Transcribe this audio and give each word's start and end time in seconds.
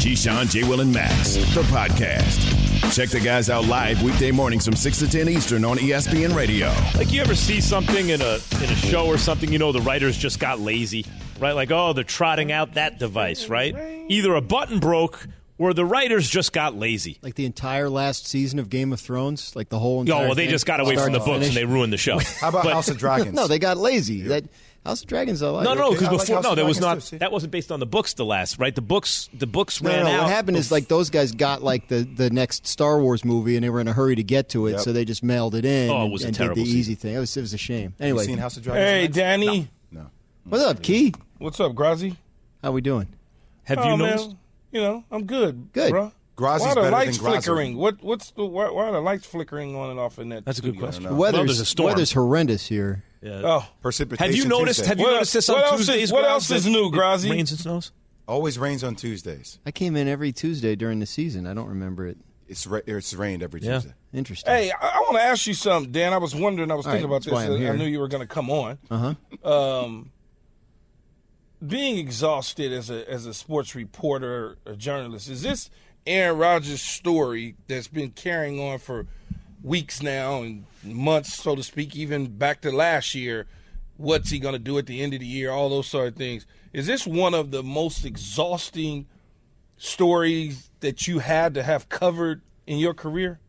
Keyshawn, 0.00 0.48
J. 0.50 0.62
Will, 0.64 0.80
and 0.80 0.92
Max, 0.92 1.34
the 1.54 1.60
podcast. 1.64 2.94
Check 2.94 3.10
the 3.10 3.20
guys 3.20 3.50
out 3.50 3.66
live 3.66 4.02
weekday 4.02 4.30
mornings 4.30 4.64
from 4.64 4.74
6 4.74 4.98
to 5.00 5.08
10 5.10 5.28
Eastern 5.28 5.62
on 5.64 5.76
ESPN 5.76 6.34
Radio. 6.34 6.72
Like 6.96 7.12
you 7.12 7.20
ever 7.20 7.34
see 7.34 7.60
something 7.60 8.08
in 8.08 8.22
a 8.22 8.34
in 8.56 8.70
a 8.70 8.76
show 8.76 9.06
or 9.06 9.18
something, 9.18 9.52
you 9.52 9.58
know 9.58 9.72
the 9.72 9.82
writers 9.82 10.16
just 10.16 10.40
got 10.40 10.58
lazy, 10.58 11.04
right? 11.38 11.52
Like, 11.52 11.70
oh, 11.70 11.92
they're 11.92 12.02
trotting 12.02 12.50
out 12.50 12.74
that 12.74 12.98
device, 12.98 13.48
right? 13.50 13.76
Either 14.08 14.34
a 14.34 14.40
button 14.40 14.80
broke 14.80 15.28
or 15.58 15.74
the 15.74 15.84
writers 15.84 16.28
just 16.30 16.54
got 16.54 16.74
lazy. 16.74 17.18
Like 17.20 17.34
the 17.34 17.44
entire 17.44 17.90
last 17.90 18.26
season 18.26 18.58
of 18.58 18.70
Game 18.70 18.94
of 18.94 19.00
Thrones, 19.00 19.54
like 19.54 19.68
the 19.68 19.78
whole 19.78 20.00
Oh, 20.10 20.18
well, 20.20 20.34
they 20.34 20.44
thing, 20.44 20.50
just 20.50 20.64
got 20.64 20.80
away 20.80 20.96
from 20.96 21.12
the 21.12 21.18
to 21.18 21.24
books 21.26 21.46
and 21.48 21.54
they 21.54 21.66
ruined 21.66 21.92
the 21.92 21.98
show. 21.98 22.18
How 22.40 22.48
about 22.48 22.64
But- 22.64 22.72
House 22.72 22.88
of 22.88 22.96
Dragons? 22.96 23.34
No, 23.34 23.46
they 23.46 23.58
got 23.58 23.76
lazy. 23.76 24.22
That 24.22 24.44
House 24.84 25.02
of 25.02 25.08
Dragons, 25.08 25.42
I 25.42 25.48
like. 25.50 25.64
No, 25.64 25.74
no, 25.74 25.88
I 25.88 25.90
because 25.90 26.02
like 26.08 26.10
before 26.20 26.36
House 26.36 26.44
no, 26.44 26.50
of 26.52 26.56
that 26.56 26.64
was 26.64 26.80
not 26.80 27.00
too, 27.02 27.18
that 27.18 27.30
wasn't 27.32 27.52
based 27.52 27.70
on 27.70 27.80
the 27.80 27.86
books. 27.86 28.14
The 28.14 28.24
last 28.24 28.58
right, 28.58 28.74
the 28.74 28.80
books 28.80 29.28
the 29.34 29.46
books 29.46 29.82
No, 29.82 29.90
ran 29.90 30.04
no, 30.04 30.04
no. 30.04 30.10
out. 30.16 30.22
What 30.24 30.30
happened 30.32 30.56
is 30.56 30.72
like 30.72 30.88
those 30.88 31.10
guys 31.10 31.32
got 31.32 31.62
like 31.62 31.88
the, 31.88 31.96
the 32.02 32.30
next 32.30 32.66
Star 32.66 32.98
Wars 32.98 33.22
movie 33.24 33.56
and 33.56 33.64
they 33.64 33.68
were 33.70 33.80
in 33.80 33.88
a 33.88 33.92
hurry 33.92 34.14
to 34.16 34.22
get 34.22 34.48
to 34.50 34.66
it, 34.68 34.72
Yep. 34.72 34.80
so 34.80 34.92
they 34.92 35.04
just 35.04 35.22
mailed 35.22 35.54
it 35.54 35.66
in. 35.66 35.90
Oh, 35.90 35.98
it 36.00 36.02
and- 36.04 36.12
was 36.12 36.24
a 36.24 36.28
and 36.28 36.34
terrible 36.36 36.54
did 36.54 36.62
the 36.62 36.66
season. 36.66 36.78
easy 36.80 36.94
thing. 36.94 37.14
It 37.14 37.18
was 37.18 37.36
it 37.36 37.40
was 37.42 37.52
a 37.52 37.58
shame. 37.58 37.94
You 37.98 38.04
Anyway, 38.06 38.24
seen 38.24 38.38
House 38.38 38.56
of 38.56 38.62
Dragons? 38.62 38.84
Hey, 38.84 39.02
Max? 39.02 39.14
Danny. 39.16 39.68
No. 39.92 40.06
what's 40.44 40.64
up, 40.64 40.82
Key? 40.82 41.12
What's 41.38 41.60
up, 41.60 41.72
Grazi? 41.72 42.16
How 42.62 42.72
we 42.72 42.80
doing? 42.80 43.08
Have 43.64 43.78
oh, 43.78 43.90
you 43.90 43.96
man. 43.98 44.38
You 44.72 44.80
know, 44.80 45.04
I'm 45.10 45.24
good. 45.26 45.72
Good. 45.72 45.90
Bro. 45.90 46.12
Grazi's 46.36 46.62
why 46.62 46.70
are 46.70 46.74
the 46.76 46.80
better 46.82 46.90
lights 46.92 47.18
flickering? 47.18 47.76
What? 47.76 48.02
What's 48.02 48.30
the? 48.30 48.46
Why, 48.46 48.70
why 48.70 48.84
are 48.84 48.92
the 48.92 49.00
lights 49.00 49.26
flickering 49.26 49.76
on 49.76 49.90
and 49.90 50.00
off 50.00 50.18
in 50.18 50.30
that? 50.30 50.46
That's 50.46 50.58
a 50.58 50.62
good 50.62 50.70
studio? 50.74 50.86
question. 50.86 51.02
The 51.04 51.10
Well, 51.10 51.18
weather's 51.18 51.46
there's 51.46 51.60
a 51.60 51.64
storm. 51.66 51.88
weather's 51.88 52.12
horrendous 52.12 52.66
here. 52.66 53.04
Oh, 53.22 53.68
Precipitation 53.82 54.26
Have 54.32 54.34
you 54.36 54.48
noticed? 54.48 54.80
Tuesday. 54.80 54.88
Have 54.88 54.98
you 54.98 55.04
What- 55.04 55.12
noticed 55.12 55.32
this 55.34 55.48
what 55.48 55.58
on 55.58 55.64
else 55.64 55.88
is- 55.88 56.12
what 56.12 56.20
Graz, 56.22 56.30
else 56.30 56.50
is 56.50 56.64
that 56.64 56.70
new, 56.70 56.86
it 56.86 56.92
Grazi? 56.92 57.30
Rains 57.30 57.50
and 57.50 57.60
snows. 57.60 57.92
Always 58.26 58.58
rains 58.58 58.82
on 58.84 58.94
Tuesdays. 58.96 59.58
I 59.66 59.70
came 59.72 59.96
in 59.96 60.06
every 60.08 60.32
Tuesday 60.32 60.76
during 60.76 61.00
the 61.00 61.06
season. 61.06 61.46
I 61.46 61.52
don't 61.54 61.68
remember 61.68 62.06
it. 62.06 62.16
It's 62.48 62.66
ra- 62.66 62.80
it's 62.86 63.12
rained 63.14 63.42
every 63.42 63.60
Yeah. 63.60 63.74
Tuesday. 63.74 63.94
Interesting. 64.12 64.52
hey, 64.52 64.70
I, 64.72 64.86
I 64.88 64.98
want 65.00 65.16
to 65.16 65.22
ask 65.22 65.46
you 65.46 65.54
something, 65.54 65.92
Dan. 65.92 66.12
I 66.12 66.18
was 66.18 66.34
wondering. 66.34 66.70
I 66.70 66.74
was 66.74 66.86
All 66.86 66.92
thinking 66.92 67.10
right, 67.10 67.16
about 67.16 67.24
that's 67.24 67.32
why 67.50 67.58
this. 67.58 67.68
I'm 67.68 67.74
I 67.74 67.76
knew 67.76 67.88
you 67.90 68.00
were 68.00 68.08
going 68.08 68.26
to 68.26 68.32
come 68.32 68.50
on. 68.50 68.78
Uh 68.90 69.14
huh. 69.44 69.52
Um, 69.52 70.10
being 71.64 71.98
exhausted 71.98 72.72
as 72.72 72.88
a 72.90 73.08
as 73.10 73.26
a 73.26 73.34
sports 73.34 73.74
reporter, 73.74 74.56
a 74.66 74.74
journalist, 74.74 75.28
is 75.28 75.42
this 75.42 75.68
Aaron 76.06 76.38
Rodgers' 76.38 76.80
story 76.82 77.56
that's 77.68 77.88
been 77.88 78.10
carrying 78.10 78.58
on 78.60 78.78
for 78.78 79.06
weeks 79.62 80.02
now 80.02 80.42
and 80.42 80.64
months, 80.84 81.34
so 81.34 81.54
to 81.54 81.62
speak, 81.62 81.94
even 81.96 82.26
back 82.26 82.60
to 82.62 82.70
last 82.70 83.14
year? 83.14 83.46
What's 83.96 84.30
he 84.30 84.38
going 84.38 84.54
to 84.54 84.58
do 84.58 84.78
at 84.78 84.86
the 84.86 85.02
end 85.02 85.12
of 85.12 85.20
the 85.20 85.26
year? 85.26 85.50
All 85.50 85.68
those 85.68 85.86
sort 85.86 86.08
of 86.08 86.16
things. 86.16 86.46
Is 86.72 86.86
this 86.86 87.06
one 87.06 87.34
of 87.34 87.50
the 87.50 87.62
most 87.62 88.04
exhausting 88.04 89.06
stories 89.76 90.70
that 90.80 91.06
you 91.06 91.18
had 91.18 91.54
to 91.54 91.62
have 91.62 91.88
covered 91.88 92.40
in 92.66 92.78
your 92.78 92.94
career? 92.94 93.40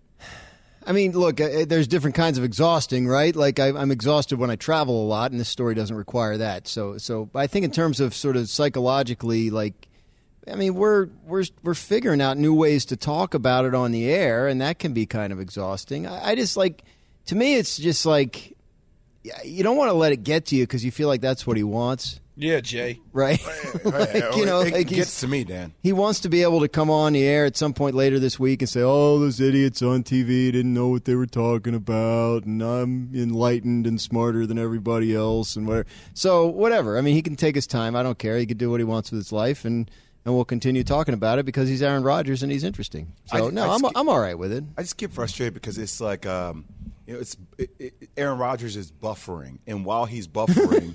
I 0.85 0.93
mean, 0.93 1.11
look, 1.11 1.39
uh, 1.39 1.65
there's 1.67 1.87
different 1.87 2.15
kinds 2.15 2.37
of 2.37 2.43
exhausting, 2.43 3.07
right? 3.07 3.35
Like 3.35 3.59
I, 3.59 3.67
I'm 3.67 3.91
exhausted 3.91 4.39
when 4.39 4.50
I 4.50 4.55
travel 4.55 5.03
a 5.03 5.07
lot, 5.07 5.31
and 5.31 5.39
this 5.39 5.47
story 5.47 5.75
doesn't 5.75 5.95
require 5.95 6.38
that. 6.38 6.67
So, 6.67 6.97
so 6.97 7.29
I 7.35 7.47
think 7.47 7.66
in 7.66 7.71
terms 7.71 8.00
of 8.00 8.16
sort 8.16 8.35
of 8.35 8.50
psychologically, 8.50 9.51
like, 9.51 9.88
I 10.52 10.56
mean, 10.56 10.75
we're 10.75 11.07
we're 11.25 11.44
we're 11.63 11.74
figuring 11.75 12.22
out 12.22 12.38
new 12.38 12.53
ways 12.53 12.85
to 12.85 12.96
talk 12.97 13.34
about 13.34 13.66
it 13.66 13.75
on 13.75 13.91
the 13.91 14.09
air, 14.09 14.47
and 14.47 14.59
that 14.62 14.79
can 14.79 14.94
be 14.94 15.06
kind 15.06 15.31
of 15.31 15.40
exhausting. 15.40 16.07
I, 16.07 16.29
I 16.31 16.35
just 16.35 16.57
like, 16.57 16.84
to 17.25 17.35
me, 17.35 17.56
it's 17.56 17.78
just 17.78 18.06
like, 18.06 18.56
you 19.46 19.63
don't 19.63 19.78
want 19.78 19.90
to 19.90 19.94
let 19.94 20.12
it 20.12 20.24
get 20.24 20.46
to 20.47 20.56
you 20.56 20.63
because 20.63 20.84
you 20.84 20.91
feel 20.91 21.07
like 21.07 21.22
that's 21.22 21.46
what 21.46 21.57
he 21.57 21.63
wants, 21.63 22.19
Yeah, 22.35 22.59
Jay. 22.59 23.00
right? 23.13 23.40
like, 23.85 24.35
you 24.35 24.47
know, 24.47 24.62
it 24.62 24.74
like 24.74 24.88
gets 24.88 25.19
to 25.19 25.28
me, 25.28 25.44
Dan. 25.44 25.74
he 25.84 25.94
wants 25.94 26.22
to 26.22 26.30
be 26.30 26.41
able 26.41 26.62
to 26.62 26.68
come 26.68 26.90
on 26.90 27.13
the 27.13 27.24
air 27.24 27.46
at 27.46 27.56
some 27.56 27.74
point 27.75 27.94
later 27.94 28.18
this 28.18 28.40
week 28.40 28.63
and 28.63 28.69
say, 28.69 28.81
"Oh, 28.81 29.19
those 29.19 29.40
idiots 29.40 29.84
on 29.84 30.01
TV 30.03 30.51
didn't 30.51 30.74
know 30.74 30.88
what 30.88 31.06
they 31.06 31.13
were 31.13 31.28
talking 31.28 31.75
about, 31.75 32.46
and 32.46 32.63
I'm 32.63 33.12
enlightened 33.13 33.85
and 33.85 34.01
smarter 34.01 34.47
than 34.47 34.57
everybody 34.57 35.13
else, 35.16 35.56
and 35.56 35.68
whatever." 35.68 35.85
So, 36.16 36.47
whatever. 36.47 36.97
I 36.97 37.01
mean, 37.01 37.13
he 37.13 37.22
can 37.22 37.35
take 37.35 37.53
his 37.53 37.68
time. 37.68 37.96
I 37.96 38.01
don't 38.01 38.18
care. 38.18 38.38
He 38.40 38.47
can 38.47 38.57
do 38.57 38.72
what 38.72 38.80
he 38.80 38.85
wants 38.85 39.12
with 39.12 39.19
his 39.19 39.31
life, 39.31 39.66
and 39.66 39.90
and 40.25 40.33
we'll 40.35 40.45
continue 40.45 40.83
talking 40.83 41.13
about 41.13 41.39
it 41.39 41.45
because 41.45 41.67
he's 41.69 41.81
Aaron 41.81 42.03
Rodgers 42.03 42.43
and 42.43 42.51
he's 42.51 42.63
interesting. 42.63 43.13
So, 43.25 43.47
I- 43.47 43.51
no, 43.51 43.63
I 43.69 43.73
I'm 43.73 43.81
just- 43.81 43.93
I'm 43.95 44.09
all 44.09 44.19
right 44.19 44.37
with 44.37 44.51
it. 44.51 44.63
I 44.77 44.81
just 44.81 44.97
get 44.97 45.11
frustrated 45.11 45.53
because 45.53 45.77
it's 45.77 45.99
like, 46.01 46.25
um, 46.25 46.65
you 47.07 47.13
know, 47.15 47.19
it's 47.19 47.35
it, 47.57 47.69
it, 47.79 48.09
Aaron 48.17 48.37
Rodgers 48.37 48.75
is 48.75 48.91
buffering, 48.91 49.57
and 49.67 49.83
while 49.85 50.05
he's 50.05 50.27
buffering, 50.27 50.93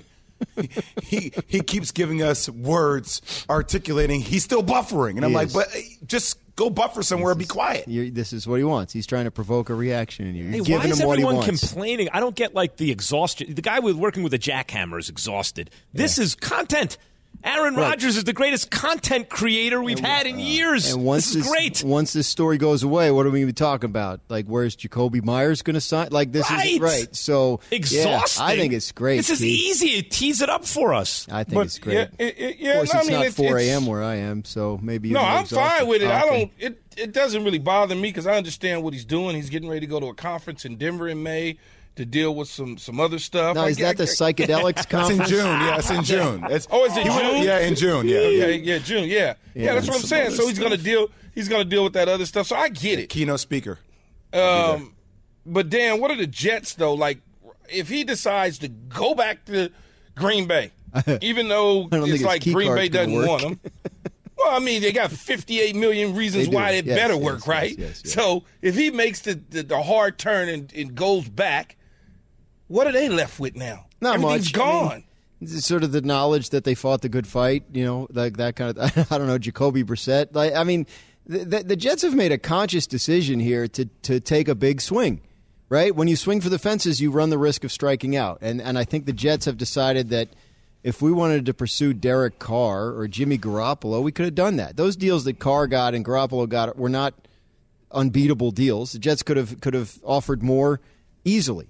he 1.03 1.31
he 1.47 1.61
keeps 1.61 1.91
giving 1.91 2.21
us 2.23 2.47
words 2.49 3.45
articulating. 3.49 4.21
He's 4.21 4.43
still 4.43 4.63
buffering, 4.63 5.17
and 5.17 5.25
I'm 5.25 5.31
He 5.31 5.35
like, 5.35 5.47
is. 5.47 5.53
but 5.53 5.67
just 6.05 6.37
go 6.55 6.69
buffer 6.71 7.03
somewhere 7.03 7.31
and 7.31 7.39
be 7.39 7.45
quiet. 7.45 7.87
You're, 7.87 8.09
this 8.09 8.33
is 8.33 8.47
what 8.47 8.55
he 8.57 8.63
wants. 8.63 8.91
He's 8.93 9.05
trying 9.05 9.25
to 9.25 9.31
provoke 9.31 9.69
a 9.69 9.75
reaction 9.75 10.25
in 10.25 10.35
you. 10.35 10.43
You're 10.45 10.65
Hey, 10.65 10.77
why 10.77 10.85
is 10.85 10.99
him 10.99 11.07
what 11.07 11.19
he 11.19 11.23
everyone 11.23 11.45
wants. 11.47 11.67
complaining? 11.67 12.09
I 12.13 12.19
don't 12.19 12.35
get 12.35 12.55
like 12.55 12.77
the 12.77 12.89
exhaustion. 12.91 13.53
The 13.53 13.61
guy 13.61 13.79
with 13.79 13.95
working 13.95 14.23
with 14.23 14.33
a 14.33 14.39
jackhammer 14.39 14.97
is 14.99 15.09
exhausted. 15.09 15.69
This 15.93 16.17
is 16.17 16.33
content. 16.35 16.97
Aaron 17.43 17.75
Right. 17.75 17.89
Rodgers 17.91 18.17
is 18.17 18.23
the 18.25 18.33
greatest 18.33 18.71
content 18.71 19.29
creator 19.29 19.81
we've 19.81 19.99
had 19.99 20.25
in 20.27 20.35
uh, 20.35 20.39
years. 20.39 20.91
And 20.91 21.03
once 21.05 21.33
this 21.33 21.45
is 21.45 21.47
great. 21.51 21.83
once 21.83 22.11
this 22.13 22.27
story 22.27 22.57
goes 22.57 22.83
away, 22.83 23.11
what 23.11 23.25
are 23.25 23.29
we 23.29 23.39
going 23.39 23.47
to 23.47 23.53
be 23.53 23.53
talking 23.53 23.89
about? 23.89 24.19
Like, 24.27 24.45
where's 24.47 24.75
Jakobi 24.75 25.23
Meyers 25.23 25.61
going 25.61 25.75
to 25.75 25.81
sign? 25.81 26.09
Like, 26.11 26.31
this 26.31 26.49
Right. 26.49 26.71
is 26.73 26.79
right. 26.79 27.15
So, 27.15 27.59
yeah, 27.71 27.75
Exhausting. 27.77 28.45
I 28.45 28.55
think 28.57 28.73
it's 28.73 28.91
great. 28.91 29.17
This 29.17 29.29
is 29.29 29.39
Keith. 29.39 29.83
easy. 29.83 30.01
Tease 30.01 30.41
it 30.41 30.49
up 30.49 30.65
for 30.65 30.93
us. 30.93 31.27
I 31.31 31.43
think 31.43 31.55
But 31.55 31.65
it's 31.67 31.79
great. 31.79 31.93
yeah, 31.95 32.07
it, 32.19 32.35
it, 32.39 32.55
yeah. 32.59 32.69
of 32.71 32.75
course, 32.89 32.93
no, 32.93 32.99
it's 32.99 33.07
I 33.07 33.11
mean, 33.11 33.19
not 33.19 33.27
it's, 33.27 33.35
four 33.35 33.57
a.m. 33.59 33.85
where 33.85 34.03
I 34.03 34.15
am, 34.15 34.43
so 34.43 34.79
maybe. 34.81 35.11
No, 35.11 35.21
you're 35.21 35.29
I'm 35.29 35.43
exhausted. 35.43 35.77
fine 35.79 35.87
with 35.87 36.01
it. 36.01 36.07
I 36.09 36.23
Okay. 36.23 36.39
don't. 36.39 36.51
It 36.59 36.81
it 36.97 37.11
doesn't 37.13 37.43
really 37.43 37.59
bother 37.59 37.93
me 37.95 38.09
because 38.09 38.25
I 38.25 38.35
understand 38.37 38.83
what 38.83 38.91
he's 38.93 39.05
doing. 39.05 39.35
He's 39.35 39.51
getting 39.51 39.69
ready 39.69 39.81
to 39.81 39.87
go 39.87 39.99
to 39.99 40.07
a 40.07 40.13
conference 40.15 40.65
in 40.65 40.77
Denver 40.77 41.07
in 41.07 41.21
May 41.21 41.59
to 41.97 42.05
deal 42.05 42.33
with 42.35 42.47
some 42.47 42.77
some 42.77 42.99
other 42.99 43.19
stuff. 43.19 43.55
Now, 43.55 43.63
I 43.65 43.69
is 43.69 43.77
get- 43.77 43.97
that 43.97 44.05
the 44.05 44.09
psychedelics 44.11 44.85
It's 44.91 45.09
in 45.11 45.25
June. 45.25 45.45
Yeah, 45.45 45.77
it's 45.77 45.89
in 45.89 46.03
June. 46.03 46.43
It's, 46.49 46.67
Oh, 46.71 46.85
is 46.85 46.95
it 46.97 47.03
he 47.03 47.09
went- 47.09 47.21
June? 47.21 47.43
yeah, 47.43 47.59
in 47.59 47.75
June. 47.75 48.07
Yeah, 48.07 48.19
Yeah, 48.21 48.45
yeah. 48.47 48.73
yeah, 48.73 48.77
June. 48.79 49.03
Yeah, 49.09 49.33
yeah. 49.53 49.73
that's 49.75 49.87
what 49.87 49.97
I'm 49.97 50.03
saying. 50.03 50.31
So 50.31 50.47
he's 50.47 50.59
gonna 50.59 50.77
deal. 50.77 51.09
He's 51.35 51.47
gonna 51.49 51.65
deal 51.65 51.83
with 51.83 51.93
that 51.93 52.07
other 52.09 52.25
stuff. 52.25 52.47
So 52.47 52.55
I 52.55 52.69
get 52.69 52.99
it. 52.99 53.09
Keynote 53.09 53.39
speaker. 53.39 53.79
Um, 54.33 54.95
but 55.45 55.69
Dan, 55.69 55.99
what 56.01 56.11
are 56.11 56.15
the 56.17 56.27
Jets 56.27 56.73
though? 56.75 56.93
Like, 56.93 57.19
if 57.69 57.89
he 57.89 58.03
decides 58.03 58.59
to 58.59 58.67
go 58.67 59.13
back 59.15 59.45
to 59.45 59.69
Green 60.15 60.47
Bay, 60.47 60.71
even 61.21 61.47
though 61.47 61.87
it's 61.91 62.23
like 62.23 62.43
Green 62.43 62.73
Bay 62.75 62.89
doesn't 62.89 63.13
work. 63.13 63.27
want 63.27 63.41
him. 63.43 63.59
Well, 64.39 64.55
I 64.55 64.59
mean, 64.59 64.83
they 64.83 64.91
got 64.91 65.11
58 65.11 65.75
million 65.75 66.13
reasons 66.15 66.47
why 66.47 66.69
it 66.73 66.85
Yes, 66.85 66.95
better 66.95 67.15
yes, 67.15 67.23
work, 67.23 67.37
yes, 67.39 67.47
right? 67.47 67.95
So 68.05 68.43
if 68.61 68.75
he 68.75 68.91
makes 68.91 69.21
the, 69.21 69.33
the, 69.49 69.63
the 69.63 69.81
hard 69.81 70.19
turn 70.19 70.47
and, 70.47 70.71
and 70.73 70.93
goes 70.93 71.27
back, 71.27 71.75
what 72.67 72.87
are 72.87 72.91
they 72.91 73.09
left 73.09 73.39
with 73.39 73.55
now? 73.55 73.85
Not 74.01 74.15
Everything's 74.15 74.53
much. 74.55 74.61
I 74.61 74.71
mean, 74.71 74.83
gone. 74.89 75.03
Sort 75.59 75.83
of 75.83 75.91
the 75.91 76.01
knowledge 76.01 76.49
that 76.49 76.63
they 76.63 76.73
fought 76.73 77.01
the 77.01 77.09
good 77.09 77.27
fight, 77.27 77.63
you 77.71 77.85
know, 77.85 78.07
like 78.11 78.37
that 78.37 78.55
kind 78.55 78.75
of. 78.75 78.97
I 79.11 79.17
don't 79.17 79.27
know, 79.27 79.37
Jacoby 79.37 79.83
Brissett. 79.83 80.33
Like, 80.33 80.53
I 80.53 80.63
mean, 80.63 80.87
the, 81.27 81.39
the, 81.39 81.63
the 81.63 81.75
Jets 81.75 82.01
have 82.01 82.15
made 82.15 82.31
a 82.31 82.37
conscious 82.37 82.87
decision 82.87 83.39
here 83.39 83.67
to 83.67 83.85
to 84.03 84.19
take 84.19 84.47
a 84.47 84.55
big 84.55 84.81
swing, 84.81 85.21
right? 85.69 85.95
When 85.95 86.07
you 86.07 86.15
swing 86.15 86.41
for 86.41 86.49
the 86.49 86.57
fences, 86.57 86.99
you 87.01 87.11
run 87.11 87.29
the 87.29 87.37
risk 87.37 87.63
of 87.63 87.71
striking 87.71 88.15
out, 88.15 88.39
and 88.41 88.59
and 88.59 88.79
I 88.79 88.83
think 88.83 89.05
the 89.05 89.13
Jets 89.13 89.45
have 89.45 89.57
decided 89.57 90.09
that 90.09 90.29
if 90.83 91.01
we 91.01 91.11
wanted 91.11 91.45
to 91.45 91.53
pursue 91.53 91.93
Derek 91.93 92.39
Carr 92.39 92.89
or 92.89 93.07
Jimmy 93.07 93.37
Garoppolo, 93.37 94.01
we 94.01 94.11
could 94.11 94.25
have 94.25 94.35
done 94.35 94.55
that. 94.55 94.77
Those 94.77 94.95
deals 94.95 95.25
that 95.25 95.37
Carr 95.37 95.67
got 95.67 95.93
and 95.93 96.03
Garoppolo 96.03 96.47
got 96.47 96.77
were 96.77 96.89
not 96.89 97.13
unbeatable 97.91 98.51
deals. 98.51 98.93
The 98.93 98.99
Jets 98.99 99.21
could 99.21 99.37
have 99.37 99.61
could 99.61 99.73
have 99.73 99.99
offered 100.03 100.41
more 100.41 100.79
easily. 101.25 101.67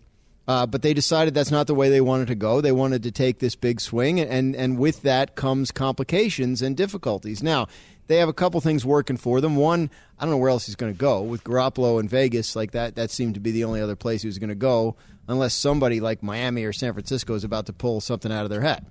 Uh, 0.47 0.65
but 0.65 0.81
they 0.81 0.93
decided 0.93 1.33
that's 1.33 1.51
not 1.51 1.67
the 1.67 1.75
way 1.75 1.89
they 1.89 1.99
wanted 1.99 2.27
to 2.27 2.35
go. 2.35 2.61
They 2.61 2.71
wanted 2.71 3.03
to 3.03 3.11
take 3.11 3.39
this 3.39 3.55
big 3.55 3.81
swing, 3.81 4.19
and, 4.19 4.55
and 4.55 4.79
with 4.79 5.01
that 5.01 5.35
comes 5.35 5.71
complications 5.71 6.61
and 6.61 6.77
difficulties. 6.77 7.43
Now, 7.43 7.67
they 8.07 8.17
have 8.17 8.29
a 8.29 8.33
couple 8.33 8.61
things 8.61 8.85
working 8.85 9.17
for 9.17 9.41
them. 9.41 9.57
One, 9.57 9.89
I 10.17 10.23
don't 10.23 10.31
know 10.31 10.37
where 10.37 10.49
else 10.49 10.65
he's 10.65 10.77
going 10.77 10.93
to 10.93 10.97
go. 10.97 11.21
With 11.21 11.43
Garoppolo 11.43 11.99
in 11.99 12.07
Vegas, 12.07 12.55
like 12.55 12.71
that, 12.71 12.95
that 12.95 13.11
seemed 13.11 13.33
to 13.33 13.41
be 13.41 13.51
the 13.51 13.65
only 13.65 13.81
other 13.81 13.97
place 13.97 14.21
he 14.21 14.29
was 14.29 14.39
going 14.39 14.49
to 14.49 14.55
go, 14.55 14.95
unless 15.27 15.53
somebody 15.53 15.99
like 15.99 16.23
Miami 16.23 16.63
or 16.63 16.71
San 16.71 16.93
Francisco 16.93 17.33
is 17.33 17.43
about 17.43 17.65
to 17.65 17.73
pull 17.73 17.99
something 17.99 18.31
out 18.31 18.45
of 18.45 18.49
their 18.49 18.61
hat, 18.61 18.85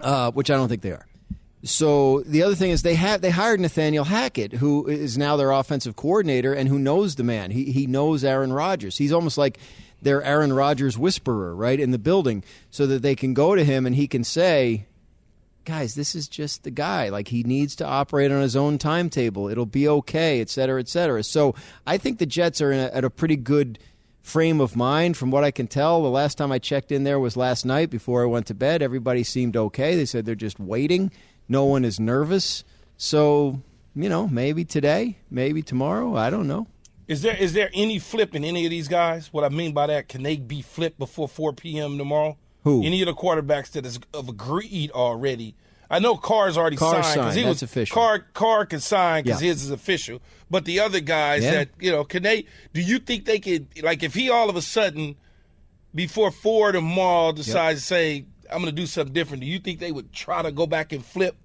uh, 0.00 0.30
which 0.30 0.50
I 0.50 0.56
don't 0.56 0.68
think 0.68 0.80
they 0.80 0.92
are. 0.92 1.06
So 1.64 2.20
the 2.20 2.42
other 2.42 2.54
thing 2.54 2.70
is 2.70 2.82
they 2.82 2.94
had 2.94 3.22
they 3.22 3.30
hired 3.30 3.58
Nathaniel 3.58 4.04
Hackett, 4.04 4.54
who 4.54 4.86
is 4.86 5.16
now 5.16 5.36
their 5.36 5.50
offensive 5.50 5.96
coordinator 5.96 6.52
and 6.52 6.68
who 6.68 6.78
knows 6.78 7.14
the 7.14 7.24
man. 7.24 7.50
He 7.50 7.72
he 7.72 7.86
knows 7.86 8.22
Aaron 8.22 8.52
Rodgers. 8.52 8.98
He's 8.98 9.12
almost 9.12 9.38
like 9.38 9.58
their 10.04 10.22
Aaron 10.22 10.52
Rodgers 10.52 10.96
whisperer, 10.96 11.54
right, 11.54 11.80
in 11.80 11.90
the 11.90 11.98
building, 11.98 12.44
so 12.70 12.86
that 12.86 13.02
they 13.02 13.16
can 13.16 13.34
go 13.34 13.54
to 13.54 13.64
him 13.64 13.86
and 13.86 13.96
he 13.96 14.06
can 14.06 14.22
say, 14.22 14.86
"Guys, 15.64 15.94
this 15.94 16.14
is 16.14 16.28
just 16.28 16.62
the 16.62 16.70
guy. 16.70 17.08
Like 17.08 17.28
he 17.28 17.42
needs 17.42 17.74
to 17.76 17.86
operate 17.86 18.30
on 18.30 18.42
his 18.42 18.54
own 18.54 18.78
timetable. 18.78 19.48
It'll 19.48 19.66
be 19.66 19.88
okay, 19.88 20.40
et 20.40 20.50
cetera, 20.50 20.78
et 20.78 20.88
cetera." 20.88 21.22
So 21.24 21.54
I 21.86 21.98
think 21.98 22.18
the 22.18 22.26
Jets 22.26 22.60
are 22.60 22.72
a, 22.72 22.94
at 22.94 23.04
a 23.04 23.10
pretty 23.10 23.36
good 23.36 23.78
frame 24.22 24.60
of 24.60 24.74
mind 24.74 25.16
from 25.16 25.30
what 25.30 25.44
I 25.44 25.50
can 25.50 25.66
tell. 25.66 26.02
The 26.02 26.08
last 26.08 26.38
time 26.38 26.50
I 26.50 26.58
checked 26.58 26.90
in 26.90 27.04
there 27.04 27.20
was 27.20 27.36
last 27.36 27.66
night 27.66 27.90
before 27.90 28.22
I 28.22 28.26
went 28.26 28.46
to 28.46 28.54
bed. 28.54 28.80
Everybody 28.80 29.22
seemed 29.22 29.56
okay. 29.56 29.96
They 29.96 30.06
said 30.06 30.24
they're 30.24 30.34
just 30.34 30.58
waiting. 30.58 31.10
No 31.46 31.64
one 31.66 31.84
is 31.84 32.00
nervous. 32.00 32.64
So, 32.96 33.60
you 33.94 34.08
know, 34.08 34.26
maybe 34.26 34.64
today, 34.64 35.18
maybe 35.30 35.60
tomorrow. 35.60 36.16
I 36.16 36.30
don't 36.30 36.48
know. 36.48 36.66
Is 37.06 37.22
there 37.22 37.36
is 37.36 37.52
there 37.52 37.70
any 37.74 37.98
flip 37.98 38.34
in 38.34 38.44
any 38.44 38.64
of 38.64 38.70
these 38.70 38.88
guys? 38.88 39.32
What 39.32 39.44
I 39.44 39.48
mean 39.50 39.72
by 39.72 39.86
that, 39.88 40.08
can 40.08 40.22
they 40.22 40.36
be 40.36 40.62
flipped 40.62 40.98
before 40.98 41.28
4 41.28 41.52
p.m. 41.52 41.98
tomorrow? 41.98 42.38
Who? 42.64 42.82
Any 42.84 43.02
of 43.02 43.06
the 43.06 43.14
quarterbacks 43.14 43.72
that 43.72 43.84
is 43.84 43.98
have 44.14 44.28
agreed 44.28 44.90
already. 44.92 45.54
I 45.90 45.98
know 45.98 46.16
Carr's 46.16 46.56
already 46.56 46.76
Carr's 46.76 47.04
signed 47.06 47.20
because 47.20 47.34
he 47.34 47.42
That's 47.42 47.56
was 47.56 47.62
official. 47.62 47.94
Carr 47.94 48.18
Carr 48.32 48.64
can 48.66 48.80
sign 48.80 49.24
because 49.24 49.42
Yeah. 49.42 49.48
his 49.50 49.64
is 49.64 49.70
official. 49.70 50.20
But 50.50 50.64
the 50.64 50.80
other 50.80 51.00
guys 51.00 51.42
Yeah. 51.44 51.50
that 51.52 51.68
you 51.78 51.90
know, 51.92 52.04
can 52.04 52.22
they? 52.22 52.46
Do 52.72 52.80
you 52.80 52.98
think 52.98 53.26
they 53.26 53.38
could? 53.38 53.66
Like, 53.82 54.02
if 54.02 54.14
he 54.14 54.30
all 54.30 54.48
of 54.48 54.56
a 54.56 54.62
sudden 54.62 55.16
before 55.94 56.30
four 56.30 56.72
tomorrow 56.72 57.32
decides 57.32 57.80
to 57.80 57.86
say 57.86 58.24
I'm 58.50 58.62
going 58.62 58.74
to 58.74 58.80
do 58.80 58.86
something 58.86 59.12
different, 59.12 59.42
do 59.42 59.46
you 59.48 59.58
think 59.58 59.78
they 59.78 59.92
would 59.92 60.12
try 60.12 60.42
to 60.42 60.50
go 60.52 60.66
back 60.66 60.92
and 60.92 61.04
flip? 61.04 61.36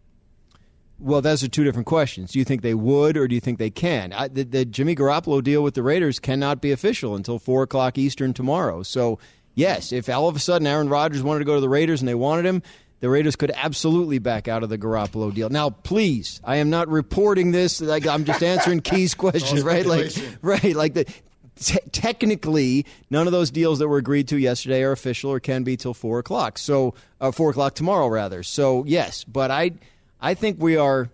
Well, 0.99 1.21
those 1.21 1.43
are 1.43 1.47
two 1.47 1.63
different 1.63 1.87
questions. 1.87 2.33
Do 2.33 2.39
you 2.39 2.45
think 2.45 2.61
they 2.61 2.73
would, 2.73 3.15
or 3.15 3.27
do 3.27 3.35
you 3.35 3.39
think 3.41 3.57
they 3.57 3.69
can? 3.69 4.11
I, 4.11 4.27
the, 4.27 4.43
the 4.43 4.65
Jimmy 4.65 4.95
Garoppolo 4.95 5.41
deal 5.41 5.63
with 5.63 5.73
the 5.73 5.83
Raiders 5.83 6.19
cannot 6.19 6.61
be 6.61 6.71
official 6.71 7.15
until 7.15 7.39
four 7.39 7.63
o'clock 7.63 7.97
Eastern 7.97 8.33
tomorrow. 8.33 8.83
So, 8.83 9.17
yes, 9.55 9.93
if 9.93 10.09
all 10.09 10.27
of 10.27 10.35
a 10.35 10.39
sudden 10.39 10.67
Aaron 10.67 10.89
Rodgers 10.89 11.23
wanted 11.23 11.39
to 11.39 11.45
go 11.45 11.55
to 11.55 11.61
the 11.61 11.69
Raiders 11.69 12.01
and 12.01 12.07
they 12.07 12.15
wanted 12.15 12.45
him, 12.45 12.61
the 12.99 13.09
Raiders 13.09 13.37
could 13.37 13.51
absolutely 13.55 14.19
back 14.19 14.49
out 14.49 14.61
of 14.61 14.69
the 14.69 14.77
Garoppolo 14.77 15.33
deal. 15.33 15.49
Now, 15.49 15.69
please, 15.69 16.41
I 16.43 16.57
am 16.57 16.69
not 16.69 16.89
reporting 16.89 17.51
this. 17.51 17.79
Like 17.79 18.05
I'm 18.05 18.25
just 18.25 18.43
answering 18.43 18.81
Key's 18.81 19.13
question, 19.15 19.63
right? 19.63 19.85
Like, 19.85 20.11
right, 20.41 20.75
like 20.75 20.93
the. 20.93 21.05
Te- 21.61 21.79
technically, 21.91 22.85
none 23.09 23.27
of 23.27 23.33
those 23.33 23.51
deals 23.51 23.79
that 23.79 23.89
were 23.89 23.97
agreed 23.97 24.29
to 24.29 24.37
yesterday 24.37 24.81
are 24.81 24.93
official 24.93 25.29
or 25.29 25.41
can 25.41 25.63
be 25.63 25.75
till 25.75 25.93
four 25.93 26.17
o'clock. 26.19 26.57
So, 26.57 26.93
uh, 27.19 27.31
four 27.31 27.49
o'clock 27.49 27.75
tomorrow, 27.75 28.07
rather. 28.07 28.43
So, 28.43 28.85
yes, 28.85 29.25
but 29.25 29.51
I, 29.51 29.71
I 30.21 30.33
think 30.33 30.57
we 30.61 30.75
are. 30.77 31.09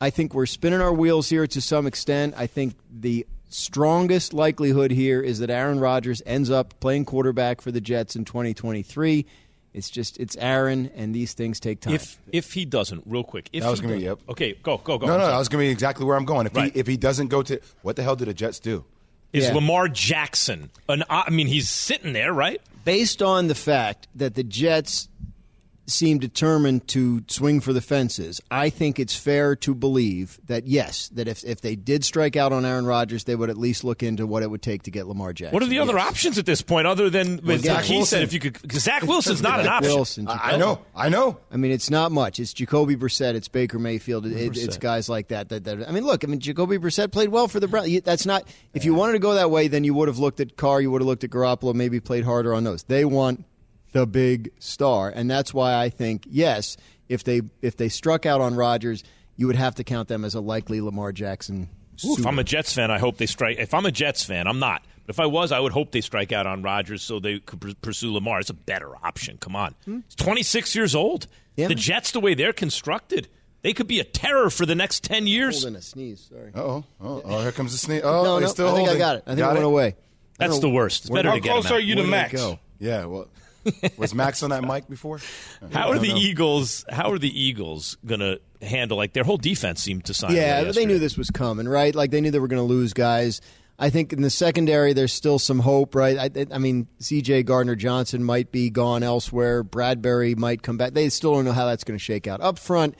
I 0.00 0.10
think 0.10 0.32
we're 0.34 0.46
spinning 0.46 0.80
our 0.80 0.92
wheels 0.92 1.28
here 1.28 1.46
to 1.46 1.60
some 1.60 1.86
extent. 1.86 2.34
I 2.36 2.46
think 2.46 2.74
the 2.90 3.26
strongest 3.50 4.32
likelihood 4.32 4.90
here 4.90 5.20
is 5.20 5.40
that 5.40 5.50
Aaron 5.50 5.78
Rodgers 5.80 6.22
ends 6.24 6.50
up 6.50 6.78
playing 6.80 7.04
quarterback 7.04 7.60
for 7.60 7.70
the 7.70 7.80
Jets 7.80 8.16
in 8.16 8.24
2023. 8.24 9.26
It's 9.72 9.90
just 9.90 10.18
it's 10.18 10.36
Aaron, 10.38 10.90
and 10.96 11.14
these 11.14 11.32
things 11.34 11.60
take 11.60 11.80
time. 11.80 11.94
If 11.94 12.18
if 12.32 12.52
he 12.54 12.64
doesn't, 12.64 13.04
real 13.06 13.22
quick. 13.22 13.48
If 13.52 13.62
That 13.62 13.70
was 13.70 13.80
gonna 13.80 13.96
be- 13.96 14.02
yep. 14.02 14.18
Okay, 14.28 14.54
go 14.62 14.78
go 14.78 14.98
go. 14.98 15.06
No, 15.06 15.12
no, 15.14 15.18
sorry. 15.20 15.32
that 15.32 15.38
was 15.38 15.48
going 15.48 15.62
to 15.62 15.68
be 15.68 15.70
exactly 15.72 16.04
where 16.04 16.16
I'm 16.16 16.24
going. 16.24 16.46
If 16.46 16.56
Right. 16.56 16.72
he 16.72 16.78
if 16.80 16.86
he 16.88 16.96
doesn't 16.96 17.28
go 17.28 17.42
to 17.42 17.60
what 17.82 17.94
the 17.96 18.02
hell 18.02 18.16
did 18.16 18.26
the 18.28 18.34
Jets 18.34 18.58
do? 18.58 18.84
Is 19.32 19.44
Yeah. 19.44 19.54
Lamar 19.54 19.86
Jackson 19.88 20.70
an? 20.88 21.04
I 21.08 21.30
mean, 21.30 21.46
he's 21.46 21.68
sitting 21.68 22.12
there, 22.14 22.32
right? 22.32 22.60
based 22.82 23.20
on 23.20 23.46
the 23.48 23.54
fact 23.54 24.08
that 24.14 24.34
the 24.34 24.42
Jets 24.42 25.06
seem 25.90 26.18
determined 26.18 26.88
to 26.88 27.22
swing 27.28 27.60
for 27.60 27.72
the 27.72 27.80
fences, 27.80 28.40
I 28.50 28.70
think 28.70 28.98
it's 28.98 29.14
fair 29.14 29.54
to 29.56 29.74
believe 29.74 30.40
that 30.46 30.66
yes, 30.66 31.08
that 31.10 31.28
if 31.28 31.44
if 31.44 31.60
they 31.60 31.76
did 31.76 32.04
strike 32.04 32.36
out 32.36 32.52
on 32.52 32.64
Aaron 32.64 32.86
Rodgers, 32.86 33.24
they 33.24 33.34
would 33.36 33.50
at 33.50 33.58
least 33.58 33.84
look 33.84 34.02
into 34.02 34.26
what 34.26 34.42
it 34.42 34.50
would 34.50 34.62
take 34.62 34.84
to 34.84 34.90
get 34.90 35.06
Lamar 35.06 35.32
Jackson. 35.32 35.54
What 35.54 35.62
are 35.62 35.66
the 35.66 35.78
other 35.78 35.96
Yes. 35.96 36.08
options 36.08 36.38
at 36.38 36.46
this 36.46 36.62
point, 36.62 36.86
other 36.86 37.10
than 37.10 37.40
as 37.50 37.62
Zach 37.62 37.84
he 37.84 37.96
Wilson. 37.96 38.06
said? 38.06 38.22
If 38.22 38.32
you 38.32 38.40
could, 38.40 38.72
Zach 38.72 39.02
Wilson's 39.02 39.42
not 39.42 39.60
an 39.60 39.66
option. 39.66 39.92
Wilson, 39.94 40.28
I, 40.28 40.52
I 40.52 40.56
know, 40.56 40.80
I 40.94 41.08
know. 41.08 41.38
I 41.50 41.56
mean, 41.56 41.72
it's 41.72 41.90
not 41.90 42.12
much. 42.12 42.38
It's 42.40 42.52
Jacoby 42.52 42.96
Brissett. 42.96 43.34
It's 43.34 43.48
Baker 43.48 43.78
Mayfield. 43.78 44.26
It, 44.26 44.32
it- 44.32 44.56
it's 44.56 44.76
guys 44.76 45.08
like 45.08 45.28
that, 45.28 45.48
that. 45.50 45.64
That 45.64 45.88
I 45.88 45.92
mean, 45.92 46.04
look. 46.04 46.24
I 46.24 46.26
mean, 46.26 46.40
Jacoby 46.40 46.78
Brissett 46.78 47.10
played 47.12 47.28
well 47.30 47.48
for 47.48 47.60
the 47.60 47.68
Browns. 47.68 48.00
That's 48.02 48.26
not. 48.26 48.44
If 48.74 48.84
you 48.84 48.94
wanted 48.94 49.12
to 49.14 49.18
go 49.18 49.34
that 49.34 49.50
way, 49.50 49.68
then 49.68 49.84
you 49.84 49.94
would 49.94 50.08
have 50.08 50.18
looked 50.18 50.40
at 50.40 50.56
Carr. 50.56 50.80
You 50.80 50.90
would 50.90 51.00
have 51.02 51.06
looked 51.08 51.24
at 51.24 51.30
Garoppolo. 51.30 51.74
Maybe 51.74 51.98
played 52.00 52.24
harder 52.24 52.54
on 52.54 52.64
those. 52.64 52.82
They 52.84 53.04
want 53.04 53.44
the 53.92 54.06
big 54.06 54.50
star, 54.58 55.08
and 55.08 55.30
that's 55.30 55.52
why 55.52 55.74
I 55.74 55.88
think 55.88 56.26
yes, 56.28 56.76
if 57.08 57.24
they 57.24 57.42
if 57.62 57.76
they 57.76 57.88
struck 57.88 58.26
out 58.26 58.40
on 58.40 58.54
Rodgers, 58.54 59.04
you 59.36 59.46
would 59.46 59.56
have 59.56 59.74
to 59.76 59.84
count 59.84 60.08
them 60.08 60.24
as 60.24 60.34
a 60.34 60.40
likely 60.40 60.80
Lamar 60.80 61.12
Jackson. 61.12 61.68
Ooh, 62.04 62.14
if. 62.18 62.26
I'm 62.26 62.38
a 62.38 62.44
Jets 62.44 62.72
fan, 62.72 62.90
I 62.90 62.98
hope 62.98 63.16
they 63.18 63.26
strike. 63.26 63.58
If 63.58 63.74
I'm 63.74 63.86
a 63.86 63.92
Jets 63.92 64.24
fan, 64.24 64.46
I'm 64.46 64.58
not. 64.58 64.82
But 65.06 65.14
if 65.14 65.20
I 65.20 65.26
was, 65.26 65.52
I 65.52 65.60
would 65.60 65.72
hope 65.72 65.90
they 65.92 66.00
strike 66.00 66.32
out 66.32 66.46
on 66.46 66.62
Rodgers 66.62 67.02
so 67.02 67.18
they 67.20 67.40
could 67.40 67.60
pr- 67.60 67.70
pursue 67.82 68.12
Lamar. 68.12 68.40
It's 68.40 68.50
a 68.50 68.54
better 68.54 68.94
option. 69.04 69.38
Come 69.38 69.56
on, 69.56 69.74
he's 69.84 70.14
26 70.16 70.74
years 70.74 70.94
old. 70.94 71.24
Hmm? 71.24 71.30
Yeah. 71.56 71.68
The 71.68 71.74
Jets, 71.74 72.12
the 72.12 72.20
way 72.20 72.34
they're 72.34 72.52
constructed, 72.54 73.28
they 73.62 73.74
could 73.74 73.86
be 73.86 74.00
a 74.00 74.04
terror 74.04 74.48
for 74.48 74.64
the 74.64 74.74
next 74.74 75.04
10 75.04 75.26
years. 75.26 75.62
Holding 75.62 75.76
a 75.78 75.82
sneeze. 75.82 76.28
Sorry. 76.30 76.52
Oh, 76.54 76.84
oh, 77.00 77.22
oh, 77.24 77.42
here 77.42 77.52
comes 77.52 77.72
the 77.72 77.78
sneeze. 77.78 78.02
Oh, 78.02 78.22
no, 78.24 78.38
he's 78.38 78.46
no. 78.46 78.52
still 78.52 78.68
I 78.68 78.74
think 78.74 78.88
holding. 78.88 79.02
I 79.02 79.06
got 79.06 79.16
it. 79.16 79.22
I 79.26 79.30
think 79.30 79.38
got 79.40 79.50
it 79.50 79.54
went 79.54 79.64
away. 79.66 79.96
I 80.38 80.46
That's 80.46 80.60
the 80.60 80.70
worst. 80.70 81.02
It's 81.02 81.10
Where 81.10 81.18
better 81.18 81.30
How 81.30 81.34
to 81.34 81.40
get 81.42 81.50
close 81.50 81.70
are 81.70 81.80
you 81.80 81.96
to 81.96 82.04
Max? 82.04 82.32
go? 82.32 82.58
Yeah, 82.78 83.04
well, 83.04 83.28
was 83.96 84.14
Max 84.14 84.42
on 84.42 84.50
that 84.50 84.64
mic 84.64 84.88
before? 84.88 85.20
How 85.72 85.90
are 85.90 85.98
the 85.98 86.08
know. 86.08 86.16
Eagles? 86.16 86.84
How 86.88 87.10
are 87.12 87.18
the 87.18 87.40
Eagles 87.40 87.96
going 88.04 88.20
to 88.20 88.40
handle? 88.62 88.96
Like 88.96 89.12
their 89.12 89.24
whole 89.24 89.36
defense 89.36 89.82
seemed 89.82 90.06
to 90.06 90.14
sign. 90.14 90.34
Yeah, 90.34 90.64
they 90.64 90.86
knew 90.86 90.98
this 90.98 91.16
was 91.16 91.30
coming, 91.30 91.68
right? 91.68 91.94
Like 91.94 92.10
they 92.10 92.20
knew 92.20 92.30
they 92.30 92.38
were 92.38 92.48
going 92.48 92.62
to 92.62 92.74
lose 92.74 92.92
guys. 92.92 93.40
I 93.78 93.88
think 93.88 94.12
in 94.12 94.20
the 94.20 94.28
secondary, 94.28 94.92
there's 94.92 95.12
still 95.12 95.38
some 95.38 95.60
hope, 95.60 95.94
right? 95.94 96.18
I, 96.36 96.46
I 96.52 96.58
mean, 96.58 96.86
C.J. 96.98 97.44
Gardner 97.44 97.74
Johnson 97.74 98.22
might 98.22 98.52
be 98.52 98.68
gone 98.68 99.02
elsewhere. 99.02 99.64
Bradberry 99.64 100.36
might 100.36 100.62
come 100.62 100.76
back. 100.76 100.92
They 100.92 101.08
still 101.08 101.32
don't 101.32 101.46
know 101.46 101.52
how 101.52 101.64
that's 101.64 101.82
going 101.82 101.98
to 101.98 102.04
shake 102.04 102.26
out. 102.26 102.42
Up 102.42 102.58
front, 102.58 102.94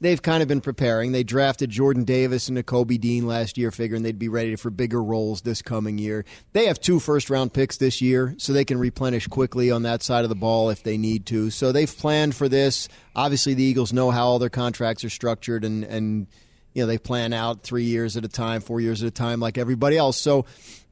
they've 0.00 0.20
kind 0.20 0.42
of 0.42 0.48
been 0.48 0.60
preparing. 0.60 1.12
They 1.12 1.22
drafted 1.22 1.70
Jordan 1.70 2.04
Davis 2.04 2.48
and 2.48 2.56
Nakobe 2.56 3.00
Dean 3.00 3.26
last 3.26 3.58
year, 3.58 3.70
figuring 3.70 4.02
they'd 4.02 4.18
be 4.18 4.28
ready 4.28 4.56
for 4.56 4.70
bigger 4.70 5.02
roles 5.02 5.42
this 5.42 5.62
coming 5.62 5.98
year. 5.98 6.24
They 6.52 6.66
have 6.66 6.80
two 6.80 7.00
first 7.00 7.30
round 7.30 7.52
picks 7.52 7.76
this 7.76 8.00
year, 8.00 8.34
so 8.38 8.52
they 8.52 8.64
can 8.64 8.78
replenish 8.78 9.26
quickly 9.26 9.70
on 9.70 9.82
that 9.82 10.02
side 10.02 10.24
of 10.24 10.30
the 10.30 10.36
ball 10.36 10.70
if 10.70 10.82
they 10.82 10.96
need 10.96 11.26
to. 11.26 11.50
So 11.50 11.72
they've 11.72 11.94
planned 11.94 12.34
for 12.34 12.48
this. 12.48 12.88
Obviously, 13.14 13.54
the 13.54 13.62
Eagles 13.62 13.92
know 13.92 14.10
how 14.10 14.26
all 14.26 14.38
their 14.38 14.50
contracts 14.50 15.04
are 15.04 15.10
structured 15.10 15.64
and, 15.64 15.84
and 15.84 16.26
you 16.74 16.82
know 16.82 16.86
they 16.86 16.98
plan 16.98 17.32
out 17.32 17.62
three 17.62 17.84
years 17.84 18.16
at 18.16 18.24
a 18.24 18.28
time, 18.28 18.60
four 18.60 18.80
years 18.80 19.02
at 19.02 19.08
a 19.08 19.12
time, 19.12 19.40
like 19.40 19.58
everybody 19.58 19.96
else. 19.96 20.16
So 20.16 20.46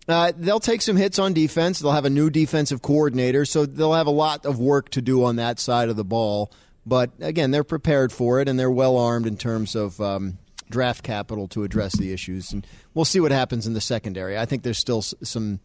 uh, 0.09 0.33
they'll 0.37 0.61
take 0.61 0.83
some 0.83 0.97
hits 0.97 1.19
on 1.19 1.35
defense. 1.35 1.79
They'll 1.79 1.93
have 1.93 2.07
a 2.07 2.11
new 2.11 2.31
defensive 2.31 2.83
coordinator, 2.83 3.45
so 3.45 3.67
they'll 3.67 3.93
have 3.93 4.07
a 4.07 4.11
lot 4.11 4.47
of 4.47 4.59
work 4.59 4.89
to 4.91 5.03
do 5.03 5.25
on 5.25 5.37
that 5.37 5.59
side 5.59 5.89
of 5.89 5.97
the 5.97 6.05
ball. 6.05 6.51
But 6.89 7.11
again, 7.21 7.51
they're 7.51 7.65
prepared 7.65 8.13
for 8.13 8.41
it, 8.41 8.49
and 8.49 8.59
they're 8.59 8.71
well 8.71 8.97
armed 8.97 9.27
in 9.27 9.37
terms 9.37 9.75
of 9.75 10.01
um, 10.01 10.39
draft 10.71 11.03
capital 11.05 11.47
to 11.49 11.63
address 11.65 11.95
the 11.97 12.13
issues. 12.13 12.51
And 12.51 12.67
we'll 12.95 13.05
see 13.05 13.21
what 13.21 13.31
happens 13.31 13.67
in 13.67 13.75
the 13.75 13.81
secondary. 13.81 14.39
I 14.39 14.47
think 14.47 14.63
there's 14.63 14.79
still 14.79 14.99
s- 14.99 15.15
some 15.23 15.61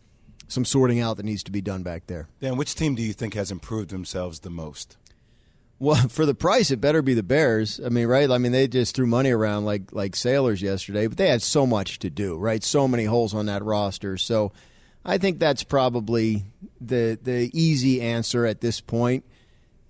some 0.49 0.65
sorting 0.65 0.99
out 0.99 1.15
that 1.17 1.25
needs 1.25 1.43
to 1.43 1.51
be 1.51 1.61
done 1.61 1.81
back 1.81 2.07
there. 2.07 2.27
Dan, 2.41 2.57
which 2.57 2.75
team 2.75 2.93
do 2.95 3.01
you 3.01 3.13
think 3.13 3.33
has 3.35 3.49
improved 3.51 3.89
themselves 3.89 4.41
the 4.41 4.49
most? 4.49 4.97
Well, 5.79 5.95
for 6.09 6.25
the 6.25 6.35
price, 6.35 6.69
it 6.71 6.81
better 6.81 7.01
be 7.01 7.13
the 7.13 7.23
Bears. 7.23 7.79
I 7.83 7.87
mean, 7.89 8.07
right? 8.07 8.29
I 8.29 8.37
mean, 8.37 8.51
they 8.51 8.67
just 8.67 8.93
threw 8.93 9.07
money 9.07 9.31
around 9.31 9.63
like 9.63 9.93
like 9.93 10.17
sailors 10.17 10.61
yesterday, 10.61 11.07
but 11.07 11.17
they 11.17 11.29
had 11.29 11.41
so 11.41 11.65
much 11.65 11.99
to 11.99 12.09
do, 12.09 12.37
right? 12.37 12.61
So 12.61 12.85
many 12.87 13.05
holes 13.05 13.33
on 13.33 13.45
that 13.45 13.63
roster. 13.63 14.17
So, 14.17 14.51
I 15.05 15.17
think 15.17 15.39
that's 15.39 15.63
probably 15.63 16.43
the 16.81 17.17
the 17.21 17.49
easy 17.53 18.01
answer 18.01 18.45
at 18.45 18.59
this 18.59 18.81
point. 18.81 19.23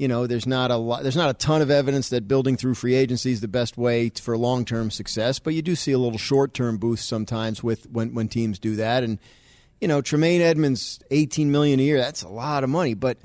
You 0.03 0.09
know, 0.09 0.27
there's 0.27 0.45
not 0.45 0.69
a 0.69 0.75
lot, 0.75 1.01
there's 1.01 1.15
not 1.15 1.29
a 1.29 1.33
ton 1.33 1.61
of 1.61 1.71
evidence 1.71 2.09
that 2.09 2.27
building 2.27 2.57
through 2.57 2.73
free 2.73 2.93
agency 2.93 3.31
is 3.31 3.39
the 3.39 3.47
best 3.47 3.77
way 3.77 4.09
for 4.09 4.37
long 4.37 4.65
term 4.65 4.91
success, 4.91 5.39
but 5.39 5.53
you 5.53 5.61
do 5.61 5.77
see 5.77 5.93
a 5.93 5.97
little 5.97 6.17
short 6.17 6.53
term 6.53 6.75
boost 6.75 7.07
sometimes 7.07 7.63
with 7.63 7.89
when 7.89 8.13
when 8.13 8.27
teams 8.27 8.59
do 8.59 8.75
that. 8.75 9.05
And 9.05 9.17
you 9.79 9.87
know, 9.87 10.01
Tremaine 10.01 10.41
Edmunds, 10.41 10.99
18 11.09 11.53
million 11.53 11.79
a 11.79 11.83
year, 11.83 11.99
that's 11.99 12.21
a 12.21 12.27
lot 12.27 12.65
of 12.65 12.69
money, 12.69 12.95
but 12.95 13.17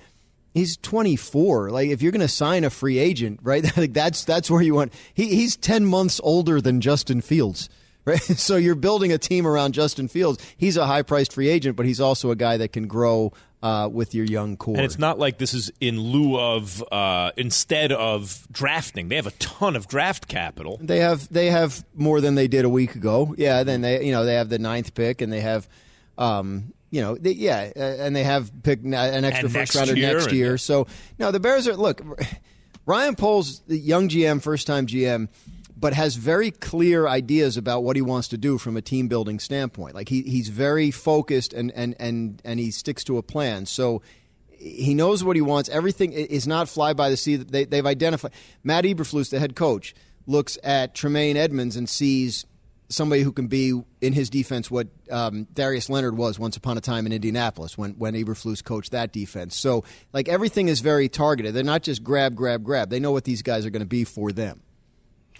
he's 0.54 0.76
24. 0.76 1.70
Like 1.70 1.88
if 1.88 2.00
you're 2.00 2.12
going 2.12 2.20
to 2.20 2.28
sign 2.28 2.62
a 2.62 2.70
free 2.70 3.00
agent, 3.00 3.40
right? 3.42 3.64
like 3.76 3.92
that's 3.92 4.24
that's 4.24 4.48
where 4.48 4.62
you 4.62 4.74
want. 4.74 4.92
He, 5.14 5.34
he's 5.34 5.56
10 5.56 5.84
months 5.84 6.20
older 6.22 6.60
than 6.60 6.80
Justin 6.80 7.22
Fields. 7.22 7.68
Right? 8.08 8.22
So 8.22 8.56
you're 8.56 8.74
building 8.74 9.12
a 9.12 9.18
team 9.18 9.46
around 9.46 9.74
Justin 9.74 10.08
Fields. 10.08 10.42
He's 10.56 10.78
a 10.78 10.86
high-priced 10.86 11.34
free 11.34 11.50
agent, 11.50 11.76
but 11.76 11.84
he's 11.84 12.00
also 12.00 12.30
a 12.30 12.36
guy 12.36 12.56
that 12.56 12.72
can 12.72 12.86
grow 12.86 13.34
uh, 13.62 13.88
with 13.92 14.14
your 14.14 14.24
young 14.24 14.56
core. 14.56 14.76
And 14.76 14.84
it's 14.84 14.98
not 14.98 15.18
like 15.18 15.38
this 15.38 15.52
is 15.54 15.70
in 15.80 16.00
lieu 16.00 16.38
of 16.38 16.82
uh, 16.92 17.32
instead 17.36 17.90
of 17.92 18.46
drafting. 18.52 19.08
They 19.08 19.16
have 19.16 19.26
a 19.26 19.32
ton 19.32 19.74
of 19.76 19.88
draft 19.88 20.28
capital. 20.28 20.78
They 20.80 20.98
have 21.00 21.28
they 21.32 21.50
have 21.50 21.84
more 21.94 22.20
than 22.20 22.34
they 22.34 22.48
did 22.48 22.64
a 22.64 22.68
week 22.68 22.94
ago. 22.94 23.34
Yeah, 23.36 23.64
then 23.64 23.80
they 23.80 24.04
you 24.04 24.12
know 24.12 24.24
they 24.24 24.34
have 24.34 24.48
the 24.48 24.58
ninth 24.58 24.94
pick 24.94 25.20
and 25.20 25.32
they 25.32 25.40
have, 25.40 25.68
um, 26.16 26.72
you 26.90 27.00
know 27.00 27.16
they, 27.16 27.32
yeah, 27.32 27.70
uh, 27.76 27.80
and 27.80 28.14
they 28.14 28.24
have 28.24 28.50
picked 28.62 28.84
an 28.84 28.94
extra 28.94 29.44
And 29.46 29.52
first 29.52 29.74
rounder 29.74 29.96
year, 29.96 30.12
next 30.14 30.26
and 30.26 30.36
year. 30.36 30.50
yeah. 30.52 30.56
So 30.56 30.86
no, 31.18 31.30
the 31.30 31.40
Bears 31.40 31.66
are 31.66 31.76
look. 31.76 32.00
Ryan 32.86 33.16
Poles, 33.16 33.60
the 33.66 33.76
young 33.76 34.08
GM, 34.08 34.40
first 34.40 34.66
time 34.66 34.86
GM, 34.86 35.28
but 35.78 35.94
has 35.94 36.16
very 36.16 36.50
clear 36.50 37.06
ideas 37.06 37.56
about 37.56 37.84
what 37.84 37.94
he 37.94 38.02
wants 38.02 38.28
to 38.28 38.36
do 38.36 38.58
from 38.58 38.76
a 38.76 38.82
team 38.82 39.06
building 39.06 39.38
standpoint. 39.38 39.94
Like 39.94 40.08
he, 40.08 40.22
he's 40.22 40.48
very 40.48 40.90
focused 40.90 41.52
and, 41.52 41.70
and, 41.72 41.94
and, 42.00 42.42
and 42.44 42.58
he 42.58 42.70
sticks 42.72 43.04
to 43.04 43.16
a 43.16 43.22
plan. 43.22 43.64
So 43.66 44.02
he 44.48 44.92
knows 44.94 45.22
what 45.22 45.36
he 45.36 45.42
wants. 45.42 45.68
Everything 45.68 46.12
is 46.12 46.48
not 46.48 46.68
fly 46.68 46.94
by 46.94 47.10
the 47.10 47.16
seat. 47.16 47.52
They, 47.52 47.64
they've 47.64 47.86
identified. 47.86 48.32
Matt 48.64 48.84
Eberflus, 48.84 49.30
the 49.30 49.38
head 49.38 49.54
coach, 49.54 49.94
looks 50.26 50.58
at 50.64 50.96
Tremaine 50.96 51.36
Edmunds 51.36 51.76
and 51.76 51.88
sees 51.88 52.44
somebody 52.88 53.22
who 53.22 53.32
can 53.32 53.46
be 53.46 53.80
in 54.00 54.12
his 54.12 54.30
defense 54.30 54.70
what 54.70 54.88
um, 55.10 55.46
Darius 55.52 55.88
Leonard 55.88 56.16
was 56.16 56.38
once 56.38 56.56
upon 56.56 56.76
a 56.76 56.80
time 56.80 57.06
in 57.06 57.12
Indianapolis 57.12 57.76
when 57.78 57.92
when 57.92 58.14
Eberflus 58.14 58.64
coached 58.64 58.92
that 58.92 59.12
defense. 59.12 59.54
So 59.54 59.84
like 60.12 60.28
everything 60.28 60.68
is 60.68 60.80
very 60.80 61.08
targeted. 61.08 61.54
They're 61.54 61.62
not 61.62 61.82
just 61.82 62.02
grab, 62.02 62.34
grab, 62.34 62.64
grab. 62.64 62.90
They 62.90 62.98
know 62.98 63.12
what 63.12 63.24
these 63.24 63.42
guys 63.42 63.64
are 63.64 63.70
going 63.70 63.80
to 63.80 63.86
be 63.86 64.04
for 64.04 64.32
them. 64.32 64.62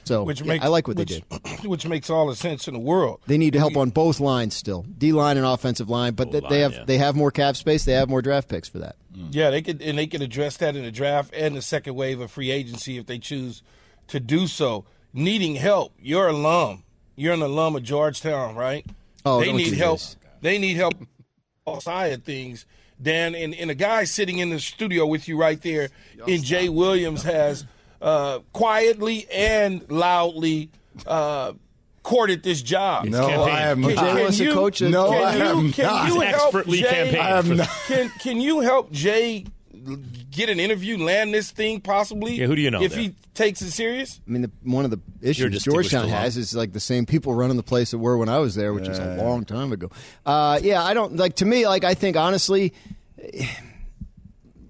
So 0.09 0.23
Which 0.23 0.41
yeah, 0.41 0.47
makes, 0.47 0.65
I 0.65 0.69
like 0.69 0.89
what 0.89 0.97
which, 0.97 1.11
they 1.11 1.39
did. 1.39 1.65
Which 1.69 1.87
makes 1.87 2.09
all 2.09 2.29
the 2.29 2.35
sense 2.35 2.67
in 2.67 2.73
the 2.73 2.81
world. 2.81 3.21
They 3.27 3.37
need 3.37 3.53
to 3.53 3.59
help 3.59 3.77
on 3.77 3.91
both 3.91 4.21
lines 4.21 4.55
still, 4.55 4.87
D 4.97 5.13
line 5.13 5.37
and 5.37 5.45
offensive 5.45 5.91
line, 5.91 6.15
but 6.15 6.33
they, 6.33 6.41
line, 6.41 6.51
they 6.51 6.61
have 6.61 6.73
yeah. 6.73 6.85
they 6.87 6.97
have 6.97 7.15
more 7.15 7.31
cap 7.31 7.57
space. 7.57 7.85
They 7.85 7.93
have 7.93 8.09
more 8.09 8.23
draft 8.23 8.49
picks 8.49 8.71
for 8.71 8.79
that. 8.79 8.97
Mm. 9.15 9.29
Yeah, 9.33 9.51
they 9.51 9.61
could 9.61 9.83
and 9.83 9.99
they 9.99 10.07
could 10.07 10.23
address 10.23 10.57
that 10.57 10.77
in 10.77 10.83
the 10.83 10.91
draft 10.91 11.35
and 11.37 11.55
the 11.55 11.61
second 11.61 11.95
wave 11.95 12.21
of 12.21 12.31
free 12.31 12.51
agency 12.51 12.97
if 12.97 13.05
they 13.05 13.19
choose 13.19 13.63
to 14.09 14.19
do 14.19 14.47
so. 14.47 14.87
Needing 15.13 15.57
help, 15.57 15.93
you're 16.01 16.29
alum. 16.29 16.85
You're 17.15 17.35
an 17.35 17.43
alum 17.43 17.77
of 17.77 17.83
Georgetown, 17.83 18.55
right? 18.55 18.87
Oh, 19.27 19.41
they 19.41 19.53
need 19.53 19.75
help. 19.75 19.99
this. 19.99 20.17
They 20.41 20.57
need 20.57 20.77
help 20.79 20.95
all 21.67 21.83
side 21.83 22.13
of 22.13 22.25
things. 22.25 22.65
Dan 23.01 23.35
and, 23.35 23.55
and 23.55 23.71
a 23.71 23.75
guy 23.75 24.05
sitting 24.05 24.39
in 24.39 24.49
the 24.49 24.59
studio 24.59 25.07
with 25.07 25.29
you 25.29 25.39
right 25.39 25.61
there 25.61 25.91
in 26.27 26.43
Jay 26.43 26.71
Williams 26.71 27.23
has 27.25 27.67
uh, 28.01 28.39
quietly 28.53 29.27
and 29.33 29.91
loudly 29.91 30.71
uh, 31.07 31.53
courted 32.03 32.43
this 32.43 32.63
job. 32.63 33.07
No, 33.07 33.27
campaign. 33.29 33.49
I 33.55 33.61
am 33.63 33.83
Can- 33.83 33.95
not. 33.95 34.05
Jay 34.17 34.23
wants 34.23 34.39
to 34.39 34.45
you- 34.45 34.53
coach 34.55 34.81
No, 34.83 35.11
can 35.11 35.23
I 35.23 35.37
you, 35.37 35.43
am 35.59 35.73
can 35.73 35.85
not. 35.87 36.09
you 36.09 36.21
help 36.21 36.45
Expertly 36.55 36.79
Jay, 36.81 37.19
I 37.19 37.39
am 37.39 37.57
not. 37.57 37.69
Can 37.87 38.09
can 38.21 38.41
you 38.41 38.61
help 38.61 38.91
Jay 38.93 39.45
get 40.31 40.49
an 40.49 40.59
interview, 40.61 40.99
land 40.99 41.33
this 41.33 41.51
thing 41.51 41.81
possibly? 41.81 42.35
Yeah, 42.35 42.47
who 42.47 42.57
do 42.57 42.63
you 42.63 42.71
know 42.71 42.83
If 42.83 42.93
there? 42.93 43.01
he 43.03 43.15
takes 43.35 43.63
it 43.63 43.71
serious, 43.71 44.21
I 44.27 44.31
mean, 44.31 44.43
the, 44.43 44.51
one 44.65 44.85
of 44.85 44.91
the 44.91 44.99
issues 45.23 45.53
distinguished 45.53 45.91
Georgetown 45.91 46.09
has 46.11 46.37
is 46.37 46.55
like 46.57 46.73
the 46.73 46.81
same 46.81 47.07
people 47.07 47.33
running 47.35 47.57
the 47.57 47.63
place 47.63 47.93
that 47.93 47.99
were 47.99 48.19
when 48.19 48.29
I 48.29 48.39
was 48.39 48.55
there, 48.57 48.75
which 48.75 48.89
is 48.89 48.99
a 48.99 49.17
long 49.17 49.45
time 49.45 49.71
ago. 49.73 49.91
Uh, 50.27 50.59
yeah, 50.63 50.83
I 50.83 50.93
don't 50.95 51.17
like. 51.17 51.37
To 51.37 51.45
me, 51.47 51.67
like 51.67 51.85
I 51.85 51.95
think 51.95 52.17
honestly, 52.17 52.73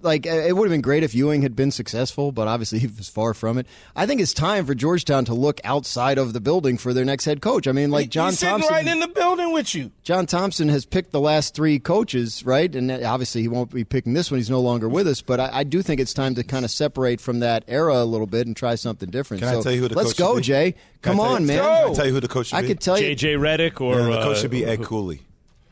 like 0.01 0.25
uh, 0.27 0.29
it 0.31 0.55
would 0.55 0.65
have 0.65 0.71
been 0.71 0.81
great 0.81 1.03
if 1.03 1.13
Ewing 1.13 1.41
had 1.41 1.55
been 1.55 1.71
successful, 1.71 2.31
but 2.31 2.47
obviously 2.47 2.79
he 2.79 2.87
was 2.87 3.09
far 3.09 3.33
from 3.33 3.57
it. 3.57 3.67
I 3.95 4.05
think 4.05 4.21
it's 4.21 4.33
time 4.33 4.65
for 4.65 4.73
Georgetown 4.75 5.25
to 5.25 5.33
look 5.33 5.59
outside 5.63 6.17
of 6.17 6.33
the 6.33 6.39
building 6.41 6.77
for 6.77 6.93
their 6.93 7.05
next 7.05 7.25
head 7.25 7.41
coach. 7.41 7.67
I 7.67 7.71
mean, 7.71 7.91
like 7.91 8.09
John 8.09 8.29
he's 8.31 8.39
sitting 8.39 8.53
Thompson. 8.59 8.73
right 8.73 8.87
in 8.87 8.99
the 8.99 9.07
building 9.07 9.51
with 9.53 9.73
you. 9.75 9.91
John 10.03 10.25
Thompson 10.25 10.69
has 10.69 10.85
picked 10.85 11.11
the 11.11 11.19
last 11.19 11.53
three 11.55 11.79
coaches, 11.79 12.45
right? 12.45 12.73
And 12.75 12.91
obviously 12.91 13.41
he 13.41 13.47
won't 13.47 13.71
be 13.71 13.83
picking 13.83 14.13
this 14.13 14.31
one. 14.31 14.39
He's 14.39 14.49
no 14.49 14.61
longer 14.61 14.87
with 14.89 15.07
us. 15.07 15.21
But 15.21 15.39
I, 15.39 15.49
I 15.59 15.63
do 15.63 15.81
think 15.81 15.99
it's 15.99 16.13
time 16.13 16.35
to 16.35 16.43
kind 16.43 16.65
of 16.65 16.71
separate 16.71 17.21
from 17.21 17.39
that 17.39 17.63
era 17.67 17.95
a 18.01 18.05
little 18.05 18.27
bit 18.27 18.47
and 18.47 18.55
try 18.55 18.75
something 18.75 19.09
different. 19.09 19.41
Can 19.41 19.49
I 19.49 19.53
so 19.53 19.63
tell 19.63 19.71
you 19.71 19.81
who 19.81 19.87
the 19.89 19.95
let's 19.95 20.13
coach 20.13 20.17
go, 20.17 20.35
be? 20.37 20.41
Jay. 20.41 20.75
Come 21.01 21.17
tell 21.17 21.29
you- 21.29 21.35
on, 21.35 21.45
man. 21.45 21.57
Go. 21.57 21.63
Can 21.63 21.91
I 21.91 21.93
tell 21.95 22.05
you 22.07 22.13
who 22.13 22.19
the 22.19 22.27
coach 22.27 22.47
should 22.47 22.55
I 22.57 22.63
could 22.63 22.79
tell 22.79 22.99
you. 22.99 23.15
JJ 23.15 23.37
Redick 23.37 23.79
or 23.81 23.99
Yeah, 23.99 24.05
the 24.17 24.23
coach 24.23 24.37
uh, 24.37 24.41
should 24.41 24.51
be 24.51 24.65
Ed 24.65 24.83
Cooley. 24.83 25.21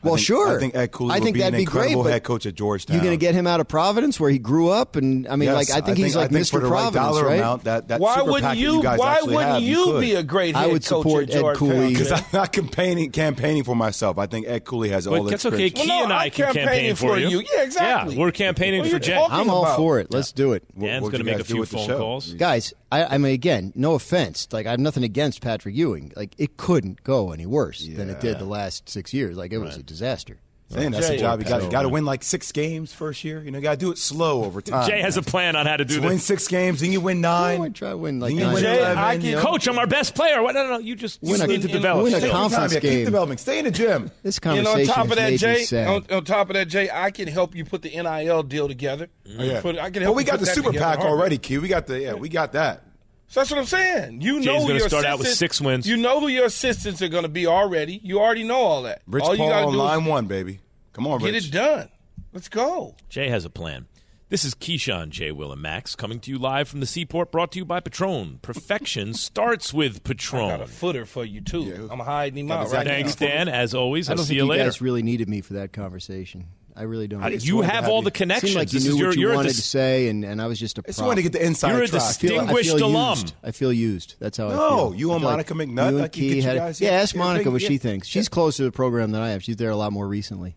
Well, 0.02 0.14
I 0.14 0.16
think, 0.16 0.26
sure. 0.26 0.56
I 0.56 0.60
think 0.60 0.76
Ed 0.76 0.92
Cooley 0.92 1.10
I 1.12 1.14
would 1.16 1.24
think 1.24 1.34
be 1.34 1.40
that'd 1.40 1.54
an 1.54 1.58
be 1.60 1.64
great, 1.64 1.86
incredible 1.90 2.04
head 2.10 2.22
coach 2.22 2.46
at 2.46 2.54
Georgetown. 2.54 2.94
You're 2.94 3.04
going 3.04 3.18
to 3.18 3.20
get 3.20 3.34
him 3.34 3.46
out 3.48 3.58
of 3.58 3.66
Providence, 3.66 4.20
where 4.20 4.30
he 4.30 4.38
grew 4.38 4.68
up, 4.70 4.94
and 4.96 5.26
I 5.26 5.34
mean, 5.36 5.48
Yes, 5.48 5.70
like 5.70 5.82
I 5.82 5.84
think 5.84 5.98
he's 5.98 6.14
I 6.14 6.20
like 6.20 6.30
think 6.30 6.44
Mr. 6.46 6.50
for 6.50 6.60
the 6.60 6.68
right 6.68 6.82
Providence, 6.92 7.04
dollar 7.16 7.24
right? 7.26 7.38
amount, 7.38 7.64
that, 7.64 7.88
that 7.88 8.00
Why 8.00 8.16
super 8.18 8.30
wouldn't 8.30 8.44
package 8.44 8.62
you? 8.62 8.72
you 8.76 8.82
guys 8.82 8.98
why 9.00 9.20
wouldn't 9.22 9.42
have, 9.42 9.62
you 9.62 9.84
could. 9.86 10.00
be 10.00 10.14
a 10.14 10.22
great 10.22 10.54
I 10.54 10.60
head 10.62 10.72
would 10.72 10.84
coach 10.84 11.02
support 11.02 11.24
at 11.30 11.34
Ed 11.34 11.40
Georgetown? 11.40 11.68
Cooley. 11.68 11.88
Because 11.98 12.12
I'm 12.12 12.24
not 12.32 12.52
campaigning 12.52 13.10
campaigning 13.10 13.64
for 13.64 13.74
myself. 13.74 14.18
I 14.18 14.26
think 14.26 14.46
Ed 14.46 14.64
Cooley 14.64 14.90
has 14.90 15.06
all 15.08 15.14
Well, 15.14 15.24
the 15.24 15.30
that's 15.30 15.46
okay. 15.46 15.70
Key 15.70 15.88
Well, 15.88 15.98
no, 15.98 16.04
and 16.04 16.12
I 16.12 16.26
I'm 16.26 16.30
can 16.30 16.44
campaign 16.46 16.64
campaigning 16.64 16.94
for 16.94 17.08
for 17.14 17.18
you. 17.18 17.28
you. 17.40 17.46
Yeah, 17.52 17.62
exactly. 17.64 18.14
Yeah, 18.14 18.20
we're 18.20 18.30
campaigning 18.30 18.82
for 18.84 18.88
you 18.88 18.98
Jay. 19.00 19.26
I'm 19.30 19.50
all 19.50 19.74
for 19.76 19.98
it. 19.98 20.12
Let's 20.12 20.30
do 20.30 20.52
it. 20.52 20.62
Dan's 20.78 21.02
What'd 21.02 21.12
going 21.20 21.26
to 21.26 21.32
make 21.32 21.40
a 21.40 21.44
few 21.44 21.58
with 21.58 21.70
the 21.70 21.78
phone 21.78 21.88
calls. 21.98 22.32
Guys, 22.34 22.72
I, 22.92 23.04
I 23.04 23.18
mean, 23.18 23.32
again, 23.32 23.72
no 23.74 23.94
offense. 23.94 24.48
Like, 24.52 24.66
I 24.66 24.70
have 24.70 24.80
nothing 24.80 25.02
against 25.02 25.40
Patrick 25.42 25.74
Ewing. 25.74 26.12
Like, 26.16 26.34
it 26.38 26.56
couldn't 26.56 27.02
go 27.04 27.32
any 27.32 27.44
worse 27.46 27.86
than 27.86 28.08
it 28.08 28.20
did 28.20 28.38
the 28.38 28.44
last 28.46 28.88
six 28.88 29.12
years. 29.12 29.36
Like, 29.36 29.52
it 29.52 29.58
was 29.58 29.76
a 29.76 29.82
disaster. 29.88 30.36
Saying 30.70 30.90
that's 30.90 31.08
Jay, 31.08 31.16
a 31.16 31.18
job. 31.18 31.40
You 31.40 31.46
got 31.48 31.62
so- 31.62 31.70
got 31.70 31.82
to 31.84 31.88
win 31.88 32.04
like 32.04 32.22
six 32.22 32.52
games 32.52 32.92
first 32.92 33.24
year. 33.24 33.42
You 33.42 33.50
know, 33.50 33.56
you 33.56 33.62
got 33.62 33.70
to 33.70 33.76
do 33.78 33.90
it 33.90 33.96
slow 33.96 34.44
over 34.44 34.60
time. 34.60 34.86
Jay 34.86 35.00
has 35.00 35.16
a 35.16 35.22
plan 35.22 35.56
on 35.56 35.64
how 35.64 35.78
to 35.78 35.84
do 35.86 35.94
So 35.94 36.02
win 36.02 36.18
six 36.18 36.46
games, 36.46 36.80
then 36.80 36.92
you 36.92 37.00
win 37.00 37.24
I 37.24 37.52
nine. 37.52 37.58
might 37.60 37.74
try 37.74 37.88
to 37.88 37.96
win 37.96 38.20
like 38.20 38.34
you 38.34 38.40
nine. 38.40 38.52
win 38.52 38.62
Jay, 38.64 38.78
11, 38.78 38.98
I 38.98 39.12
you 39.14 39.32
know. 39.36 39.40
Coach, 39.40 39.66
I'm 39.66 39.78
our 39.78 39.86
best 39.86 40.14
player. 40.14 40.42
What? 40.42 40.54
No, 40.54 40.64
no, 40.64 40.70
no. 40.72 40.78
You 40.78 40.94
just 40.94 41.22
Win 41.22 41.36
you 41.38 41.42
a- 41.42 41.46
need 41.46 41.62
to 41.62 41.68
develop. 41.68 42.04
win 42.04 42.12
a 42.12 42.16
Take 42.20 42.24
your 42.24 42.32
time, 42.32 42.50
conference 42.50 42.74
yeah, 42.74 42.80
Keep 42.80 43.04
developing. 43.06 43.38
Stay 43.38 43.58
in 43.60 43.64
the 43.64 43.70
gym. 43.70 44.10
This 44.22 44.36
And 44.36 44.42
conversation 44.42 44.90
on 44.90 44.94
top 44.94 45.04
of 45.10 45.16
that, 45.16 45.32
Jay, 45.38 45.86
on, 45.86 46.04
on 46.10 46.24
top 46.26 46.50
of 46.50 46.54
that, 46.54 46.68
Jay, 46.68 46.90
I 46.92 47.12
can 47.12 47.28
help 47.28 47.54
you 47.54 47.64
put 47.64 47.80
the 47.80 47.88
NIL 47.88 48.42
deal 48.42 48.68
together. 48.68 49.08
Oh, 49.38 49.42
yeah. 49.42 49.62
Put- 49.62 49.78
I 49.78 49.88
can 49.88 50.02
well, 50.02 50.08
help 50.12 50.16
we 50.18 50.22
you 50.24 50.26
got 50.26 50.38
put 50.38 50.40
the 50.48 50.52
super 50.52 50.70
together 50.72 50.96
PAC 50.98 51.06
already, 51.06 51.38
Q. 51.38 51.62
We 51.62 51.68
got 51.68 51.86
the 51.86 51.98
yeah, 51.98 52.12
we 52.12 52.28
got 52.28 52.52
that. 52.52 52.82
So 53.28 53.40
that's 53.40 53.50
what 53.50 53.58
I'm 53.60 53.66
saying. 53.66 54.20
You 54.22 54.36
Jay's 54.38 54.46
know 54.46 54.54
who 54.60 54.66
gonna 54.68 54.78
your 54.78 54.88
start 54.88 55.04
out 55.04 55.18
with 55.18 55.26
assistants- 55.26 55.56
six 55.56 55.60
wins. 55.60 55.86
You 55.86 55.96
know 55.98 56.18
who 56.20 56.28
your 56.28 56.46
assistants 56.46 57.02
are 57.02 57.08
going 57.08 57.24
to 57.24 57.28
be 57.28 57.46
already. 57.46 58.00
You 58.02 58.20
already 58.20 58.42
know 58.42 58.56
all 58.56 58.82
that. 58.84 59.02
Rich 59.06 59.22
all 59.24 59.36
Paul 59.36 59.48
gotta 59.50 59.66
on 59.66 59.72
do 59.72 59.78
line 59.78 60.00
is 60.02 60.08
one, 60.08 60.26
baby. 60.26 60.60
Come 60.94 61.06
on, 61.06 61.20
get 61.20 61.34
Rich. 61.34 61.48
it 61.48 61.52
done. 61.52 61.88
Let's 62.32 62.48
go. 62.48 62.94
Jay 63.08 63.28
has 63.28 63.44
a 63.44 63.50
plan. 63.50 63.86
This 64.30 64.44
is 64.44 64.54
Keyshawn, 64.54 65.08
Jay, 65.10 65.32
Will, 65.32 65.52
and 65.52 65.62
Max 65.62 65.94
coming 65.96 66.20
to 66.20 66.30
you 66.30 66.38
live 66.38 66.68
from 66.68 66.80
the 66.80 66.86
Seaport, 66.86 67.30
brought 67.32 67.52
to 67.52 67.58
you 67.58 67.64
by 67.64 67.80
Patron. 67.80 68.38
Perfection 68.42 69.14
starts 69.14 69.72
with 69.72 70.04
Patron. 70.04 70.44
I 70.44 70.48
Got 70.58 70.60
a 70.62 70.66
footer 70.66 71.06
for 71.06 71.24
you 71.24 71.40
too. 71.40 71.88
I'm 71.90 71.98
hiding 72.00 72.38
him 72.40 72.48
Got 72.48 72.60
out 72.60 72.68
the 72.68 72.76
right 72.76 72.84
Zach- 72.84 72.86
now. 72.86 72.92
Thanks, 72.92 73.14
Dan. 73.14 73.48
As 73.48 73.74
always, 73.74 74.08
I 74.08 74.12
I'll 74.12 74.16
don't 74.16 74.24
see 74.26 74.28
think 74.30 74.36
you 74.38 74.42
you 74.44 74.50
later. 74.50 74.64
guys 74.64 74.80
really 74.82 75.02
needed 75.02 75.28
me 75.30 75.40
for 75.42 75.54
that 75.54 75.72
conversation. 75.72 76.44
I 76.78 76.82
really 76.82 77.08
don't. 77.08 77.20
How- 77.20 77.28
you 77.28 77.60
have 77.62 77.84
have 77.84 77.88
all 77.88 78.02
the 78.02 78.10
connections. 78.12 78.54
like 78.54 78.72
you 78.72 78.78
This 78.78 78.84
knew 78.84 78.90
is 78.90 78.94
what 78.96 79.02
your, 79.02 79.12
you 79.14 79.20
you're 79.22 79.32
a 79.32 79.36
wanted 79.36 79.48
dis- 79.48 79.56
to 79.56 79.62
say, 79.62 80.08
and, 80.08 80.24
and 80.24 80.40
I 80.40 80.46
was 80.46 80.58
just 80.60 80.78
a 80.78 80.82
I 80.84 80.88
just 80.88 80.98
prop. 80.98 81.06
want 81.08 81.16
to 81.18 81.22
get 81.22 81.32
the 81.32 81.44
inside 81.44 81.72
You're 81.74 81.82
a 81.82 81.88
track. 81.88 82.02
I 82.02 82.12
feel- 82.12 82.30
I 82.40 82.44
distinguished 82.44 82.76
feel 82.76 82.86
alum. 82.86 83.18
Used. 83.18 83.34
I 83.42 83.50
feel 83.50 83.72
used. 83.72 84.14
That's 84.20 84.36
how 84.38 84.46
I 84.48 84.50
No, 84.54 84.90
feel. 84.90 84.94
you 84.94 85.10
I 85.10 85.14
and 85.14 85.22
feel 85.22 85.30
Monica 85.30 85.54
McNutt, 85.54 85.66
you 85.66 85.80
and 85.88 85.98
like, 85.98 86.12
Key 86.12 86.28
get 86.28 86.36
you 86.36 86.42
had- 86.42 86.56
guys- 86.56 86.80
yeah, 86.80 86.90
yeah, 86.92 87.00
ask 87.02 87.16
Monica 87.16 87.44
big- 87.44 87.52
what 87.54 87.62
yeah. 87.62 87.68
she 87.68 87.78
thinks. 87.78 88.06
She's 88.08 88.28
closer 88.28 88.58
to 88.58 88.64
the 88.64 88.72
program 88.72 89.10
than 89.10 89.20
I 89.20 89.30
am. 89.30 89.40
She's 89.40 89.56
there 89.56 89.70
a 89.70 89.76
lot 89.76 89.92
more 89.92 90.06
recently. 90.06 90.56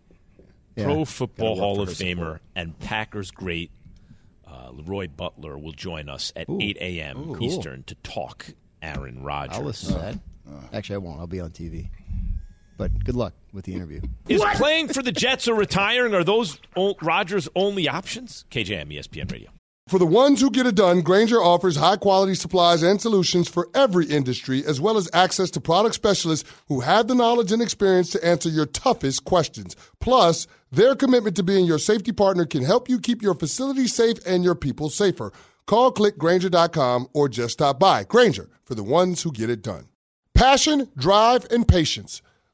Yeah. 0.76 0.86
Pro 0.86 1.04
Football 1.06 1.58
Hall 1.58 1.82
of 1.82 1.90
Famer 1.90 2.40
and 2.56 2.78
Packers 2.80 3.32
great 3.32 3.72
uh, 4.48 4.70
Leroy 4.72 5.08
Butler 5.08 5.58
will 5.58 5.72
join 5.74 6.08
us 6.08 6.32
at 6.36 6.46
8 6.50 6.78
a.m. 6.80 7.34
cool. 7.34 7.44
Eastern 7.44 7.84
to 7.84 7.96
talk 8.04 8.48
Aaron 8.82 9.24
Rodgers. 9.24 9.58
I'll 9.58 9.64
listen 9.64 9.94
to 9.96 10.00
that. 10.00 10.20
Actually, 10.74 10.96
I 10.96 10.98
won't. 11.00 11.20
I'll 11.20 11.28
be 11.28 11.40
on 11.40 11.50
TV. 11.52 11.90
But 12.82 13.04
good 13.04 13.16
luck 13.16 13.34
with 13.54 13.66
the 13.66 13.76
interview. 13.76 14.02
Is 14.28 14.44
playing 14.56 14.88
for 14.88 15.04
the 15.04 15.12
Jets 15.12 15.48
or 15.48 15.54
retiring 15.54 16.16
are 16.16 16.24
those 16.24 16.60
Rodgers' 16.76 17.48
only 17.56 17.88
options? 17.88 18.44
KJM, 18.50 18.92
ESPN 18.92 19.32
Radio. 19.32 19.52
For 19.88 20.00
the 20.00 20.08
ones 20.08 20.42
who 20.42 20.50
get 20.50 20.66
it 20.66 20.74
done, 20.74 21.02
Grainger 21.02 21.38
offers 21.38 21.76
high 21.76 21.98
quality 21.98 22.34
supplies 22.34 22.82
and 22.82 23.00
solutions 23.00 23.48
for 23.48 23.70
every 23.76 24.08
industry, 24.08 24.66
as 24.66 24.82
well 24.82 24.98
as 24.98 25.08
access 25.14 25.52
to 25.52 25.62
product 25.62 25.94
specialists 25.94 26.50
who 26.70 26.80
have 26.80 27.08
the 27.08 27.14
knowledge 27.14 27.52
and 27.52 27.62
experience 27.62 28.10
to 28.14 28.26
answer 28.26 28.50
your 28.50 28.66
toughest 28.66 29.26
questions. 29.26 29.76
Plus, 30.00 30.48
their 30.72 30.96
commitment 30.96 31.36
to 31.36 31.44
being 31.44 31.66
your 31.66 31.78
safety 31.78 32.12
partner 32.12 32.48
can 32.48 32.64
help 32.64 32.90
you 32.90 33.00
keep 33.00 33.22
your 33.22 33.36
facility 33.36 33.86
safe 33.86 34.18
and 34.26 34.44
your 34.44 34.56
people 34.56 34.90
safer. 34.90 35.32
Call 35.68 35.94
clickgrainger.com 35.94 37.10
or 37.14 37.30
just 37.30 37.54
stop 37.54 37.80
by. 37.80 38.06
Grainger, 38.06 38.50
for 38.64 38.74
the 38.74 38.82
ones 38.82 39.22
who 39.22 39.32
get 39.32 39.52
it 39.52 39.62
done. 39.62 39.86
Passion, 40.34 40.90
drive, 40.98 41.46
and 41.52 41.68
patience. 41.68 42.24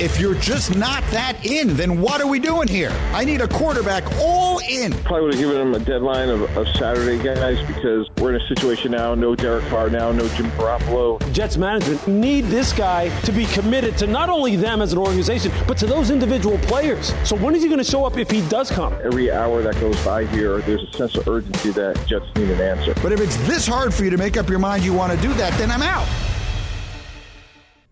If 0.00 0.18
you're 0.18 0.34
just 0.36 0.74
not 0.76 1.04
that 1.10 1.44
in, 1.44 1.76
then 1.76 2.00
what 2.00 2.22
are 2.22 2.26
we 2.26 2.38
doing 2.38 2.68
here? 2.68 2.88
I 3.12 3.22
need 3.22 3.42
a 3.42 3.48
quarterback 3.48 4.02
all 4.18 4.58
in. 4.66 4.92
Probably 5.02 5.24
would 5.24 5.34
have 5.34 5.42
given 5.42 5.60
him 5.60 5.74
a 5.74 5.78
deadline 5.78 6.30
of, 6.30 6.40
of 6.56 6.66
Saturday, 6.68 7.22
guys, 7.22 7.60
because 7.66 8.08
we're 8.16 8.34
in 8.34 8.40
a 8.40 8.48
situation 8.48 8.92
now. 8.92 9.14
No 9.14 9.34
Derek 9.34 9.66
Carr 9.66 9.90
now, 9.90 10.10
no 10.10 10.26
Jim 10.28 10.50
Garoppolo. 10.52 11.20
Jets 11.34 11.58
management 11.58 12.08
need 12.08 12.46
this 12.46 12.72
guy 12.72 13.10
to 13.24 13.30
be 13.30 13.44
committed 13.44 13.98
to 13.98 14.06
not 14.06 14.30
only 14.30 14.56
them 14.56 14.80
as 14.80 14.94
an 14.94 14.98
organization, 14.98 15.52
but 15.68 15.76
to 15.76 15.86
those 15.86 16.10
individual 16.10 16.56
players. 16.60 17.12
So 17.28 17.36
when 17.36 17.54
is 17.54 17.62
he 17.62 17.68
going 17.68 17.76
to 17.76 17.84
show 17.84 18.06
up 18.06 18.16
if 18.16 18.30
he 18.30 18.40
does 18.48 18.70
come? 18.70 18.94
Every 19.04 19.30
hour 19.30 19.60
that 19.60 19.78
goes 19.80 20.02
by 20.02 20.24
here, 20.24 20.62
there's 20.62 20.82
a 20.82 20.92
sense 20.96 21.14
of 21.16 21.28
urgency 21.28 21.72
that 21.72 22.02
Jets 22.06 22.24
need 22.36 22.48
an 22.48 22.62
answer. 22.62 22.94
But 23.02 23.12
if 23.12 23.20
it's 23.20 23.36
this 23.46 23.66
hard 23.66 23.92
for 23.92 24.04
you 24.04 24.10
to 24.10 24.16
make 24.16 24.38
up 24.38 24.48
your 24.48 24.60
mind 24.60 24.82
you 24.82 24.94
want 24.94 25.12
to 25.12 25.20
do 25.20 25.34
that, 25.34 25.52
then 25.58 25.70
I'm 25.70 25.82
out. 25.82 26.08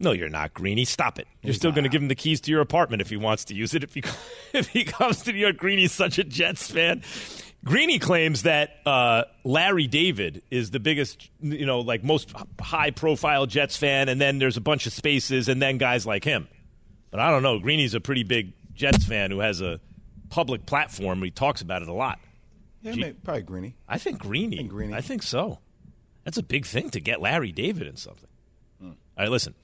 No, 0.01 0.13
you're 0.13 0.29
not, 0.29 0.55
Greeny. 0.55 0.85
Stop 0.85 1.19
it. 1.19 1.27
You're 1.43 1.55
still 1.55 1.73
going 1.73 1.83
to 1.83 1.89
give 1.91 2.01
him 2.01 2.09
the 2.09 2.15
keys 2.15 2.41
to 2.43 2.51
your 2.51 2.61
apartment 2.61 3.03
if 3.03 3.11
he 3.11 3.17
wants 3.17 3.47
to 3.47 3.55
use 3.55 3.75
it. 3.75 3.83
If 3.83 3.95
he 3.95 4.03
if 4.53 4.69
he 4.69 4.85
comes 4.85 5.23
to 5.25 5.33
New 5.33 5.39
York, 5.39 5.57
Greeny's 5.57 5.93
such 5.93 6.19
a 6.19 6.25
Jets 6.25 6.71
fan. 6.71 7.03
Greeny 7.65 7.99
claims 7.99 8.43
that 8.43 8.77
uh, 8.87 9.25
Larry 9.43 9.89
David 9.89 10.43
is 10.51 10.71
the 10.71 10.79
biggest, 10.79 11.29
you 11.41 11.67
know, 11.67 11.81
like 11.81 12.05
most 12.05 12.33
high 12.61 12.93
profile 12.93 13.47
Jets 13.47 13.77
fan, 13.77 14.09
and 14.09 14.21
then 14.21 14.39
there's 14.39 14.57
a 14.57 14.61
bunch 14.61 14.87
of 14.87 14.93
spaces, 14.93 15.49
and 15.49 15.61
then 15.61 15.77
guys 15.79 16.07
like 16.07 16.23
him. 16.23 16.47
But 17.11 17.21
I 17.21 17.31
don't 17.31 17.43
know. 17.43 17.59
Greeny's 17.59 17.95
a 17.95 18.01
pretty 18.01 18.23
big 18.23 18.53
Jets 18.75 19.05
fan 19.05 19.33
who 19.33 19.41
has 19.41 19.61
a 19.61 19.81
public 20.31 20.67
platform. 20.67 21.21
He 21.23 21.31
talks 21.33 21.61
about 21.61 21.83
it 21.83 21.89
a 21.89 21.93
lot. 21.93 22.21
Yeah, 22.83 22.95
maybe, 22.95 23.17
probably 23.25 23.43
Greeny. 23.43 23.77
I 23.89 23.99
think 23.99 24.21
Greeny. 24.21 24.57
I 24.57 24.61
think, 24.61 24.71
Greeny. 24.71 24.95
I 24.95 25.01
think 25.01 25.23
so. 25.25 25.59
That's 26.25 26.39
a 26.39 26.43
big 26.45 26.65
thing 26.65 26.91
to 26.91 27.01
get 27.01 27.21
Larry 27.21 27.51
David 27.51 27.89
in 27.89 27.97
something. 27.97 28.29
Hmm. 28.81 28.87
All 28.87 28.95
right, 29.19 29.31
listen. 29.31 29.55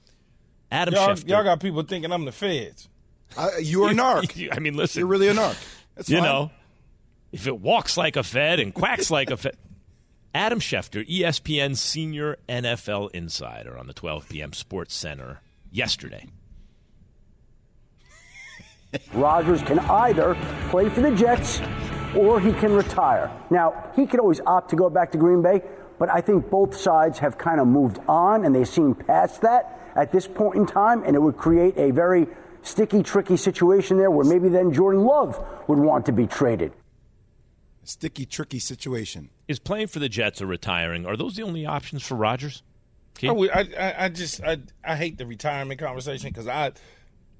Adam 0.71 0.93
y'all, 0.93 1.09
Schefter. 1.09 1.29
y'all 1.29 1.43
got 1.43 1.59
people 1.59 1.83
thinking 1.83 2.11
I'm 2.11 2.25
the 2.25 2.31
feds. 2.31 2.89
Uh, 3.37 3.49
you're 3.59 3.89
a 3.89 3.93
narc. 3.93 4.49
I 4.55 4.59
mean, 4.59 4.75
listen. 4.75 4.99
You're 4.99 5.07
really 5.07 5.27
a 5.27 5.33
narc. 5.33 5.57
That's 5.95 6.09
you 6.09 6.17
fine. 6.17 6.25
know, 6.25 6.51
if 7.31 7.47
it 7.47 7.59
walks 7.59 7.97
like 7.97 8.15
a 8.15 8.23
Fed 8.23 8.59
and 8.59 8.73
quacks 8.73 9.09
like 9.11 9.29
a 9.29 9.37
Fed. 9.37 9.57
Adam 10.33 10.59
Schefter, 10.59 11.07
ESPN 11.07 11.77
senior 11.77 12.37
NFL 12.49 13.11
insider 13.11 13.77
on 13.77 13.87
the 13.87 13.93
12 13.93 14.27
p.m. 14.27 14.51
SportsCenter 14.51 15.37
yesterday. 15.71 16.27
Rodgers 19.13 19.61
can 19.61 19.79
either 19.79 20.37
play 20.69 20.89
for 20.89 21.01
the 21.01 21.11
Jets 21.15 21.61
or 22.15 22.39
he 22.39 22.51
can 22.53 22.73
retire. 22.73 23.31
Now, 23.49 23.91
he 23.95 24.05
could 24.05 24.19
always 24.19 24.41
opt 24.41 24.69
to 24.71 24.75
go 24.75 24.89
back 24.89 25.11
to 25.13 25.17
Green 25.17 25.41
Bay, 25.41 25.61
but 25.99 26.09
I 26.09 26.21
think 26.21 26.49
both 26.49 26.75
sides 26.75 27.19
have 27.19 27.37
kind 27.37 27.59
of 27.61 27.67
moved 27.67 27.99
on 28.07 28.43
and 28.45 28.53
they've 28.53 28.67
seen 28.67 28.93
past 28.93 29.41
that 29.41 29.84
at 29.95 30.11
this 30.11 30.27
point 30.27 30.55
in 30.55 30.65
time, 30.65 31.03
and 31.03 31.15
it 31.15 31.19
would 31.21 31.37
create 31.37 31.77
a 31.77 31.91
very 31.91 32.27
sticky, 32.61 33.03
tricky 33.03 33.37
situation 33.37 33.97
there 33.97 34.11
where 34.11 34.25
maybe 34.25 34.49
then 34.49 34.73
Jordan 34.73 35.03
Love 35.03 35.43
would 35.67 35.79
want 35.79 36.05
to 36.07 36.11
be 36.11 36.27
traded. 36.27 36.73
Sticky, 37.83 38.25
tricky 38.25 38.59
situation. 38.59 39.29
Is 39.47 39.59
playing 39.59 39.87
for 39.87 39.99
the 39.99 40.09
Jets 40.09 40.41
or 40.41 40.47
retiring, 40.47 41.05
are 41.05 41.15
those 41.15 41.35
the 41.35 41.43
only 41.43 41.65
options 41.65 42.03
for 42.03 42.15
Rodgers? 42.15 42.63
I, 43.23 43.27
I, 43.27 43.67
I, 43.79 43.95
I 44.05 44.09
just 44.09 44.43
I, 44.43 44.57
I 44.83 44.95
hate 44.97 45.17
the 45.17 45.25
retirement 45.25 45.79
conversation 45.79 46.29
because 46.29 46.47
I 46.47 46.73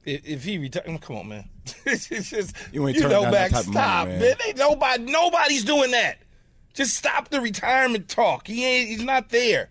if, 0.05 0.25
if 0.25 0.43
he 0.43 0.57
retires, 0.57 1.00
come 1.01 1.17
on, 1.17 1.27
man. 1.27 1.50
it's 1.85 2.07
just, 2.07 2.55
You 2.71 2.88
ain't 2.88 2.97
you 2.97 3.03
know 3.03 3.24
down 3.24 3.31
back. 3.31 3.51
that 3.51 3.57
type 3.57 3.67
of 3.67 3.74
money, 3.74 3.85
Stop, 3.85 4.07
man. 4.07 4.19
man. 4.19 4.38
Nobody, 4.55 5.03
nobody's 5.03 5.65
doing 5.65 5.91
that. 5.91 6.19
Just 6.74 6.95
stop 6.95 7.29
the 7.29 7.41
retirement 7.41 8.07
talk. 8.07 8.47
He 8.47 8.65
ain't. 8.65 8.89
He's 8.89 9.03
not 9.03 9.29
there. 9.29 9.69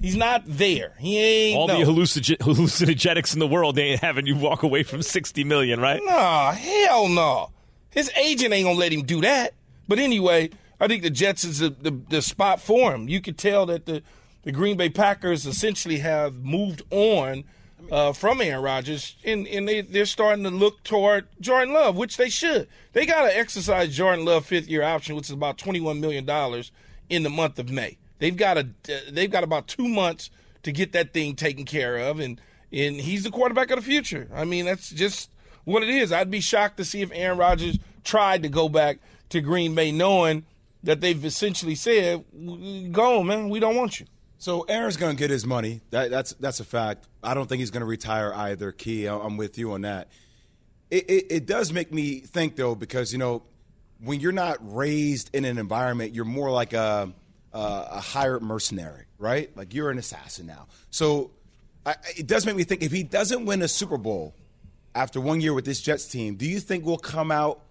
He's 0.00 0.16
not 0.16 0.42
there. 0.46 0.94
He 0.98 1.18
ain't. 1.18 1.58
All 1.58 1.68
no. 1.68 1.78
the 1.78 1.84
hallucin- 1.84 2.38
hallucinogenics 2.40 3.32
in 3.32 3.40
the 3.40 3.46
world 3.46 3.78
ain't 3.78 4.00
having 4.00 4.26
you 4.26 4.36
walk 4.36 4.62
away 4.62 4.82
from 4.82 5.02
60 5.02 5.44
million, 5.44 5.80
right? 5.80 6.00
Nah, 6.04 6.52
hell 6.52 7.08
no. 7.08 7.50
His 7.90 8.10
agent 8.16 8.52
ain't 8.52 8.66
gonna 8.66 8.78
let 8.78 8.92
him 8.92 9.02
do 9.02 9.22
that. 9.22 9.54
But 9.88 9.98
anyway, 9.98 10.50
I 10.80 10.88
think 10.88 11.02
the 11.02 11.10
Jets 11.10 11.44
is 11.44 11.60
the, 11.60 11.70
the, 11.70 11.98
the 12.10 12.22
spot 12.22 12.60
for 12.60 12.94
him. 12.94 13.08
You 13.08 13.20
could 13.20 13.38
tell 13.38 13.66
that 13.66 13.86
the, 13.86 14.02
the 14.42 14.52
Green 14.52 14.76
Bay 14.76 14.90
Packers 14.90 15.46
essentially 15.46 15.98
have 15.98 16.34
moved 16.34 16.82
on 16.90 17.44
uh, 17.90 18.12
from 18.12 18.40
Aaron 18.40 18.62
Rodgers, 18.62 19.16
and, 19.24 19.46
and 19.46 19.68
they, 19.68 19.80
they're 19.80 20.06
starting 20.06 20.44
to 20.44 20.50
look 20.50 20.82
toward 20.82 21.26
Jordan 21.40 21.72
Love, 21.72 21.96
which 21.96 22.16
they 22.16 22.28
should. 22.28 22.68
They 22.92 23.06
got 23.06 23.22
to 23.22 23.36
exercise 23.36 23.96
Jordan 23.96 24.24
Love 24.24 24.44
fifth 24.44 24.68
year 24.68 24.82
option, 24.82 25.16
which 25.16 25.26
is 25.26 25.32
about 25.32 25.56
$21 25.56 26.00
million 26.00 26.28
in 27.08 27.22
the 27.22 27.30
month 27.30 27.58
of 27.58 27.70
May. 27.70 27.96
They've 28.18 28.36
got 28.36 28.58
a 28.58 28.68
they've 29.10 29.30
got 29.30 29.44
about 29.44 29.68
two 29.68 29.88
months 29.88 30.30
to 30.62 30.72
get 30.72 30.92
that 30.92 31.12
thing 31.12 31.36
taken 31.36 31.64
care 31.64 31.96
of, 31.96 32.20
and 32.20 32.40
and 32.72 32.96
he's 32.96 33.24
the 33.24 33.30
quarterback 33.30 33.70
of 33.70 33.76
the 33.76 33.84
future. 33.84 34.28
I 34.34 34.44
mean, 34.44 34.64
that's 34.64 34.90
just 34.90 35.30
what 35.64 35.82
it 35.82 35.88
is. 35.88 36.12
I'd 36.12 36.30
be 36.30 36.40
shocked 36.40 36.78
to 36.78 36.84
see 36.84 37.02
if 37.02 37.10
Aaron 37.12 37.38
Rodgers 37.38 37.78
tried 38.04 38.42
to 38.42 38.48
go 38.48 38.68
back 38.68 38.98
to 39.30 39.40
Green 39.40 39.74
Bay, 39.74 39.92
knowing 39.92 40.44
that 40.82 41.00
they've 41.00 41.24
essentially 41.24 41.74
said, 41.74 42.24
"Go, 42.92 43.22
man, 43.22 43.48
we 43.48 43.60
don't 43.60 43.76
want 43.76 44.00
you." 44.00 44.06
So 44.38 44.62
Aaron's 44.62 44.96
going 44.96 45.16
to 45.16 45.18
get 45.18 45.30
his 45.30 45.46
money. 45.46 45.80
That, 45.90 46.10
that's 46.10 46.32
that's 46.34 46.60
a 46.60 46.64
fact. 46.64 47.06
I 47.22 47.34
don't 47.34 47.48
think 47.48 47.60
he's 47.60 47.70
going 47.70 47.80
to 47.80 47.86
retire 47.86 48.32
either. 48.34 48.72
Key, 48.72 49.06
I'm 49.06 49.36
with 49.36 49.58
you 49.58 49.72
on 49.72 49.82
that. 49.82 50.08
It, 50.90 51.10
it, 51.10 51.26
it 51.30 51.46
does 51.46 51.72
make 51.72 51.92
me 51.92 52.20
think 52.20 52.56
though, 52.56 52.74
because 52.74 53.12
you 53.12 53.18
know, 53.18 53.42
when 54.00 54.20
you're 54.20 54.32
not 54.32 54.58
raised 54.60 55.34
in 55.34 55.44
an 55.44 55.58
environment, 55.58 56.14
you're 56.14 56.24
more 56.24 56.50
like 56.50 56.72
a 56.72 57.12
Uh, 57.56 57.88
a, 57.90 57.96
a 57.96 58.00
hired 58.00 58.42
mercenary, 58.42 59.06
right? 59.18 59.48
Like 59.56 59.72
you're 59.72 59.88
an 59.88 59.96
assassin 59.96 60.46
now. 60.46 60.66
So 60.90 61.30
I, 61.86 61.94
it 62.14 62.26
does 62.26 62.44
make 62.44 62.54
me 62.54 62.64
think 62.64 62.82
if 62.82 62.92
he 62.92 63.02
doesn't 63.02 63.46
win 63.46 63.62
a 63.62 63.68
Super 63.68 63.96
Bowl 63.96 64.34
after 64.94 65.22
one 65.22 65.40
year 65.40 65.54
with 65.54 65.64
this 65.64 65.80
Jets 65.80 66.06
team, 66.06 66.34
do 66.34 66.44
you 66.44 66.60
think 66.60 66.84
we'll 66.84 66.98
come 66.98 67.30
out 67.32 67.62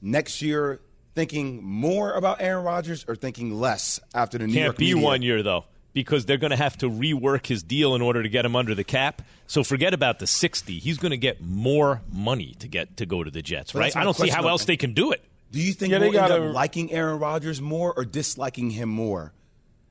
next 0.00 0.42
year 0.42 0.80
thinking 1.14 1.62
more 1.62 2.14
about 2.14 2.42
Aaron 2.42 2.64
Rodgers 2.64 3.04
or 3.06 3.14
thinking 3.14 3.54
less 3.54 4.00
after 4.12 4.38
the 4.38 4.48
New 4.48 4.54
Can't 4.54 4.64
York 4.64 4.76
be 4.76 4.94
media? 4.94 5.04
one 5.04 5.22
year 5.22 5.44
though, 5.44 5.66
because 5.92 6.26
they're 6.26 6.36
going 6.36 6.50
to 6.50 6.56
have 6.56 6.76
to 6.78 6.90
rework 6.90 7.46
his 7.46 7.62
deal 7.62 7.94
in 7.94 8.02
order 8.02 8.24
to 8.24 8.28
get 8.28 8.44
him 8.44 8.56
under 8.56 8.74
the 8.74 8.84
cap. 8.84 9.22
So 9.46 9.62
forget 9.62 9.94
about 9.94 10.18
the 10.18 10.26
sixty. 10.26 10.80
He's 10.80 10.98
going 10.98 11.12
to 11.12 11.16
get 11.16 11.40
more 11.40 12.02
money 12.10 12.56
to 12.58 12.66
get 12.66 12.96
to 12.96 13.06
go 13.06 13.22
to 13.22 13.30
the 13.30 13.42
Jets, 13.42 13.72
right? 13.72 13.96
I 13.96 14.02
don't 14.02 14.16
see 14.16 14.30
how 14.30 14.48
else 14.48 14.64
they 14.64 14.76
can 14.76 14.94
do 14.94 15.12
it. 15.12 15.22
Do 15.52 15.60
you 15.60 15.72
think 15.72 15.92
Yeah, 15.92 15.98
they 15.98 16.08
we'll 16.08 16.18
end 16.18 16.28
gotta- 16.28 16.48
up 16.48 16.54
liking 16.54 16.90
Aaron 16.92 17.18
Rodgers 17.20 17.60
more 17.60 17.92
or 17.96 18.04
disliking 18.04 18.70
him 18.70 18.88
more 18.88 19.32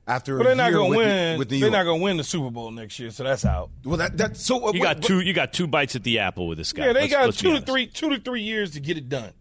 after 0.06 0.36
But 0.36 0.42
a 0.42 0.48
they're 0.48 0.56
not 0.56 0.64
year 0.70 0.72
going 0.78 0.92
to 0.92 0.98
with, 0.98 1.06
win. 1.06 1.38
with 1.38 1.50
New 1.52 1.60
they're 1.60 1.70
not 1.70 1.84
going 1.84 2.00
to 2.00 2.04
win 2.04 2.16
the 2.16 2.24
Super 2.24 2.50
Bowl 2.50 2.70
next 2.72 2.98
year, 2.98 3.10
so 3.12 3.22
that's 3.24 3.44
out. 3.44 3.70
well, 3.84 3.96
that 3.98 4.18
that 4.18 4.36
so 4.36 4.56
uh, 4.56 4.72
You 4.72 4.80
what- 4.80 4.82
got 4.82 4.96
what- 4.96 5.04
two. 5.04 5.20
You 5.20 5.32
got 5.32 5.52
two 5.52 5.66
bites 5.68 5.94
at 5.96 6.02
the 6.02 6.18
apple 6.18 6.48
with 6.48 6.58
this 6.58 6.72
guy. 6.72 6.86
Yeah, 6.86 6.92
they 6.92 7.00
Let's- 7.02 7.12
got 7.12 7.24
let's 7.26 7.36
two 7.38 7.52
to 7.54 7.60
three, 7.60 7.86
two 7.86 8.10
to 8.10 8.18
three 8.20 8.42
years 8.42 8.72
to 8.72 8.80
get 8.80 8.96
it 8.98 9.08
done. 9.08 9.32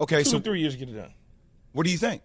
Okay, 0.00 0.22
Two 0.24 0.30
so 0.30 0.38
to 0.38 0.44
three 0.44 0.60
years 0.60 0.72
to 0.72 0.78
get 0.78 0.88
it 0.88 0.94
done. 0.96 1.12
what 1.72 1.84
do 1.84 1.92
you 1.92 1.98
think? 1.98 2.22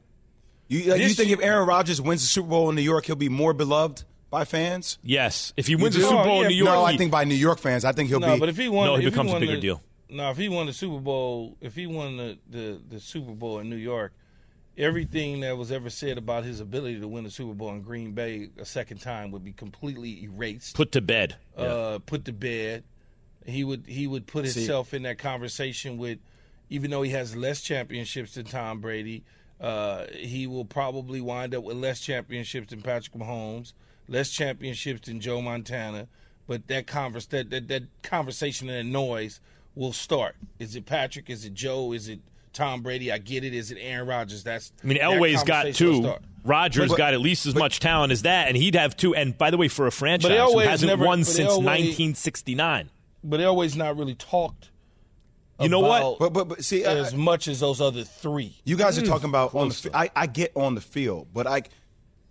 You, 0.70 0.94
uh, 0.94 0.96
you 0.96 1.10
think 1.10 1.30
year- 1.30 1.38
if 1.40 1.44
Aaron 1.46 1.68
Rodgers 1.68 2.00
wins 2.02 2.22
the 2.22 2.28
Super 2.28 2.48
Bowl 2.48 2.70
in 2.70 2.76
New 2.76 2.82
York, 2.82 3.06
he'll 3.06 3.16
be 3.18 3.28
more 3.30 3.54
beloved 3.54 4.04
by 4.32 4.46
fans? 4.46 4.98
Yes, 5.04 5.52
if 5.58 5.68
he 5.68 5.76
wins 5.76 5.94
the? 5.96 6.02
Super 6.02 6.24
Bowl 6.24 6.40
Oh, 6.40 6.42
in. 6.44 6.48
New 6.48 6.56
York, 6.56 6.70
no, 6.74 6.86
I 6.86 6.96
think 6.98 7.12
by 7.12 7.26
New 7.26 7.36
York 7.36 7.60
fans, 7.60 7.84
I 7.84 7.92
think 7.92 8.08
he'll 8.10 8.22
No, 8.22 8.34
be. 8.36 8.40
but 8.40 8.48
if 8.50 8.56
he 8.58 8.70
won, 8.70 8.88
No, 8.88 8.96
he 8.96 9.06
if 9.06 9.12
becomes 9.14 9.30
a 9.30 9.34
won 9.34 9.42
bigger 9.42 9.56
the, 9.56 9.62
deal. 9.62 9.82
No, 10.10 10.30
if 10.30 10.38
he 10.38 10.50
won 10.50 10.68
the 10.68 10.74
Super 10.74 11.00
Bowl, 11.00 11.58
if 11.62 11.76
he 11.76 11.88
won 11.88 12.18
the, 12.18 12.38
the, 12.50 12.82
the 12.90 13.00
Super 13.00 13.32
Bowl 13.32 13.60
in 13.60 13.70
New 13.70 13.76
York, 13.76 14.14
everything 14.78 15.40
that 15.42 15.58
was 15.58 15.72
ever 15.72 15.90
said 15.90 16.18
about 16.18 16.44
his 16.44 16.60
ability 16.60 17.00
to 17.00 17.08
win 17.08 17.24
the 17.24 17.32
Super 17.32 17.54
Bowl 17.54 17.70
in 17.70 17.82
Green 17.82 18.12
Bay 18.12 18.50
a 18.58 18.66
second 18.66 19.00
time 19.00 19.32
would 19.32 19.44
be 19.44 19.54
completely 19.54 20.24
erased, 20.24 20.76
put 20.76 20.92
to 20.92 21.02
bed. 21.02 21.36
uh, 21.58 22.00
put 22.06 22.26
to 22.26 22.34
bed. 22.34 22.84
He 23.46 23.64
would 23.64 23.86
he 23.88 24.08
would 24.08 24.28
put 24.28 24.48
See- 24.48 24.60
himself 24.60 24.94
in 24.94 25.04
that 25.04 25.18
conversation 25.18 25.98
with, 25.98 26.20
even 26.70 26.92
though 26.92 27.04
he 27.04 27.12
has 27.12 27.36
less 27.36 27.62
championships 27.62 28.36
than 28.36 28.46
Tom 28.46 28.82
Brady, 28.82 29.24
uh, 29.62 30.06
he 30.12 30.48
will 30.48 30.66
probably 30.66 31.22
wind 31.22 31.56
up 31.56 31.64
with 31.64 31.78
less 31.78 32.00
championships 32.00 32.70
than 32.70 32.82
Patrick 32.82 33.16
Mahomes, 33.16 33.74
less 34.08 34.32
championships 34.32 35.08
than 35.08 35.20
Joe 35.20 35.42
Montana. 35.42 36.08
But 36.48 36.68
that 36.68 36.86
converse 36.86 37.26
that, 37.28 37.50
that 37.52 37.68
that 37.70 37.84
conversation 38.04 38.70
and 38.70 38.78
that 38.88 38.92
noise 38.92 39.40
will 39.76 39.94
start. 39.94 40.36
Is 40.60 40.76
it 40.76 40.86
Patrick? 40.86 41.30
Is 41.30 41.46
it 41.46 41.54
Joe? 41.54 41.94
Is 41.94 42.10
it 42.10 42.20
Tom 42.54 42.82
Brady? 42.82 43.12
I 43.12 43.18
get 43.18 43.44
it. 43.44 43.54
Is 43.54 43.72
it 43.72 43.78
Aaron 43.80 44.08
Rodgers? 44.08 44.44
That's 44.44 44.72
I 44.84 44.88
mean, 44.88 44.98
Elway's 44.98 45.44
got 45.44 45.74
two. 45.74 46.02
start. 46.02 46.22
Rodgers 46.44 46.90
But- 46.90 46.98
got 46.98 47.14
at 47.14 47.22
least 47.22 47.46
as 47.48 47.56
much 47.56 47.80
talent 47.80 48.12
as 48.12 48.22
that, 48.22 48.48
and 48.48 48.56
he'd 48.56 48.76
have 48.76 48.96
two. 48.96 49.16
And 49.16 49.38
by 49.38 49.50
the 49.50 49.58
way, 49.58 49.68
for 49.68 49.88
a 49.88 49.92
franchise 49.92 50.32
who 50.52 50.60
hasn't 50.60 50.90
never- 50.90 51.06
won 51.06 51.24
since 51.24 51.52
Elway- 51.52 51.64
1969, 51.64 52.90
But 53.24 53.40
Elway's 53.40 53.76
not 53.76 53.98
really 53.98 54.14
talked. 54.14 54.70
You 55.60 55.70
know 55.70 55.80
what? 55.80 56.20
But 56.20 56.34
but, 56.34 56.48
but 56.50 56.64
see, 56.64 56.86
I- 56.86 56.96
as 56.96 57.14
much 57.14 57.48
as 57.48 57.62
those 57.62 57.82
other 57.82 58.04
three. 58.04 58.56
You 58.64 58.76
guys 58.76 58.98
are 58.98 59.02
hmm. 59.02 59.08
talking 59.08 59.30
about 59.30 59.56
on 59.56 59.70
the. 59.70 59.76
close. 59.76 59.94
I, 59.94 60.12
I 60.16 60.28
get 60.28 60.52
on 60.56 60.76
the 60.76 60.82
field, 60.82 61.30
but 61.34 61.48
I, 61.48 61.64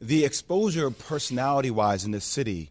the 0.00 0.24
exposure 0.24 0.90
personality 0.90 1.70
wise 1.70 2.04
in 2.04 2.12
this 2.12 2.24
city, 2.24 2.70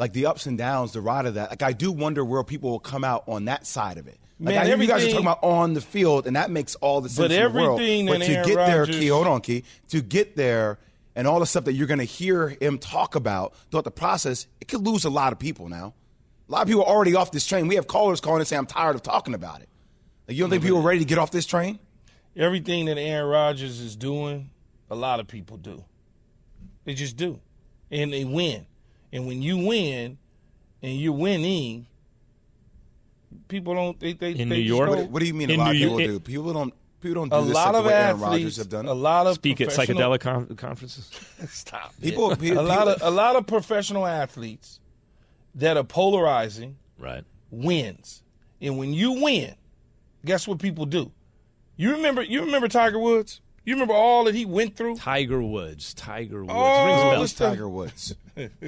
like 0.00 0.14
the 0.14 0.26
ups 0.26 0.46
and 0.46 0.56
downs, 0.56 0.92
the 0.92 1.00
ride 1.00 1.26
of 1.26 1.34
that. 1.34 1.50
Like 1.50 1.62
I 1.62 1.72
do 1.72 1.92
wonder 1.92 2.24
where 2.24 2.42
people 2.42 2.70
will 2.70 2.80
come 2.80 3.04
out 3.04 3.24
on 3.28 3.44
that 3.44 3.66
side 3.66 3.98
of 3.98 4.08
it. 4.08 4.18
Like 4.40 4.54
Man, 4.54 4.66
I, 4.66 4.74
you 4.74 4.88
guys 4.88 5.04
are 5.04 5.10
talking 5.10 5.26
about 5.26 5.44
on 5.44 5.74
the 5.74 5.82
field, 5.82 6.26
and 6.26 6.34
that 6.36 6.50
makes 6.50 6.74
all 6.76 7.02
the 7.02 7.10
sense 7.10 7.28
But 7.28 7.30
in 7.30 7.52
the 7.52 7.60
world. 7.60 7.78
But 7.78 8.18
to 8.22 8.32
Aaron 8.32 8.48
get 8.48 8.56
there, 8.56 8.86
Key, 8.86 9.08
hold 9.08 9.26
on, 9.26 9.42
Key, 9.42 9.64
to 9.88 10.00
get 10.00 10.34
there. 10.34 10.78
And 11.14 11.26
all 11.26 11.40
the 11.40 11.46
stuff 11.46 11.64
that 11.64 11.74
you're 11.74 11.88
going 11.88 11.98
to 11.98 12.04
hear 12.04 12.48
him 12.48 12.78
talk 12.78 13.16
about 13.16 13.54
throughout 13.70 13.84
the 13.84 13.90
process, 13.90 14.46
it 14.60 14.68
could 14.68 14.86
lose 14.86 15.04
a 15.04 15.10
lot 15.10 15.32
of 15.32 15.38
people 15.38 15.68
now. 15.68 15.92
A 16.48 16.52
lot 16.52 16.62
of 16.62 16.68
people 16.68 16.82
are 16.82 16.88
already 16.88 17.14
off 17.14 17.32
this 17.32 17.44
train. 17.44 17.68
We 17.68 17.74
have 17.74 17.86
callers 17.88 18.20
calling 18.20 18.38
and 18.38 18.48
saying, 18.48 18.60
I'm 18.60 18.66
tired 18.66 18.94
of 18.94 19.02
talking 19.02 19.34
about 19.34 19.60
it. 19.60 19.68
Like, 20.26 20.36
you 20.36 20.44
don't 20.44 20.50
think 20.50 20.62
people 20.62 20.78
are 20.78 20.82
ready 20.82 21.00
to 21.00 21.04
get 21.04 21.18
off 21.18 21.32
this 21.32 21.44
train? 21.44 21.78
Everything 22.36 22.86
that 22.86 22.96
Aaron 22.96 23.28
Rodgers 23.28 23.80
is 23.80 23.96
doing, 23.96 24.50
a 24.88 24.94
lot 24.94 25.20
of 25.20 25.26
people 25.26 25.58
do. 25.58 25.84
They 26.84 26.94
just 26.94 27.16
do. 27.16 27.40
And 27.90 28.12
they 28.12 28.24
win. 28.24 28.64
And 29.12 29.26
when 29.26 29.42
you 29.42 29.58
win 29.58 30.18
and 30.82 30.96
you're 30.96 31.12
winning, 31.12 31.86
people 33.48 33.74
don't 33.74 33.98
they 34.00 34.12
they 34.12 34.32
In 34.32 34.48
they 34.48 34.56
New 34.56 34.62
York? 34.62 34.90
What, 34.90 35.10
what 35.10 35.20
do 35.20 35.26
you 35.26 35.34
mean 35.34 35.50
In 35.50 35.60
a 35.60 35.64
lot 35.64 35.72
New 35.74 35.76
of 35.76 35.82
people 35.82 36.00
York- 36.00 36.12
do? 36.12 36.20
People 36.20 36.52
don't 36.52 36.74
people 37.00 37.14
don't 37.26 37.28
do 37.30 37.36
a 37.36 37.44
this 37.44 37.54
lot 37.54 37.72
the 37.72 37.78
of 37.78 37.84
way 37.86 37.92
Aaron 37.94 38.20
Rodgers 38.20 38.36
athletes 38.38 38.56
have 38.58 38.68
done. 38.68 38.86
a 38.86 38.92
lot 38.94 39.26
of 39.26 39.34
Speak 39.34 39.60
at 39.60 39.68
psychedelic 39.68 40.20
con- 40.20 40.46
conferences. 40.56 41.10
Stop. 41.48 41.92
People- 42.00 42.30
it. 42.32 42.40
people- 42.40 42.60
a 42.60 42.62
lot 42.62 42.88
of 42.88 43.02
a 43.02 43.10
lot 43.10 43.36
of 43.36 43.46
professional 43.46 44.06
athletes 44.06 44.80
that 45.54 45.76
are 45.76 45.84
polarizing 45.84 46.76
Right. 46.98 47.24
wins. 47.50 48.22
And 48.60 48.76
when 48.78 48.92
you 48.92 49.22
win, 49.22 49.54
guess 50.24 50.46
what 50.46 50.58
people 50.58 50.84
do? 50.86 51.10
You 51.76 51.92
remember 51.92 52.22
you 52.22 52.42
remember 52.44 52.68
Tiger 52.68 52.98
Woods? 52.98 53.40
You 53.64 53.74
remember 53.74 53.94
all 53.94 54.24
that 54.24 54.34
he 54.34 54.44
went 54.46 54.76
through? 54.76 54.96
Tiger 54.96 55.42
Woods. 55.42 55.94
Tiger 55.94 56.40
Woods. 56.44 56.52
Oh, 56.54 56.86
Rings 56.86 57.00
a 57.00 57.04
bell. 57.10 57.20
this 57.22 57.30
stuff- 57.30 57.52
Tiger 57.52 57.68
Woods. 57.68 58.14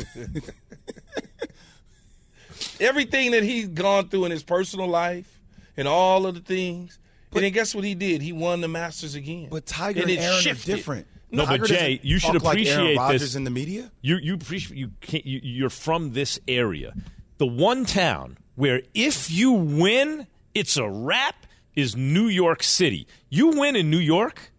Everything 2.80 3.32
that 3.32 3.42
he's 3.42 3.68
gone 3.68 4.08
through 4.08 4.26
in 4.26 4.30
his 4.30 4.42
personal 4.42 4.86
life 4.86 5.40
and 5.76 5.88
all 5.88 6.26
of 6.26 6.34
the 6.34 6.40
things. 6.40 6.98
and 7.34 7.44
then 7.44 7.52
guess 7.52 7.74
what 7.74 7.84
he 7.84 7.94
did? 7.94 8.22
He 8.22 8.32
won 8.32 8.60
the 8.60 8.68
Masters 8.68 9.14
again. 9.14 9.48
But 9.50 9.66
Tiger 9.66 10.02
and, 10.02 10.10
it 10.10 10.20
Aaron 10.20 10.40
shifted. 10.40 10.72
are 10.72 10.76
different. 10.76 11.06
No, 11.30 11.46
Tiger 11.46 11.62
but 11.62 11.68
Jay, 11.68 12.00
you 12.02 12.18
should 12.18 12.34
talk 12.34 12.42
like 12.42 12.54
appreciate 12.54 12.98
this 13.10 13.34
in 13.34 13.44
the 13.44 13.50
media. 13.50 13.90
You 14.02 14.16
you 14.16 14.34
appreciate 14.34 14.76
you 14.76 14.90
can't 15.00 15.24
you, 15.24 15.40
you're 15.42 15.70
from 15.70 16.12
this 16.12 16.38
area. 16.46 16.94
The 17.38 17.46
one 17.46 17.86
town 17.86 18.36
where 18.54 18.82
if 18.94 19.30
you 19.30 19.52
win, 19.52 20.26
it's 20.54 20.76
a 20.76 20.88
wrap 20.88 21.46
is 21.74 21.96
New 21.96 22.26
York 22.26 22.62
City. 22.62 23.06
You 23.30 23.48
win 23.48 23.76
in 23.76 23.90
New 23.90 23.98
York, 23.98 24.51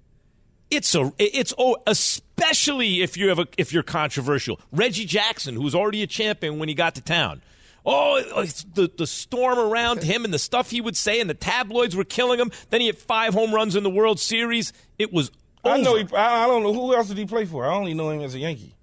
it's 0.76 0.94
a 0.96 1.12
it's 1.18 1.54
oh 1.58 1.78
especially 1.88 3.02
if 3.02 3.18
you 3.18 3.30
have 3.30 3.40
a 3.40 3.48
if 3.58 3.74
you're 3.74 3.84
controversial. 3.84 4.60
Reggie 4.72 5.06
Jackson, 5.06 5.56
who 5.56 5.62
was 5.62 5.76
already 5.76 6.04
a 6.04 6.08
champion 6.08 6.60
when 6.60 6.70
he 6.70 6.76
got 6.76 6.96
to 6.96 7.02
town. 7.02 7.42
Oh, 7.86 8.16
it's 8.38 8.64
the 8.64 8.90
the 8.98 9.08
storm 9.08 9.60
around 9.60 10.04
him 10.04 10.24
and 10.24 10.34
the 10.34 10.40
stuff 10.40 10.72
he 10.72 10.80
would 10.80 10.96
say, 10.96 11.20
and 11.20 11.30
the 11.30 11.34
tabloids 11.34 11.96
were 11.96 12.06
killing 12.06 12.40
him. 12.40 12.52
Then 12.70 12.82
he 12.82 12.88
had 12.88 12.98
five 12.98 13.34
home 13.34 13.54
runs 13.54 13.76
in 13.76 13.84
the 13.84 13.90
World 13.90 14.20
Series. 14.20 14.72
It 14.98 15.12
was. 15.12 15.32
I 15.66 15.82
know 15.82 15.96
he. 15.96 16.08
I, 16.16 16.46
I 16.46 16.48
don't 16.48 16.64
know 16.64 16.74
who 16.74 16.96
else 16.96 17.08
did 17.08 17.18
he 17.18 17.26
play 17.26 17.46
for. 17.46 17.66
I 17.66 17.74
only 17.74 17.94
know 17.94 18.10
him 18.10 18.22
as 18.22 18.36
a 18.36 18.40
Yankee. 18.40 18.76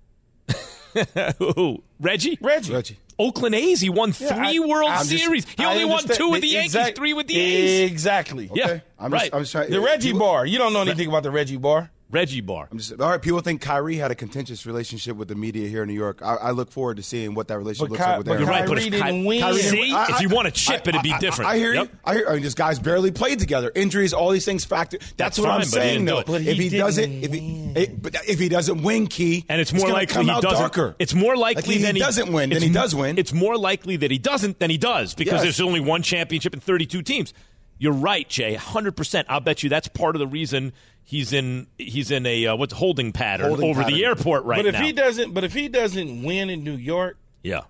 Who? 1.39 1.83
Reggie? 2.01 2.39
Reggie. 2.41 2.73
Reggie. 2.73 2.99
Oakland 3.21 3.55
A's. 3.55 3.81
He 3.81 3.91
won 3.91 4.13
three 4.13 4.29
I- 4.29 4.59
World 4.67 4.91
I'm 4.91 5.07
just- 5.07 5.23
Series. 5.25 5.47
he 5.57 5.65
only 5.65 5.85
won 5.85 6.03
two 6.05 6.31
with 6.31 6.41
the 6.41 6.57
exact- 6.57 6.75
Yankees, 6.87 6.99
three 6.99 7.13
with 7.13 7.27
the 7.27 7.39
A's. 7.39 7.91
Exactly. 7.91 8.51
Yeah, 8.55 8.81
I'm 8.99 9.13
right. 9.13 9.21
just, 9.23 9.35
I'm 9.35 9.41
just 9.43 9.53
trying. 9.53 9.71
The 9.71 9.81
Reggie 9.81 10.09
people- 10.13 10.21
bar. 10.27 10.47
You 10.47 10.59
don't 10.59 10.73
know 10.73 10.81
anything 10.81 11.09
about 11.09 11.23
the 11.23 11.31
Reggie 11.31 11.57
bar. 11.59 11.91
Reggie 12.11 12.41
Bar. 12.41 12.69
I'm 12.71 12.79
just 12.79 13.01
all 13.01 13.09
right. 13.09 13.23
People 13.23 13.41
think 13.41 13.61
Kyrie 13.61 13.97
had 13.97 14.11
a 14.11 14.15
contentious 14.15 14.67
relationship 14.67 15.17
with 15.17 15.29
the 15.29 15.35
media 15.35 15.69
here 15.69 15.83
in 15.83 15.89
New 15.89 15.95
York. 15.95 16.21
I, 16.23 16.35
I 16.37 16.51
look 16.51 16.73
forward 16.73 16.97
to 16.97 17.03
seeing 17.03 17.35
what 17.35 17.49
that 17.49 17.59
relationship 17.59 17.91
But 17.91 17.93
looks 17.93 18.05
Ky- 18.05 18.09
like 18.11 18.19
with 18.19 18.27
but 18.27 18.33
Aaron 18.33 18.43
You're 18.43 18.51
right, 18.51 18.61
but 18.69 18.79
Kyrie 18.79 18.87
if 18.87 18.93
didn't 18.93 19.21
Ky- 19.23 19.27
win. 19.27 19.41
Kyrie 19.41 19.59
See, 19.59 19.77
didn't- 19.91 20.11
if 20.11 20.21
you 20.21 20.29
want 20.29 20.47
to 20.47 20.51
chip, 20.53 20.89
it'd 20.89 21.03
be 21.03 21.15
different. 21.21 21.51
I, 21.51 21.57
hear 21.59 21.73
Yep. 21.75 21.85
you. 21.93 21.99
I 22.05 22.15
hear. 22.15 22.29
I 22.29 22.33
mean, 22.35 22.43
this 22.43 22.55
guy's 22.55 22.79
barely 22.79 23.11
played 23.13 23.39
together. 23.39 23.71
Injuries, 23.75 24.13
all 24.13 24.31
these 24.31 24.45
things 24.45 24.65
factor. 24.65 24.99
That's, 24.99 25.13
That's 25.17 25.39
what 25.39 25.47
fine, 25.49 25.61
I'm 25.61 25.65
saying, 25.67 26.05
didn't 26.05 26.07
though. 26.07 26.23
But 26.27 26.41
if 26.43 26.57
he 26.59 26.69
didn't 26.69 26.79
doesn't, 26.87 27.13
if 27.25 27.33
he, 27.33 27.73
it, 27.77 27.89
eh, 27.91 27.93
but 28.01 28.17
if 28.29 28.39
he 28.41 28.49
doesn't 28.49 28.83
win, 28.83 29.07
key, 29.07 29.45
And 29.49 29.61
it's 29.61 29.71
it's 29.71 29.79
more 29.81 29.89
gonna 29.89 30.01
likely 30.01 30.15
come 30.15 30.27
he 30.27 30.41
doesn't. 30.41 30.51
darker. 30.59 30.97
It's 30.99 31.15
more 31.15 31.37
likely 31.37 31.63
Like, 31.63 31.77
he 31.79 31.83
than 31.85 31.95
he 31.97 32.01
doesn't 32.03 32.33
win 32.33 32.51
than 32.51 32.57
it's 32.57 32.67
he 32.67 32.73
does 32.73 32.95
win. 32.95 33.19
It's 33.19 33.33
more 33.33 33.57
likely 33.57 33.97
that 33.99 34.11
he 34.11 34.19
doesn't 34.19 34.59
than 34.59 34.71
he 34.71 34.79
does 34.79 35.15
because 35.15 35.43
there's 35.43 35.61
only 35.61 35.81
one 35.81 36.03
championship 36.03 36.53
and 36.55 36.63
32 36.63 37.03
teams. 37.03 37.33
You're 37.79 37.93
right, 37.95 38.29
Jay. 38.29 38.53
100. 38.53 38.95
percent 38.97 39.27
I'll 39.31 39.41
bet 39.41 39.63
you 39.63 39.71
that's 39.71 39.89
part 39.89 40.15
of 40.15 40.21
the 40.21 40.27
reason 40.27 40.73
he's 41.11 41.33
in 41.33 41.67
he's 41.77 42.11
in 42.13 42.25
a 42.25 42.47
uh, 42.47 42.57
what's 42.57 42.73
holding 42.73 43.11
pattern 43.13 43.49
Holding 43.49 43.69
over 43.69 43.83
the 43.85 44.05
airport 44.05 44.45
right 44.45 44.57
now. 44.59 44.63
but 44.63 44.67
if 44.69 44.75
now. 44.81 44.87
he 44.87 44.93
doesn't, 44.93 45.35
but 45.35 45.43
if 45.45 45.53
he 45.53 45.69
doesn't 45.69 46.23
win 46.23 46.49
in 46.51 46.63
New 46.63 46.77
York, 46.77 47.19
yeah. 47.43 47.63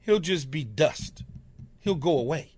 he'll 0.00 0.18
just 0.18 0.50
be 0.50 0.64
dust. 0.64 1.22
He'll 1.80 1.94
go 1.94 2.18
away. 2.18 2.50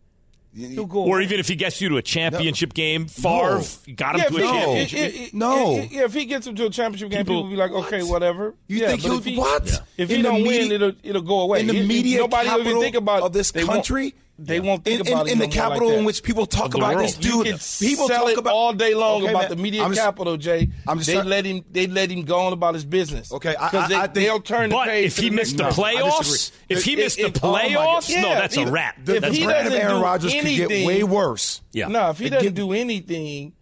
He'll 0.57 0.87
go. 0.87 1.05
Or 1.05 1.17
away. 1.19 1.25
even 1.25 1.39
if 1.39 1.47
he 1.47 1.55
gets 1.55 1.81
you 1.81 1.91
to 1.91 1.97
a 1.99 2.03
championship 2.03 2.75
game, 2.75 3.07
Favre 3.07 3.61
got 3.95 4.17
him 4.17 4.23
yeah, 4.23 4.29
to 4.29 4.37
a 4.37 4.41
if 4.41 4.51
championship. 4.51 4.99
it- 4.99 5.13
game. 5.13 5.23
it- 5.23 5.27
it- 5.29 5.35
No. 5.35 5.77
it- 5.77 5.93
yeah, 5.93 6.05
if 6.05 6.15
he 6.15 6.25
gets 6.25 6.47
him 6.47 6.57
to 6.57 6.67
a 6.67 6.71
championship 6.71 7.11
game, 7.11 7.21
People- 7.21 7.35
people, 7.37 7.43
will 7.45 7.51
be 7.51 7.57
like, 7.57 7.71
okay, 7.87 8.03
whatever. 8.03 8.55
You 8.67 8.79
yeah, 8.81 8.89
think 8.89 9.03
but 9.03 9.09
he'll 9.11 9.19
if 9.19 9.25
he, 9.27 9.37
what? 9.37 9.67
Yeah. 9.67 9.79
If 9.97 10.11
In 10.11 10.17
he 10.17 10.23
don't 10.23 10.43
media- 10.43 10.63
win, 10.63 10.73
it'll 10.73 10.93
it'll 11.05 11.23
go 11.23 11.41
away. 11.43 11.61
in 11.61 11.67
the 11.69 11.77
It- 11.77 11.83
it- 11.83 11.87
media 11.87 12.19
nobody 12.19 12.49
will 12.49 12.55
even 12.55 12.65
capital 12.65 12.83
think 12.83 12.97
about 12.97 13.23
of 13.23 13.33
this 13.33 13.53
they 13.53 13.63
country? 13.63 14.15
They 14.43 14.59
won't 14.59 14.83
think 14.85 15.01
in, 15.01 15.07
in, 15.07 15.19
it 15.27 15.33
in 15.33 15.39
the 15.39 15.47
no 15.47 15.47
more 15.47 15.47
like 15.47 15.53
capital 15.53 15.89
that. 15.91 15.99
in 15.99 16.05
which 16.07 16.23
people 16.23 16.47
talk 16.47 16.75
about 16.75 16.95
world. 16.95 17.07
this 17.09 17.17
dude. 17.17 17.45
people 17.45 18.09
sell 18.09 18.23
talk 18.25 18.31
it 18.33 18.39
about 18.39 18.55
all 18.55 18.73
day 18.73 18.95
long 18.95 19.23
Okay, 19.23 19.31
about 19.33 19.43
man, 19.43 19.51
the 19.51 19.57
media 19.57 19.83
I'm 19.85 19.91
just- 19.91 20.01
capital, 20.01 20.37
Jay. 20.39 20.71
I'm 20.89 20.97
just 20.99 21.09
they 21.09 21.15
trying- 21.15 21.29
let 21.29 21.45
him. 21.45 21.65
They 21.71 21.87
let 21.87 22.11
him 22.11 22.23
go 22.25 22.39
on 22.41 22.53
about 22.55 22.73
his 22.75 22.85
business. 22.87 23.31
Okay, 23.33 23.55
'Cause 23.55 23.89
they, 23.91 23.95
think, 24.01 24.15
they'll 24.15 24.41
turn 24.41 24.71
the 24.71 24.77
But 24.77 24.89
page. 24.89 25.07
if 25.09 25.17
he 25.19 25.29
the 25.29 25.37
missed 25.37 25.57
the 25.59 25.65
one. 25.65 25.73
Playoffs, 25.75 26.53
if 26.69 26.83
he 26.85 26.93
If- 26.95 26.99
missed 26.99 27.17
the 27.19 27.27
if- 27.27 27.45
oh 27.45 27.53
my 27.53 27.65
playoffs, 27.69 28.09
no, 28.15 28.29
Yeah, 28.29 28.41
that's 28.41 28.57
a 28.57 28.61
if- 28.63 28.71
wrap. 28.71 29.05
The, 29.05 29.17
If 29.17 29.21
That's 29.23 29.37
he 29.37 29.43
a 29.43 29.47
brand 29.47 29.57
wrap. 29.59 29.67
of 29.67 29.73
doesn't 29.73 29.85
Aaron 29.87 29.97
do 29.99 30.03
Rodgers 30.05 30.33
could 30.33 30.43
get 30.45 30.47
anything- 30.71 30.87
way 30.87 31.03
worse. 31.05 31.61
Yeah. 31.73 31.89
No, 31.89 32.11
if 32.11 32.19
he 32.19 32.29
doesn't 32.31 32.55
do 32.55 32.73
anything, 32.73 33.53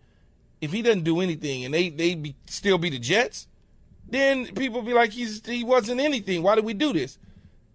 if 0.60 0.72
he 0.72 0.82
doesn't 0.82 1.02
do 1.04 1.20
anything, 1.20 1.64
and 1.64 1.74
they 1.74 1.88
they 1.88 2.14
be, 2.14 2.34
still 2.46 2.78
be 2.78 2.90
the 2.90 2.98
Jets, 2.98 3.46
then 4.08 4.46
people 4.54 4.82
be 4.82 4.92
like 4.92 5.10
he's 5.10 5.42
he 5.44 5.64
wasn't 5.64 6.00
anything. 6.00 6.42
Why 6.42 6.54
did 6.54 6.64
we 6.64 6.72
do 6.74 6.92
this? 6.92 7.18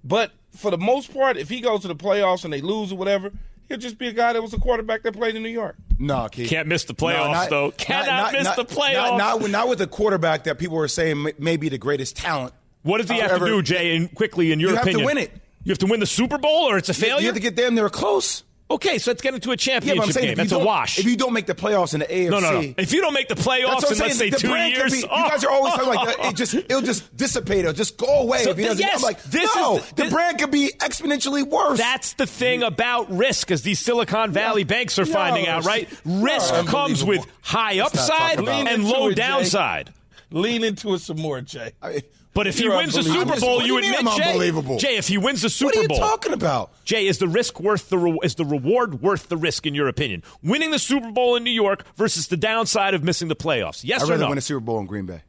But 0.06 0.32
for 0.56 0.72
the 0.72 0.78
most 0.78 1.14
part, 1.14 1.38
if 1.38 1.50
he 1.50 1.62
goes 1.62 1.82
to 1.82 1.88
the 1.88 1.96
playoffs 1.96 2.44
and 2.44 2.54
they 2.54 2.62
lose 2.62 2.92
or 2.92 2.98
whatever, 2.98 3.32
he'll 3.70 3.78
just 3.78 3.98
be 3.98 4.08
a 4.08 4.14
guy 4.14 4.34
that 4.34 4.42
was 4.42 4.54
a 4.54 4.60
quarterback 4.60 5.04
that 5.04 5.14
played 5.14 5.36
in 5.36 5.44
New 5.44 5.50
York. 5.50 5.76
No, 6.00 6.28
Keith. 6.30 6.50
Can't 6.50 6.68
miss 6.68 6.84
the 6.86 6.94
playoffs, 6.94 7.26
No, 7.28 7.32
not- 7.32 7.50
though. 7.50 7.66
not- 7.68 7.78
Cannot 7.78 8.06
not- 8.08 8.34
miss 8.34 8.44
not- 8.44 8.56
the 8.56 8.66
playoffs. 8.66 8.94
Not, 8.94 9.18
not, 9.18 9.42
with- 9.42 9.52
not 9.52 9.68
with 9.68 9.80
the 9.80 9.88
quarterback 9.88 10.44
that 10.46 10.58
people 10.60 10.78
are 10.78 10.88
saying 10.88 11.22
may, 11.24 11.34
may 11.40 11.58
be 11.58 11.70
the 11.70 11.78
greatest 11.78 12.16
talent. 12.16 12.54
What 12.84 13.00
does 13.00 13.10
he 13.10 13.18
have 13.20 13.40
to 13.40 13.46
do, 13.46 13.62
Jay? 13.62 13.96
And 13.96 14.14
quickly, 14.14 14.52
in 14.52 14.60
your 14.60 14.72
opinion? 14.76 15.00
You 15.00 15.08
have 15.08 15.12
to 15.12 15.16
win 15.16 15.24
it. 15.24 15.32
You 15.64 15.72
have 15.72 15.78
to 15.80 15.86
win 15.86 16.00
the 16.02 16.06
Super 16.06 16.38
Bowl, 16.38 16.70
or 16.70 16.78
it's 16.78 16.90
a 16.90 16.94
failure. 16.94 17.22
You 17.22 17.28
have 17.28 17.36
to 17.36 17.42
get 17.42 17.56
damn 17.56 17.74
near 17.76 17.86
were 17.86 17.90
close. 17.90 18.44
Okay, 18.74 18.98
so 18.98 19.12
let's 19.12 19.22
get 19.22 19.34
into 19.34 19.50
a 19.50 19.54
Yeah, 19.54 19.58
championship 19.58 19.98
but 19.98 20.06
I'm 20.08 20.12
saying 20.14 20.26
game. 20.26 20.32
if 20.34 20.50
That's 20.50 20.52
a 20.52 20.66
wash. 20.66 21.00
If 21.00 21.06
you 21.06 21.16
don't 21.18 21.34
make 21.34 21.46
the 21.46 21.56
playoffs 21.56 21.94
in 21.94 22.02
the 22.02 22.06
AFC, 22.08 22.30
no, 22.30 22.40
no, 22.40 22.62
no. 22.62 22.74
If 22.78 22.94
you 22.94 23.02
don't 23.02 23.14
make 23.14 23.28
the 23.28 23.36
That's 23.36 23.48
playoffs 23.48 23.76
what 23.76 23.86
I'm 23.88 23.94
in 23.94 24.00
let's 24.00 24.14
say 24.14 24.18
saying. 24.20 24.32
The 24.32 24.38
two 24.40 24.48
brand 24.50 24.74
years, 24.76 24.92
Could 24.94 25.02
be, 25.02 25.08
oh, 25.12 25.24
you 25.24 25.30
guys 25.30 25.44
are 25.44 25.52
always 25.52 25.74
oh, 25.74 25.78
talking 25.78 25.94
like 25.94 26.08
that. 26.08 26.16
oh, 26.26 26.30
It 26.30 26.36
just 26.36 26.54
it'll 26.54 26.82
just 26.82 27.16
dissipate. 27.18 27.60
It'll 27.60 27.74
just 27.74 27.98
go 27.98 28.22
away 28.22 28.44
So 28.44 28.52
if 28.52 28.58
he 28.58 28.64
doesn't. 28.66 28.80
yes, 28.80 28.98
I'm 28.98 29.02
like, 29.02 29.24
this 29.24 29.56
no, 29.56 29.78
is- 29.78 29.90
the 29.92 30.04
this- 30.04 30.14
brand 30.14 30.40
could 30.40 30.52
be 30.52 30.72
exponentially 30.80 31.44
worse. 31.44 31.78
That's 31.78 32.14
the 32.14 32.26
thing 32.28 32.64
about 32.64 33.12
risk, 33.12 33.52
as 33.52 33.62
these 33.64 33.80
Silicon 33.80 34.32
Valley 34.32 34.64
banks 34.64 34.98
are 35.00 35.06
finding 35.06 35.48
out, 35.48 35.66
right? 35.66 35.88
Risk 36.06 36.54
no, 36.54 36.64
comes 36.66 37.04
with 37.04 37.26
high 37.42 37.80
upside 37.80 38.40
and 38.40 38.46
low 38.48 38.54
Lean 38.54 38.68
into 38.68 39.08
it, 39.08 39.10
Jay. 39.10 39.16
downside. 39.16 39.94
Lean 40.32 40.64
into 40.64 40.94
it 40.96 41.00
some 41.00 41.18
more, 41.20 41.42
Jay. 41.42 41.72
I 41.82 41.90
mean, 41.90 42.02
But 42.34 42.48
if 42.48 42.58
he 42.58 42.64
You're 42.64 42.76
wins 42.76 42.96
the. 42.96 43.04
Super 43.04 43.40
Bowl, 43.40 43.62
you 43.62 43.74
you 43.74 43.78
admit, 43.78 44.00
I'm 44.00 44.18
Jay, 44.18 44.32
unbelievable? 44.32 44.78
Jay, 44.80 44.98
if 44.98 45.08
he 45.08 45.18
wins 45.18 45.42
the 45.44 45.50
Super 45.50 45.72
Bowl, 45.74 45.82
what 45.82 45.92
are 45.92 45.94
you 45.94 46.00
Bowl, 46.00 46.10
talking 46.10 46.34
about? 46.34 46.72
Jay, 46.84 47.06
is 47.06 47.20
the 47.20 47.28
risk 47.28 47.60
worth 47.60 47.90
the 47.90 47.98
re- 47.98 48.20
is 48.24 48.36
the 48.36 48.46
reward 48.46 49.02
worth 49.02 49.30
the 49.30 49.38
risk 49.38 49.68
in 49.68 49.76
your 49.76 49.88
opinion? 49.88 50.24
Winning 50.42 50.72
the 50.72 50.80
Super 50.80 51.12
Bowl 51.12 51.36
in 51.36 51.44
New 51.44 51.52
York 51.52 51.86
versus 51.96 52.28
the 52.28 52.38
downside 52.38 52.96
of 52.96 53.04
missing 53.04 53.28
the 53.28 53.36
playoffs. 53.36 53.84
Yes 53.84 54.02
I'd 54.02 54.08
or 54.08 54.12
rather 54.12 54.24
no? 54.24 54.30
win 54.30 54.38
a 54.40 54.42
Super 54.42 54.62
Bowl 54.62 54.80
in 54.80 54.88
Green 54.88 55.06
Bay. 55.06 55.22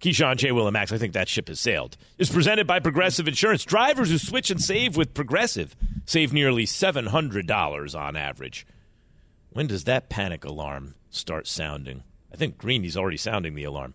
Keyshawn, 0.00 0.36
J. 0.36 0.52
Will, 0.52 0.66
and 0.66 0.74
Max, 0.74 0.92
I 0.92 0.98
think 0.98 1.14
that 1.14 1.28
ship 1.28 1.48
has 1.48 1.58
sailed. 1.58 1.96
Is 2.18 2.28
presented 2.30 2.66
by 2.66 2.80
Progressive 2.80 3.28
Insurance. 3.28 3.64
Drivers 3.64 4.10
who 4.10 4.18
switch 4.18 4.50
and 4.50 4.60
save 4.60 4.96
with 4.96 5.14
Progressive 5.14 5.74
save 6.04 6.32
nearly 6.32 6.64
$700 6.64 7.98
on 7.98 8.16
average. 8.16 8.66
When 9.50 9.66
does 9.66 9.84
that 9.84 10.10
panic 10.10 10.44
alarm 10.44 10.96
start 11.08 11.46
sounding? 11.46 12.02
I 12.32 12.36
think 12.36 12.58
Greeny's 12.58 12.96
already 12.96 13.16
sounding 13.16 13.54
the 13.54 13.64
alarm. 13.64 13.94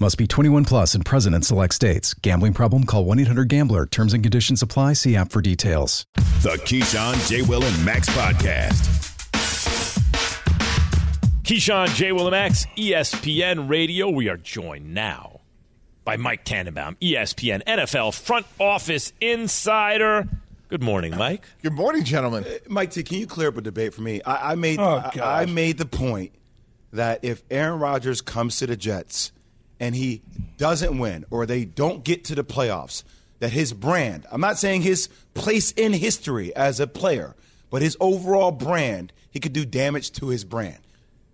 Must 0.00 0.16
be 0.18 0.26
21 0.26 0.64
plus 0.64 0.94
and 0.94 1.04
present 1.04 1.34
in 1.34 1.42
select 1.42 1.74
states. 1.74 2.12
Gambling 2.14 2.54
problem? 2.54 2.84
Call 2.84 3.04
1 3.04 3.20
800 3.20 3.48
Gambler. 3.48 3.86
Terms 3.86 4.14
and 4.14 4.22
conditions 4.24 4.62
apply. 4.62 4.94
See 4.94 5.14
app 5.14 5.30
for 5.30 5.40
details. 5.40 6.06
The 6.42 6.58
Keyshawn, 6.64 7.28
J. 7.28 7.42
Will, 7.42 7.62
and 7.62 7.84
Max 7.84 8.08
podcast. 8.08 8.98
Keyshawn, 11.44 11.94
J. 11.94 12.12
Will, 12.12 12.26
and 12.26 12.32
Max, 12.32 12.66
ESPN 12.76 13.68
Radio. 13.68 14.08
We 14.08 14.28
are 14.28 14.36
joined 14.38 14.92
now 14.92 15.40
by 16.04 16.16
Mike 16.16 16.44
Tannenbaum, 16.44 16.96
ESPN 17.00 17.62
NFL 17.64 18.18
front 18.18 18.46
office 18.58 19.12
insider. 19.20 20.26
Good 20.68 20.82
morning, 20.82 21.14
Mike. 21.16 21.44
Good 21.62 21.74
morning, 21.74 22.02
gentlemen. 22.02 22.44
Uh, 22.44 22.50
Mike 22.66 22.90
T, 22.90 23.02
can 23.04 23.18
you 23.18 23.26
clear 23.26 23.48
up 23.48 23.56
a 23.58 23.60
debate 23.60 23.92
for 23.94 24.00
me? 24.02 24.20
I, 24.22 24.52
I 24.52 24.54
made 24.56 24.80
Oh, 24.80 25.02
I. 25.22 25.42
I 25.42 25.46
made 25.46 25.78
the 25.78 25.86
point 25.86 26.32
that 26.92 27.20
if 27.22 27.44
Aaron 27.50 27.78
Rodgers 27.78 28.20
comes 28.20 28.56
to 28.56 28.66
the 28.66 28.76
Jets 28.76 29.30
and 29.82 29.96
he 29.96 30.22
doesn't 30.58 30.96
win 30.96 31.26
or 31.28 31.44
they 31.44 31.64
don't 31.64 32.04
get 32.04 32.24
to 32.26 32.36
the 32.36 32.44
playoffs, 32.44 33.02
that 33.40 33.50
his 33.50 33.72
brand, 33.72 34.24
I'm 34.30 34.40
not 34.40 34.56
saying 34.56 34.82
his 34.82 35.08
place 35.34 35.72
in 35.72 35.92
history 35.92 36.54
as 36.54 36.78
a 36.78 36.86
player, 36.86 37.34
but 37.68 37.82
his 37.82 37.96
overall 37.98 38.52
brand, 38.52 39.12
he 39.32 39.40
could 39.40 39.52
do 39.52 39.64
damage 39.64 40.12
to 40.12 40.28
his 40.28 40.44
brand. 40.44 40.78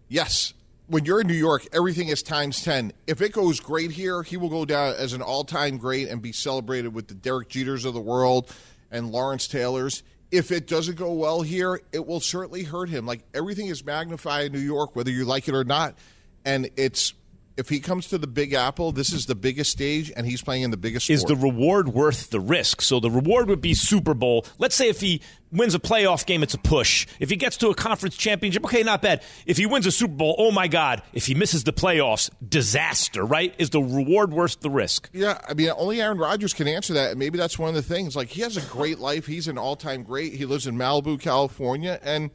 Yes. 0.09 0.55
When 0.87 1.05
you're 1.05 1.21
in 1.21 1.27
New 1.27 1.35
York, 1.35 1.67
everything 1.75 2.09
is 2.09 2.23
times 2.23 2.63
10. 2.65 2.95
If 3.07 3.21
it 3.21 3.33
goes 3.35 3.61
great 3.61 3.91
here, 3.91 4.23
he 4.23 4.39
will 4.39 4.49
go 4.49 4.65
down 4.65 4.95
as 4.97 5.13
an 5.13 5.21
all 5.21 5.45
time 5.45 5.77
great 5.77 6.09
and 6.09 6.23
be 6.23 6.33
celebrated 6.33 6.95
with 6.95 7.09
the 7.09 7.15
Derek 7.15 7.51
Jeters 7.51 7.85
of 7.85 7.93
the 7.93 8.01
world 8.01 8.51
and 8.91 9.13
Lawrence 9.13 9.47
Taylors. 9.47 10.03
If 10.31 10.51
it 10.53 10.67
doesn't 10.67 10.97
go 10.97 11.13
well 11.13 11.43
here, 11.43 11.83
it 11.93 12.07
will 12.07 12.21
certainly 12.21 12.63
hurt 12.63 12.89
him. 12.89 13.05
Like 13.05 13.21
everything 13.35 13.67
is 13.67 13.85
magnified 13.85 14.47
in 14.47 14.53
New 14.53 14.59
York, 14.59 14.97
whether 14.97 15.11
you 15.11 15.27
like 15.27 15.49
it 15.49 15.55
or 15.55 15.65
not. 15.65 15.99
And 16.47 16.71
it's. 16.79 17.13
If 17.59 17.68
he 17.68 17.81
comes 17.81 18.07
to 18.09 18.18
the 18.18 18.29
Big 18.29 18.53
Apple, 18.53 18.92
this 18.92 19.12
is 19.12 19.27
the 19.27 19.35
biggest 19.35 19.73
stage, 19.73 20.12
and 20.16 20.25
he's 20.25 20.40
playing 20.40 20.62
in 20.62 20.71
the 20.71 20.77
biggest. 20.77 21.11
Is 21.11 21.25
the 21.25 21.35
reward 21.35 21.88
worth 21.88 22.31
the 22.31 22.38
risk? 22.38 22.81
So 22.81 23.01
the 23.01 23.11
reward 23.11 23.49
would 23.49 23.61
be 23.61 23.75
Super 23.75 24.14
Bowl. 24.14 24.47
Let's 24.59 24.77
say 24.77 24.88
if 24.88 25.01
he 25.01 25.21
wins 25.51 25.75
a 25.75 25.81
playoff 25.81 26.25
game, 26.25 26.44
it's 26.44 26.55
a 26.55 26.59
push. 26.59 27.09
If 27.18 27.31
he 27.31 27.37
gets 27.37 27.57
to 27.57 27.68
a 27.71 27.75
conference 27.75 28.16
championship, 28.16 28.64
okay, 28.64 28.85
not 28.85 29.03
bad. 29.03 29.25
If 29.44 29.57
he 29.57 29.66
wins 29.66 29.87
a 29.87 29.90
Super 29.90 30.14
Bowl, 30.14 30.37
oh 30.38 30.53
my 30.53 30.68
God. 30.68 31.03
If 31.12 31.27
he 31.27 31.35
misses 31.35 31.64
the 31.64 31.73
playoffs, 31.73 32.31
disaster, 32.49 33.25
right? 33.25 33.53
Is 33.59 33.71
the 33.71 33.83
reward 33.83 34.33
worth 34.33 34.61
the 34.61 34.71
risk? 34.71 35.11
Yeah, 35.12 35.40
I 35.49 35.55
mean, 35.55 35.71
only 35.77 36.01
Aaron 36.01 36.18
Rodgers 36.18 36.55
can 36.55 36.68
answer 36.68 36.94
that. 36.94 37.11
And 37.11 37.18
maybe 37.18 37.38
that's 37.38 37.59
one 37.59 37.71
of 37.71 37.75
the 37.75 37.83
things. 37.83 38.14
Like, 38.14 38.29
he 38.29 38.42
has 38.42 38.57
a 38.57 38.62
great 38.62 39.01
life. 39.01 39.27
He's 39.27 39.49
an 39.49 39.59
all 39.59 39.75
time 39.75 40.05
great. 40.05 40.33
He 40.33 40.44
lives 40.44 40.68
in 40.68 40.77
Malibu, 40.77 41.21
California. 41.21 41.99
And 42.05 42.31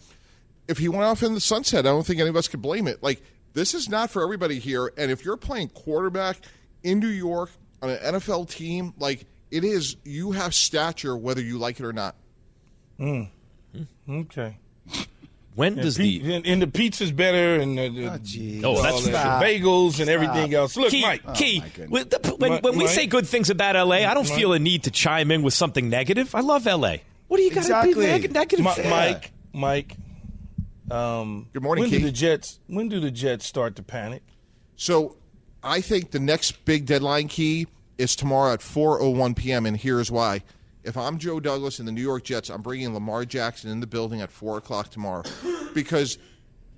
if 0.67 0.79
he 0.79 0.89
went 0.89 1.03
off 1.03 1.23
in 1.23 1.33
the 1.33 1.39
sunset, 1.39 1.85
I 1.85 1.91
don't 1.91 2.05
think 2.05 2.19
any 2.19 2.27
of 2.27 2.35
us 2.35 2.49
could 2.49 2.61
blame 2.61 2.89
it. 2.89 3.01
Like, 3.01 3.21
this 3.53 3.73
is 3.73 3.89
not 3.89 4.09
for 4.09 4.23
everybody 4.23 4.59
here. 4.59 4.91
And 4.97 5.11
if 5.11 5.23
you're 5.25 5.37
playing 5.37 5.69
quarterback 5.69 6.37
in 6.83 6.99
New 6.99 7.07
York 7.07 7.49
on 7.81 7.89
an 7.89 7.97
NFL 8.15 8.49
team, 8.49 8.93
like, 8.97 9.25
it 9.51 9.63
is, 9.63 9.95
you 10.03 10.31
have 10.31 10.53
stature 10.53 11.15
whether 11.15 11.41
you 11.41 11.57
like 11.57 11.79
it 11.79 11.85
or 11.85 11.93
not. 11.93 12.15
Mm. 12.99 13.29
Okay. 14.09 14.57
When 15.55 15.73
And, 15.73 15.81
does 15.83 15.97
pi- 15.97 16.03
the 16.03 16.33
and, 16.33 16.47
and 16.47 16.61
the 16.63 16.67
pizza's 16.67 17.11
better 17.11 17.55
and 17.59 17.77
the, 17.77 17.89
the, 17.89 18.61
Oh, 18.63 18.75
all 18.77 18.81
that's- 18.81 19.05
that, 19.09 19.39
the 19.39 19.45
bagels 19.45 19.99
and 19.99 20.09
everything 20.09 20.51
else. 20.55 20.75
Look, 20.75 20.89
Key, 20.89 21.03
Mike. 21.03 21.33
Key, 21.35 21.59
when, 21.89 22.09
the- 22.09 22.35
when, 22.39 22.51
Mike- 22.53 22.63
when 22.63 22.73
we 22.77 22.85
Mike? 22.85 22.93
say 22.95 23.05
good 23.05 23.27
things 23.27 23.51
about 23.51 23.75
LA, 23.75 23.97
I 23.97 24.15
don't 24.15 24.27
Mike? 24.27 24.37
feel 24.39 24.53
a 24.53 24.59
need 24.59 24.83
to 24.85 24.91
chime 24.91 25.29
in 25.29 25.43
with 25.43 25.53
something 25.53 25.89
negative. 25.89 26.33
I 26.33 26.39
love 26.41 26.65
LA. 26.65 26.97
What 27.27 27.37
do 27.37 27.43
you 27.43 27.49
got 27.51 27.55
to 27.65 27.67
Exactly. 27.67 27.93
be 27.93 27.99
neg- 28.11 28.31
negative? 28.33 28.65
Mi- 28.65 28.73
for? 28.73 28.87
Mike, 28.89 29.31
Mike. 29.53 29.95
Um, 30.91 31.47
Good 31.53 31.63
morning, 31.63 31.83
when 31.83 31.91
do 31.91 31.99
the 31.99 32.11
Jets? 32.11 32.59
When 32.67 32.89
do 32.89 32.99
the 32.99 33.11
Jets 33.11 33.45
start 33.45 33.75
to 33.77 33.83
panic? 33.83 34.23
So 34.75 35.17
I 35.63 35.81
think 35.81 36.11
the 36.11 36.19
next 36.19 36.65
big 36.65 36.85
deadline 36.85 37.27
key 37.27 37.67
is 37.97 38.15
tomorrow 38.15 38.53
at 38.53 38.59
4:01 38.59 39.35
p.m. 39.35 39.65
and 39.65 39.77
here's 39.77 40.11
why. 40.11 40.43
If 40.83 40.97
I'm 40.97 41.17
Joe 41.17 41.39
Douglas 41.39 41.79
and 41.79 41.87
the 41.87 41.93
New 41.93 42.01
York 42.01 42.23
Jets, 42.25 42.49
I'm 42.49 42.61
bringing 42.61 42.93
Lamar 42.93 43.23
Jackson 43.23 43.69
in 43.69 43.79
the 43.79 43.87
building 43.87 44.19
at 44.19 44.31
four 44.31 44.57
o'clock 44.57 44.89
tomorrow, 44.89 45.23
because 45.73 46.17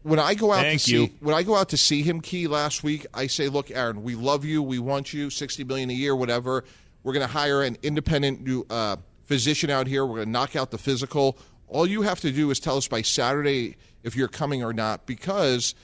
when 0.03 0.19
I 0.19 0.35
go 0.35 0.51
out 0.51 0.61
Thank 0.61 0.81
to 0.83 0.91
you. 0.91 1.05
see 1.07 1.13
when 1.19 1.33
I 1.33 1.41
go 1.41 1.55
out 1.55 1.69
to 1.69 1.77
see 1.77 2.03
him, 2.03 2.21
Key 2.21 2.47
last 2.47 2.83
week, 2.83 3.07
I 3.13 3.25
say, 3.25 3.49
"Look, 3.49 3.71
Aaron, 3.71 4.03
we 4.03 4.13
love 4.13 4.45
you, 4.45 4.61
we 4.61 4.77
want 4.77 5.13
you, 5.13 5.31
sixty 5.31 5.63
million 5.63 5.89
a 5.89 5.93
year, 5.93 6.15
whatever. 6.15 6.63
We're 7.01 7.13
going 7.13 7.25
to 7.25 7.31
hire 7.33 7.63
an 7.63 7.77
independent 7.81 8.41
new 8.41 8.65
uh, 8.69 8.97
physician 9.23 9.69
out 9.69 9.87
here. 9.87 10.05
We're 10.05 10.17
going 10.17 10.27
to 10.27 10.31
knock 10.31 10.55
out 10.55 10.71
the 10.71 10.77
physical. 10.77 11.37
All 11.67 11.87
you 11.87 12.03
have 12.03 12.19
to 12.21 12.31
do 12.31 12.51
is 12.51 12.59
tell 12.59 12.77
us 12.77 12.87
by 12.87 13.01
Saturday 13.01 13.77
if 14.03 14.15
you're 14.15 14.27
coming 14.27 14.63
or 14.63 14.73
not, 14.73 15.05
because." 15.05 15.75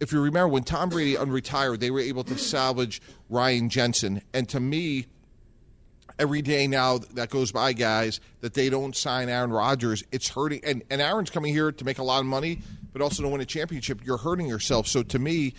if 0.00 0.12
you 0.12 0.20
remember 0.20 0.48
when 0.48 0.62
Tom 0.62 0.90
Brady 0.90 1.14
unretired, 1.14 1.80
they 1.80 1.90
were 1.90 2.00
able 2.00 2.24
to 2.24 2.38
salvage 2.38 3.02
Ryan 3.28 3.68
Jensen. 3.68 4.22
And 4.32 4.48
to 4.50 4.60
me, 4.60 5.06
every 6.18 6.42
day 6.42 6.66
now 6.66 6.98
that 6.98 7.30
goes 7.30 7.52
by, 7.52 7.72
guys, 7.72 8.20
that 8.40 8.54
they 8.54 8.70
don't 8.70 8.94
sign 8.94 9.28
Aaron 9.28 9.50
Rodgers, 9.50 10.04
it's 10.12 10.28
hurting. 10.28 10.60
And, 10.64 10.82
and 10.90 11.00
Aaron's 11.00 11.30
coming 11.30 11.52
here 11.52 11.72
to 11.72 11.84
make 11.84 11.98
a 11.98 12.02
lot 12.02 12.20
of 12.20 12.26
money, 12.26 12.60
but 12.92 13.02
also 13.02 13.22
to 13.22 13.28
win 13.28 13.40
a 13.40 13.46
championship. 13.46 14.04
You're 14.04 14.18
hurting 14.18 14.46
yourself. 14.46 14.86
So 14.86 15.02
to 15.02 15.18
me, 15.18 15.54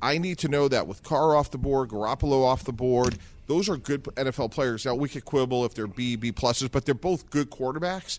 I 0.00 0.18
need 0.18 0.38
to 0.38 0.48
know 0.48 0.68
that 0.68 0.86
with 0.86 1.02
Carr 1.02 1.36
off 1.36 1.50
the 1.50 1.58
board, 1.58 1.90
Garoppolo 1.90 2.44
off 2.44 2.64
the 2.64 2.72
board, 2.72 3.18
those 3.46 3.68
are 3.68 3.76
good 3.76 4.04
NFL 4.04 4.52
players. 4.52 4.84
Now 4.84 4.94
we 4.94 5.08
could 5.08 5.24
quibble 5.24 5.64
if 5.64 5.74
they're 5.74 5.86
B, 5.86 6.16
B 6.16 6.32
pluses, 6.32 6.70
but 6.70 6.86
they're 6.86 6.94
both 6.94 7.30
good 7.30 7.50
quarterbacks. 7.50 8.18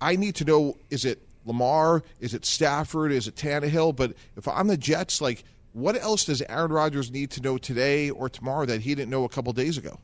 I 0.00 0.16
need 0.16 0.34
to 0.36 0.44
know 0.44 0.76
is 0.90 1.04
it 1.04 1.20
Lamar? 1.44 2.02
Is 2.20 2.34
it 2.34 2.44
Stafford? 2.44 3.12
Is 3.12 3.26
it 3.28 3.34
Tannehill? 3.34 3.96
But 3.96 4.14
if 4.36 4.46
I'm 4.48 4.68
the 4.68 4.76
Jets, 4.76 5.20
like, 5.20 5.44
what 5.72 6.00
else 6.00 6.24
does 6.24 6.42
Aaron 6.42 6.72
Rodgers 6.72 7.10
need 7.10 7.30
to 7.32 7.40
know 7.40 7.58
today 7.58 8.10
or 8.10 8.28
tomorrow 8.28 8.66
that 8.66 8.80
he 8.82 8.94
didn't 8.94 9.10
know 9.10 9.24
a 9.24 9.28
couple 9.28 9.52
days 9.52 9.78
ago? 9.78 9.98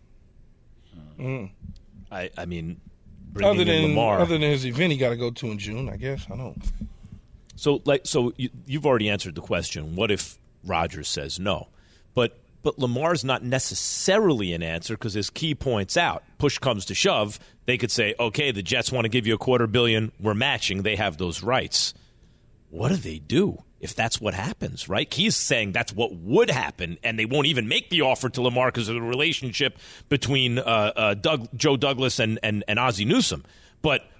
Mm. 1.18 1.50
I, 2.11 2.30
I 2.37 2.46
mean, 2.46 2.80
Other 3.42 3.64
than 3.64 3.82
Lamar. 3.82 4.20
other 4.20 4.38
than 4.38 4.42
his 4.42 4.64
event, 4.66 4.92
he 4.92 4.98
got 4.98 5.11
to 5.11 5.16
go 5.16 5.30
to 5.30 5.46
in 5.50 5.59
June. 5.59 5.88
I 5.88 5.96
guess 5.96 6.26
I 6.30 6.37
don't. 6.37 6.62
So, 7.56 7.80
like, 7.85 8.02
so 8.04 8.32
you, 8.37 8.50
you've 8.66 8.87
already 8.87 9.09
answered 9.09 9.35
the 9.35 9.40
question. 9.40 9.96
What 9.96 10.11
if 10.11 10.38
Rodgers 10.64 11.09
says 11.09 11.38
no? 11.40 11.68
But 12.66 12.81
Lamar's 12.81 13.22
not 13.22 13.44
necessarily 13.44 14.52
an 14.52 14.61
answer 14.61 14.94
because, 14.94 15.16
as 15.16 15.31
Key 15.31 15.55
points 15.55 15.96
out, 15.96 16.24
push 16.37 16.59
comes 16.59 16.85
to 16.87 16.96
shove, 16.96 17.38
they 17.64 17.79
could 17.79 17.92
say, 17.92 18.16
okay, 18.18 18.50
the 18.50 18.61
Jets 18.61 18.90
want 18.90 19.05
to 19.05 19.09
give 19.09 19.24
you 19.24 19.35
a 19.35 19.38
quarter 19.38 19.68
billion, 19.68 20.11
we're 20.18 20.35
matching, 20.35 20.83
they 20.83 20.96
have 20.96 21.16
those 21.16 21.44
rights. 21.44 21.94
What 22.70 22.88
do 22.88 22.96
they 22.96 23.20
do 23.20 23.62
if 23.79 23.94
that's 23.94 24.20
what 24.20 24.35
happens? 24.35 24.88
Right? 24.88 25.09
Key's 25.09 25.37
saying 25.37 25.70
that's 25.70 25.92
what 25.92 26.16
would 26.16 26.50
happen, 26.50 26.98
and 27.05 27.16
they 27.16 27.24
won't 27.24 27.46
even 27.46 27.68
make 27.68 27.88
the 27.88 28.00
offer 28.00 28.29
to 28.31 28.42
Lamar 28.42 28.72
because 28.72 28.88
of 28.88 28.96
the 28.96 29.00
relationship 29.00 29.79
between 30.09 30.59
uh, 30.59 30.62
uh, 30.62 31.14
Doug, 31.14 31.46
Joe 31.55 31.76
Douglas 31.76 32.18
and 32.18 32.40
and, 32.42 32.64
and 32.66 32.81
Ozzie 32.81 33.05
Newsome, 33.05 33.44
but 33.81 34.11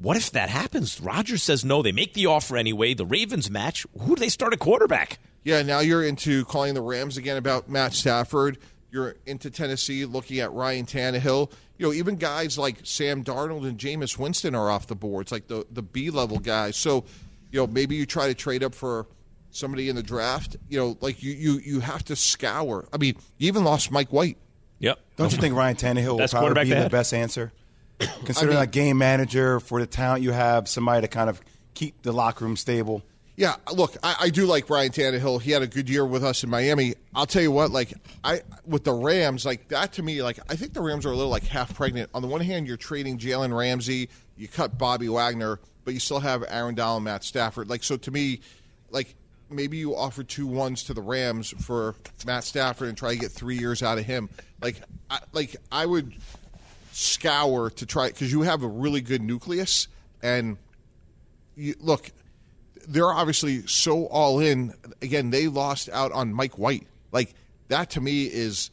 what 0.00 0.16
if 0.16 0.30
that 0.30 0.48
happens? 0.48 1.00
Rodgers 1.00 1.42
says 1.42 1.64
no. 1.64 1.82
They 1.82 1.90
make 1.90 2.14
the 2.14 2.26
offer 2.26 2.56
anyway. 2.56 2.94
The 2.94 3.04
Ravens 3.04 3.50
match. 3.50 3.84
Who 3.98 4.14
do 4.14 4.20
they 4.20 4.28
start 4.28 4.52
at 4.52 4.60
quarterback? 4.60 5.18
Yeah, 5.44 5.62
now 5.62 5.80
you're 5.80 6.04
into 6.04 6.44
calling 6.44 6.74
the 6.74 6.82
Rams 6.82 7.16
again 7.16 7.36
about 7.36 7.68
Matt 7.68 7.94
Stafford. 7.94 8.58
You're 8.90 9.16
into 9.26 9.50
Tennessee 9.50 10.04
looking 10.04 10.40
at 10.40 10.52
Ryan 10.52 10.86
Tannehill. 10.86 11.50
You 11.78 11.86
know, 11.86 11.92
even 11.92 12.16
guys 12.16 12.58
like 12.58 12.78
Sam 12.82 13.22
Darnold 13.22 13.66
and 13.66 13.78
Jameis 13.78 14.18
Winston 14.18 14.54
are 14.54 14.70
off 14.70 14.86
the 14.86 14.96
board. 14.96 15.22
It's 15.22 15.32
like 15.32 15.46
the, 15.46 15.66
the 15.70 15.82
B 15.82 16.10
level 16.10 16.38
guys. 16.38 16.76
So, 16.76 17.04
you 17.52 17.60
know, 17.60 17.66
maybe 17.66 17.96
you 17.96 18.04
try 18.06 18.26
to 18.28 18.34
trade 18.34 18.62
up 18.64 18.74
for 18.74 19.06
somebody 19.50 19.88
in 19.88 19.96
the 19.96 20.02
draft. 20.02 20.56
You 20.68 20.78
know, 20.80 20.98
like 21.00 21.22
you, 21.22 21.32
you, 21.32 21.58
you 21.58 21.80
have 21.80 22.04
to 22.06 22.16
scour. 22.16 22.88
I 22.92 22.96
mean, 22.96 23.16
you 23.36 23.48
even 23.48 23.64
lost 23.64 23.90
Mike 23.90 24.12
White. 24.12 24.38
Yep. 24.80 24.98
Don't 25.16 25.32
you 25.32 25.38
think 25.38 25.54
Ryan 25.54 25.76
Tannehill 25.76 26.18
will 26.18 26.28
probably 26.28 26.64
be 26.64 26.70
the 26.70 26.76
had. 26.76 26.90
best 26.90 27.12
answer? 27.14 27.52
Considering 28.24 28.56
I 28.56 28.60
a 28.60 28.62
mean- 28.64 28.70
game 28.70 28.98
manager 28.98 29.60
for 29.60 29.80
the 29.80 29.86
talent 29.86 30.22
you 30.22 30.32
have, 30.32 30.68
somebody 30.68 31.02
to 31.02 31.08
kind 31.08 31.28
of 31.30 31.40
keep 31.74 32.02
the 32.02 32.12
locker 32.12 32.44
room 32.44 32.56
stable. 32.56 33.02
Yeah, 33.38 33.54
look, 33.72 33.96
I, 34.02 34.16
I 34.22 34.30
do 34.30 34.46
like 34.46 34.68
Ryan 34.68 34.90
Tannehill. 34.90 35.40
He 35.40 35.52
had 35.52 35.62
a 35.62 35.68
good 35.68 35.88
year 35.88 36.04
with 36.04 36.24
us 36.24 36.42
in 36.42 36.50
Miami. 36.50 36.94
I'll 37.14 37.24
tell 37.24 37.40
you 37.40 37.52
what, 37.52 37.70
like 37.70 37.94
I 38.24 38.42
with 38.66 38.82
the 38.82 38.92
Rams, 38.92 39.46
like 39.46 39.68
that 39.68 39.92
to 39.92 40.02
me, 40.02 40.24
like 40.24 40.40
I 40.50 40.56
think 40.56 40.72
the 40.72 40.80
Rams 40.80 41.06
are 41.06 41.12
a 41.12 41.16
little 41.16 41.30
like 41.30 41.44
half 41.44 41.72
pregnant. 41.72 42.10
On 42.14 42.20
the 42.20 42.26
one 42.26 42.40
hand, 42.40 42.66
you're 42.66 42.76
trading 42.76 43.16
Jalen 43.16 43.56
Ramsey, 43.56 44.08
you 44.36 44.48
cut 44.48 44.76
Bobby 44.76 45.08
Wagner, 45.08 45.60
but 45.84 45.94
you 45.94 46.00
still 46.00 46.18
have 46.18 46.44
Aaron 46.48 46.74
Donald, 46.74 46.96
and 46.96 47.04
Matt 47.04 47.22
Stafford. 47.22 47.70
Like 47.70 47.84
so, 47.84 47.96
to 47.96 48.10
me, 48.10 48.40
like 48.90 49.14
maybe 49.48 49.76
you 49.76 49.94
offer 49.94 50.24
two 50.24 50.48
ones 50.48 50.82
to 50.82 50.92
the 50.94 51.00
Rams 51.00 51.54
for 51.64 51.94
Matt 52.26 52.42
Stafford 52.42 52.88
and 52.88 52.98
try 52.98 53.14
to 53.14 53.20
get 53.20 53.30
three 53.30 53.56
years 53.56 53.84
out 53.84 53.98
of 53.98 54.04
him. 54.04 54.28
Like, 54.60 54.80
I, 55.08 55.20
like 55.32 55.54
I 55.70 55.86
would 55.86 56.12
scour 56.90 57.70
to 57.70 57.86
try 57.86 58.08
because 58.08 58.32
you 58.32 58.42
have 58.42 58.64
a 58.64 58.68
really 58.68 59.00
good 59.00 59.22
nucleus 59.22 59.86
and 60.24 60.56
you, 61.54 61.76
look, 61.78 62.10
they're 62.88 63.12
obviously 63.12 63.66
so 63.66 64.06
all 64.06 64.40
in. 64.40 64.74
Again, 65.02 65.30
they 65.30 65.46
lost 65.46 65.88
out 65.90 66.10
on 66.12 66.32
Mike 66.32 66.58
White. 66.58 66.86
Like 67.12 67.34
that 67.68 67.90
to 67.90 68.00
me 68.00 68.24
is, 68.24 68.70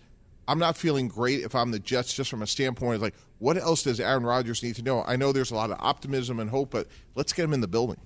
I'm 0.48 0.60
not 0.60 0.78
feeling 0.78 1.08
great 1.08 1.42
if 1.42 1.54
I'm 1.54 1.72
the 1.72 1.80
Jets 1.80 2.14
just 2.14 2.30
from 2.30 2.42
a 2.42 2.48
standpoint 2.48 2.96
of 2.96 3.02
like, 3.02 3.16
what 3.40 3.58
else 3.58 3.84
does 3.84 4.00
Aaron 4.00 4.24
Rodgers 4.24 4.64
need 4.64 4.76
to 4.76 4.82
know? 4.82 5.04
I 5.06 5.18
know 5.18 5.32
there's 5.32 5.52
a 5.52 5.56
lot 5.56 5.70
of 5.70 5.78
optimism 5.80 6.40
and 6.40 6.50
hope, 6.50 6.72
but 6.72 6.88
let's 7.14 7.34
get 7.34 7.44
him 7.44 7.54
in 7.54 7.62
the 7.62 7.68
building. 7.68 7.98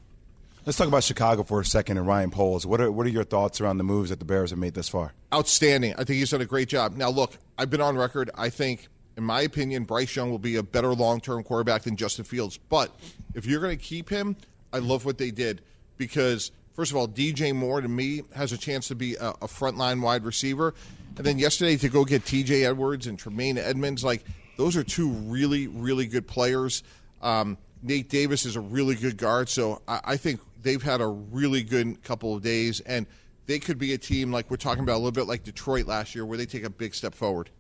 Let's 0.65 0.78
talk 0.78 0.88
about 0.88 1.04
Chicago 1.04 1.43
for 1.43 1.62
a 1.62 1.65
second 1.65 1.98
and 1.98 2.06
Ryan 2.06 2.32
Poles. 2.32 2.65
What 2.65 2.82
are 2.82 2.91
what 2.91 3.06
are 3.06 3.10
your 3.10 3.24
thoughts 3.24 3.62
around 3.62 3.78
the 3.78 3.84
moves 3.84 4.10
that 4.10 4.19
the 4.19 4.26
Bears 4.26 4.50
have 4.50 4.60
made 4.60 4.74
thus 4.74 4.89
far? 4.89 5.13
Outstanding. 5.34 5.93
I 5.93 6.04
think 6.04 6.19
he's 6.19 6.32
done 6.32 6.41
a 6.41 6.45
great 6.45 6.67
job. 6.67 6.98
Now, 6.98 7.10
look, 7.10 7.38
I've 7.58 7.69
been 7.69 7.82
on 7.82 7.95
record. 7.95 8.30
I 8.36 8.50
think, 8.50 8.88
in 9.15 9.24
my 9.24 9.41
opinion, 9.41 9.86
Bryce 9.86 10.15
Young 10.15 10.32
will 10.32 10.39
be 10.39 10.58
a 10.58 10.63
better 10.63 10.93
long 10.93 11.22
term 11.22 11.43
quarterback 11.43 11.84
than 11.84 11.95
Justin 11.95 12.26
Fields. 12.26 12.58
But 12.58 12.93
if 13.36 13.45
you're 13.45 13.62
going 13.62 13.78
to 13.78 13.84
keep 13.84 14.10
him, 14.10 14.36
I 14.74 14.80
love 14.80 15.06
what 15.06 15.17
they 15.17 15.32
did 15.32 15.62
because 16.00 16.52
first 16.74 16.90
of 16.90 16.98
all, 16.98 17.08
DJ 17.08 17.54
Moore 17.54 17.82
to 17.82 17.88
me 17.88 18.24
has 18.34 18.52
a 18.52 18.58
chance 18.58 18.88
to 18.88 18.96
be 18.96 19.14
a, 19.16 19.30
a 19.30 19.48
frontline 19.48 20.02
wide 20.02 20.24
receiver, 20.24 20.74
and 21.16 21.24
then 21.24 21.38
yesterday 21.38 21.78
to 21.78 21.90
go 21.90 22.04
get 22.04 22.26
T.J. 22.26 22.66
Edwards 22.66 23.06
and 23.06 23.20
Tremaine 23.20 23.60
Edmunds, 23.60 24.04
like 24.04 24.24
those 24.58 24.76
are 24.76 24.84
two 24.84 25.10
really 25.10 25.68
really 25.68 26.08
good 26.08 26.26
players. 26.26 26.82
Um, 27.22 27.60
Nate 27.84 28.10
Davis 28.10 28.46
is 28.46 28.56
a 28.56 28.62
really 28.62 28.96
good 28.96 29.18
guard, 29.18 29.50
so 29.50 29.84
I, 29.88 30.00
I 30.04 30.18
think 30.18 30.40
they've 30.64 30.82
had 30.82 31.02
a 31.02 31.08
really 31.08 31.62
good 31.62 32.02
couple 32.02 32.36
of 32.36 32.42
days, 32.42 32.80
and 32.80 33.06
they 33.46 33.60
could 33.60 33.78
be 33.78 33.94
a 33.94 33.98
team 33.98 34.32
like 34.32 34.50
we're 34.50 34.58
talking 34.58 34.84
about 34.84 34.94
a 34.94 35.02
little 35.02 35.12
bit 35.12 35.28
like 35.28 35.44
Detroit 35.44 35.86
last 35.86 36.16
year, 36.16 36.26
where 36.26 36.38
they 36.38 36.46
take 36.46 36.64
a 36.64 36.70
big 36.70 36.96
step 36.96 37.14
forward. 37.14 37.52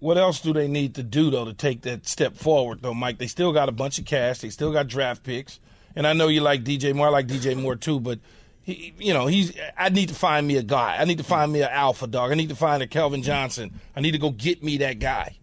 What 0.00 0.16
else 0.16 0.40
do 0.40 0.52
they 0.52 0.68
need 0.68 0.94
to 0.94 1.02
do 1.02 1.30
though 1.30 1.44
to 1.44 1.52
take 1.52 1.82
that 1.82 2.06
step 2.06 2.36
forward 2.36 2.82
though, 2.82 2.94
Mike? 2.94 3.18
They 3.18 3.26
still 3.26 3.52
got 3.52 3.68
a 3.68 3.72
bunch 3.72 3.98
of 3.98 4.04
cash. 4.04 4.38
They 4.38 4.50
still 4.50 4.72
got 4.72 4.86
draft 4.86 5.24
picks, 5.24 5.58
and 5.98 6.06
I 6.06 6.12
know 6.12 6.28
you 6.28 6.42
like 6.42 6.62
DJ 6.62 6.94
Moore. 6.94 7.08
I 7.08 7.10
like 7.10 7.26
DJ 7.26 7.60
Moore 7.60 7.74
too, 7.74 7.98
but 7.98 8.20
he, 8.62 8.94
you 9.00 9.12
know, 9.12 9.26
he's. 9.26 9.52
I 9.76 9.88
need 9.88 10.10
to 10.10 10.14
find 10.14 10.46
me 10.46 10.56
a 10.56 10.62
guy. 10.62 10.96
I 10.96 11.04
need 11.04 11.18
to 11.18 11.24
find 11.24 11.52
me 11.52 11.60
an 11.60 11.70
alpha 11.72 12.06
dog. 12.06 12.30
I 12.30 12.34
need 12.34 12.50
to 12.50 12.54
find 12.54 12.84
a 12.84 12.86
Calvin 12.86 13.20
Johnson. 13.20 13.72
I 13.96 14.00
need 14.00 14.12
to 14.12 14.18
go 14.18 14.30
get 14.30 14.62
me 14.62 14.78
that 14.78 15.00
guy. 15.00 15.36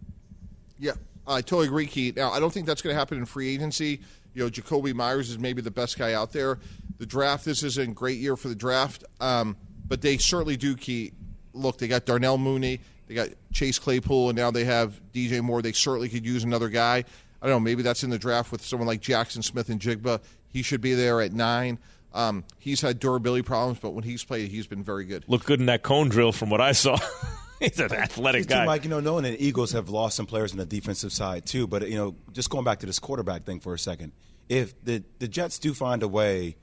Yeah, 0.79 0.93
I 1.27 1.41
totally 1.41 1.67
agree, 1.67 1.87
Keith. 1.87 2.15
Now, 2.15 2.31
I 2.31 2.39
don't 2.39 2.53
think 2.53 2.67
that's 2.67 2.81
going 2.81 2.93
to 2.93 2.97
happen 2.97 3.17
in 3.17 3.25
free 3.25 3.53
agency. 3.53 3.99
You 4.33 4.43
know, 4.43 4.49
Jakobi 4.49 4.93
Meyers 4.93 5.29
is 5.29 5.37
maybe 5.37 5.61
the 5.61 5.71
best 5.71 5.99
guy 5.99 6.13
out 6.13 6.31
there. 6.31 6.57
The 6.99 7.05
draft, 7.05 7.43
this 7.43 7.61
is 7.61 7.77
a 7.77 7.85
great 7.87 8.19
year 8.19 8.37
for 8.37 8.47
the 8.47 8.55
draft, 8.55 9.03
um, 9.19 9.57
but 9.85 10.01
they 10.01 10.17
certainly 10.17 10.55
do, 10.55 10.77
Keith. 10.77 11.13
Look, 11.51 11.79
they 11.79 11.89
got 11.89 12.05
Darnell 12.05 12.37
Mooney, 12.37 12.79
they 13.07 13.13
got 13.13 13.29
Chase 13.51 13.77
Claypool, 13.77 14.29
and 14.29 14.37
now 14.37 14.51
they 14.51 14.63
have 14.63 15.01
DJ 15.13 15.41
Moore. 15.41 15.61
They 15.61 15.73
certainly 15.73 16.07
could 16.07 16.25
use 16.25 16.45
another 16.45 16.69
guy. 16.69 17.03
I 17.41 17.47
don't 17.47 17.57
know, 17.57 17.59
maybe 17.59 17.83
that's 17.83 18.03
in 18.03 18.09
the 18.09 18.17
draft 18.17 18.51
with 18.51 18.65
someone 18.65 18.87
like 18.87 19.01
Jaxon 19.01 19.43
Smith-Njigba. 19.43 20.19
He 20.55 20.61
should 20.61 20.79
be 20.79 20.93
there 20.93 21.19
at 21.19 21.33
nine. 21.33 21.79
Um, 22.13 22.45
he's 22.59 22.79
had 22.79 22.97
durability 22.97 23.41
problems, 23.41 23.77
but 23.79 23.89
when 23.89 24.05
he's 24.05 24.23
played, 24.23 24.49
he's 24.49 24.67
been 24.67 24.83
very 24.83 25.03
good. 25.03 25.25
Looked 25.27 25.45
good 25.45 25.59
in 25.59 25.65
that 25.65 25.83
cone 25.83 26.07
drill 26.07 26.31
from 26.31 26.49
what 26.49 26.61
I 26.61 26.71
saw. 26.71 26.97
He's 27.59 27.77
an 27.77 27.93
athletic 27.93 28.39
He's 28.39 28.45
guy. 28.47 28.61
Too, 28.61 28.65
Mike, 28.65 28.83
you 28.85 28.89
know, 28.89 29.01
knowing 29.01 29.23
that 29.23 29.31
the 29.31 29.45
Eagles 29.45 29.73
have 29.73 29.89
lost 29.89 30.15
some 30.15 30.25
players 30.25 30.53
on 30.53 30.57
the 30.57 30.65
defensive 30.65 31.11
side 31.11 31.45
too, 31.45 31.67
but 31.67 31.89
you 31.89 31.97
know, 31.97 32.15
just 32.31 32.49
going 32.49 32.63
back 32.63 32.79
to 32.79 32.85
this 32.85 32.99
quarterback 32.99 33.43
thing 33.43 33.59
for 33.59 33.73
a 33.73 33.79
second, 33.79 34.13
if 34.47 34.81
the 34.83 35.03
the 35.19 35.27
Jets 35.27 35.59
do 35.59 35.73
find 35.73 36.03
a 36.03 36.07
way 36.07 36.55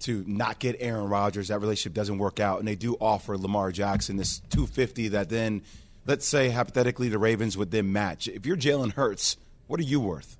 to 0.00 0.24
not 0.28 0.60
get 0.60 0.76
Aaron 0.78 1.08
Rodgers, 1.08 1.48
that 1.48 1.60
relationship 1.60 1.94
doesn't 1.94 2.18
work 2.18 2.38
out, 2.38 2.60
and 2.60 2.68
they 2.68 2.76
do 2.76 2.94
offer 3.00 3.36
Lamar 3.36 3.72
Jackson 3.72 4.16
this 4.16 4.40
250 4.50 5.08
that 5.08 5.28
then, 5.28 5.62
let's 6.06 6.26
say 6.26 6.50
hypothetically, 6.50 7.08
the 7.08 7.18
Ravens 7.18 7.56
would 7.56 7.72
then 7.72 7.92
match. 7.92 8.28
If 8.28 8.46
you're 8.46 8.56
Jalen 8.56 8.92
Hurts, 8.92 9.36
what 9.66 9.80
are 9.80 9.84
you 9.84 10.00
worth? 10.00 10.36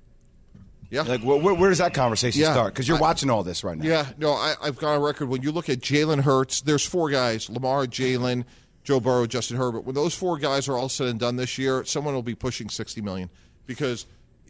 Yeah. 0.89 1.01
Like, 1.01 1.21
where, 1.21 1.37
where 1.53 1.69
does 1.69 1.79
that 1.79 1.93
conversation 1.93 2.41
Yeah. 2.41 2.53
start? 2.53 2.73
Because 2.73 2.87
you're 2.87 2.97
I- 2.97 3.01
watching 3.01 3.29
all 3.29 3.43
this 3.43 3.63
right 3.63 3.77
now. 3.77 3.85
Yeah, 3.85 4.05
no, 4.17 4.31
I, 4.33 4.53
I've 4.61 4.77
got 4.77 4.93
a 4.95 4.99
record. 4.99 5.29
When 5.29 5.41
you 5.41 5.51
look 5.51 5.69
at 5.69 5.79
Jalen 5.79 6.21
Hurts, 6.21 6.61
there's 6.61 6.85
four 6.85 7.09
guys: 7.09 7.49
Lamar, 7.49 7.85
Jalen, 7.85 8.45
Joe 8.83 8.99
Burrow, 8.99 9.25
Justin 9.25 9.57
Herbert. 9.57 9.81
When 9.85 9.95
those 9.95 10.13
four 10.13 10.37
guys 10.37 10.67
are 10.69 10.77
all 10.77 10.89
said 10.89 11.07
and 11.07 11.19
done 11.19 11.35
this 11.37 11.57
year, 11.57 11.83
someone 11.85 12.13
will 12.13 12.21
be 12.23 12.35
pushing 12.35 12.69
60 12.69 13.01
million 13.01 13.29
because 13.65 14.05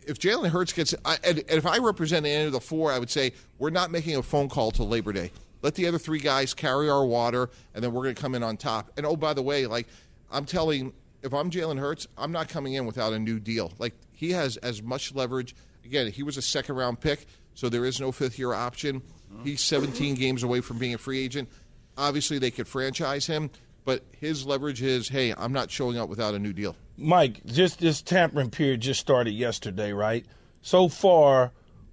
if 0.08 0.20
Jalen 0.20 0.50
Hurts 0.50 0.72
gets, 0.74 0.94
I, 1.06 1.18
and, 1.24 1.40
and 1.40 1.50
if 1.52 1.66
I 1.66 1.78
represent 1.80 2.26
any 2.26 2.46
of 2.46 2.52
the 2.52 2.60
four, 2.60 2.92
I 2.92 3.00
would 3.00 3.10
say 3.10 3.32
we're 3.58 3.70
not 3.72 3.90
making 3.92 4.16
a 4.18 4.22
phone 4.24 4.50
call 4.50 4.72
to 4.72 4.84
Labor 4.84 5.14
Day. 5.14 5.32
Let 5.62 5.74
the 5.76 5.88
other 5.88 5.98
three 5.98 6.20
guys 6.20 6.54
carry 6.54 6.90
our 6.92 7.04
water, 7.06 7.50
and 7.74 7.84
then 7.84 7.92
we're 7.92 8.04
going 8.04 8.14
to 8.14 8.22
come 8.22 8.36
in 8.36 8.44
on 8.44 8.56
top. 8.58 8.92
And 8.98 9.06
oh, 9.06 9.16
by 9.16 9.34
the 9.34 9.42
way, 9.42 9.66
like 9.66 9.88
I'm 10.30 10.46
telling, 10.46 10.94
if 11.24 11.34
I'm 11.34 11.50
Jalen 11.50 11.80
Hurts, 11.80 12.08
I'm 12.18 12.32
not 12.32 12.50
coming 12.50 12.74
in 12.74 12.86
without 12.86 13.14
a 13.14 13.20
new 13.20 13.40
deal. 13.40 13.72
Like 13.80 13.94
he 14.12 14.32
has 14.34 14.58
as 14.58 14.84
much 14.84 15.16
leverage. 15.16 15.56
Again, 15.86 16.12
he 16.12 16.24
was 16.24 16.38
a 16.38 16.42
second 16.42 16.76
round 16.76 17.00
pick, 17.00 17.26
so 17.54 17.70
there 17.70 17.86
is 17.86 18.00
no 18.00 18.12
fifth 18.12 18.40
year 18.40 18.54
option. 18.54 19.02
He's 19.44 19.62
17 19.62 20.16
games 20.16 20.44
away 20.44 20.62
from 20.62 20.78
being 20.78 20.94
a 20.94 20.98
free 20.98 21.20
agent. 21.24 21.50
Obviously, 21.98 22.40
they 22.40 22.52
could 22.52 22.68
franchise 22.68 23.28
him, 23.28 23.50
but 23.84 24.04
his 24.20 24.46
leverage 24.46 24.82
is, 24.82 25.10
hey, 25.10 25.34
I'm 25.38 25.54
not 25.54 25.72
showing 25.72 25.98
up 25.98 26.10
without 26.10 26.34
a 26.34 26.40
new 26.40 26.54
deal. 26.54 26.76
Mike, 26.98 27.46
just 27.46 27.80
this 27.80 28.02
tampering 28.02 28.50
period 28.50 28.82
just 28.82 29.00
started 29.00 29.32
yesterday, 29.32 29.92
right? 29.92 30.26
So 30.62 30.88
far, 30.88 31.52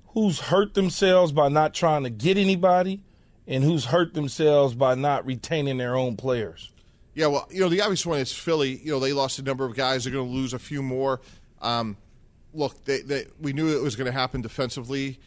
who's 0.08 0.40
hurt 0.40 0.74
themselves 0.74 1.32
by 1.32 1.48
not 1.48 1.74
trying 1.74 2.04
to 2.04 2.10
get 2.10 2.36
anybody, 2.36 3.02
and 3.46 3.64
who's 3.64 3.86
hurt 3.86 4.14
themselves 4.14 4.74
by 4.74 4.94
not 4.94 5.26
retaining 5.26 5.78
their 5.78 5.96
own 5.96 6.16
players? 6.16 6.72
Yeah, 7.14 7.26
well, 7.26 7.46
you 7.50 7.60
know, 7.60 7.68
the 7.68 7.82
obvious 7.82 8.06
one 8.06 8.20
is 8.20 8.32
Philly. 8.32 8.78
You 8.82 8.92
know, 8.92 9.00
they 9.00 9.12
lost 9.12 9.38
a 9.38 9.42
number 9.42 9.66
of 9.66 9.74
guys. 9.74 10.04
They're 10.04 10.12
going 10.12 10.28
to 10.28 10.34
lose 10.34 10.54
a 10.54 10.58
few 10.58 10.82
more. 10.82 11.20
Um, 11.60 11.96
look, 12.54 12.84
they, 12.84 13.00
they, 13.02 13.26
we 13.40 13.52
knew 13.52 13.68
it 13.76 13.82
was 13.82 13.96
going 13.96 14.06
to 14.06 14.12
happen 14.12 14.40
defensively, 14.40 15.18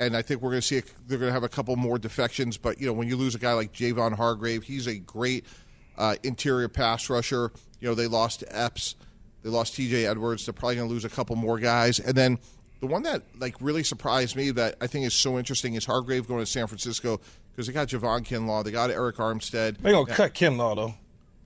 and 0.00 0.16
I 0.16 0.22
think 0.22 0.42
we're 0.42 0.50
going 0.50 0.60
to 0.60 0.66
see 0.66 0.78
a, 0.78 0.82
they're 1.06 1.18
going 1.18 1.30
to 1.30 1.34
have 1.34 1.44
a 1.44 1.48
couple 1.48 1.76
more 1.76 1.98
defections. 1.98 2.56
But 2.56 2.80
you 2.80 2.86
know, 2.86 2.92
when 2.92 3.08
you 3.08 3.16
lose 3.16 3.34
a 3.34 3.38
guy 3.38 3.52
like 3.52 3.72
Javon 3.72 4.14
Hargrave, 4.16 4.62
he's 4.64 4.86
a 4.86 4.96
great 4.96 5.44
uh, 5.96 6.16
interior 6.22 6.68
pass 6.68 7.08
rusher. 7.08 7.52
You 7.80 7.88
know, 7.88 7.94
they 7.94 8.06
lost 8.06 8.44
Epps, 8.48 8.96
they 9.42 9.50
lost 9.50 9.74
T.J. 9.74 10.06
Edwards. 10.06 10.46
They're 10.46 10.52
probably 10.52 10.76
going 10.76 10.88
to 10.88 10.92
lose 10.92 11.04
a 11.04 11.10
couple 11.10 11.36
more 11.36 11.58
guys, 11.58 11.98
and 11.98 12.14
then 12.14 12.38
the 12.80 12.86
one 12.86 13.04
that 13.04 13.22
like 13.38 13.54
really 13.60 13.84
surprised 13.84 14.34
me 14.34 14.50
that 14.50 14.74
I 14.80 14.88
think 14.88 15.06
is 15.06 15.14
so 15.14 15.38
interesting 15.38 15.74
is 15.74 15.84
Hargrave 15.84 16.26
going 16.26 16.40
to 16.40 16.46
San 16.46 16.66
Francisco 16.66 17.20
because 17.52 17.68
they 17.68 17.72
got 17.72 17.88
Javon 17.88 18.26
Kinlaw, 18.26 18.64
they 18.64 18.72
got 18.72 18.90
Arik 18.90 19.14
Armstead. 19.14 19.78
They're 19.78 19.92
gonna 19.92 20.12
cut 20.12 20.34
Kinlaw 20.34 20.76
though. 20.76 20.94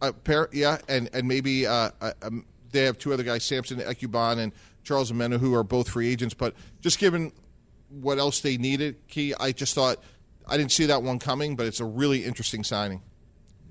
Uh, 0.00 0.12
pair, 0.12 0.48
yeah, 0.52 0.78
and 0.88 1.10
and 1.12 1.28
maybe 1.28 1.66
uh, 1.66 1.90
uh, 2.00 2.12
um, 2.22 2.46
they 2.72 2.84
have 2.84 2.98
two 2.98 3.12
other 3.12 3.22
guys, 3.22 3.44
Samson 3.44 3.78
Ebukam 3.80 4.38
and 4.38 4.52
Charles 4.86 5.12
Omenihu, 5.12 5.38
who 5.38 5.54
are 5.54 5.64
both 5.64 5.90
free 5.90 6.10
agents. 6.10 6.34
But 6.34 6.54
just 6.80 6.98
given 6.98 7.32
what 7.90 8.18
else 8.18 8.40
they 8.40 8.56
needed, 8.56 8.96
Key, 9.08 9.34
I 9.38 9.52
just 9.52 9.74
thought 9.74 10.02
I 10.46 10.56
didn't 10.56 10.72
see 10.72 10.86
that 10.86 11.02
one 11.02 11.18
coming, 11.18 11.56
but 11.56 11.66
it's 11.66 11.80
a 11.80 11.84
really 11.84 12.24
interesting 12.24 12.64
signing. 12.64 13.02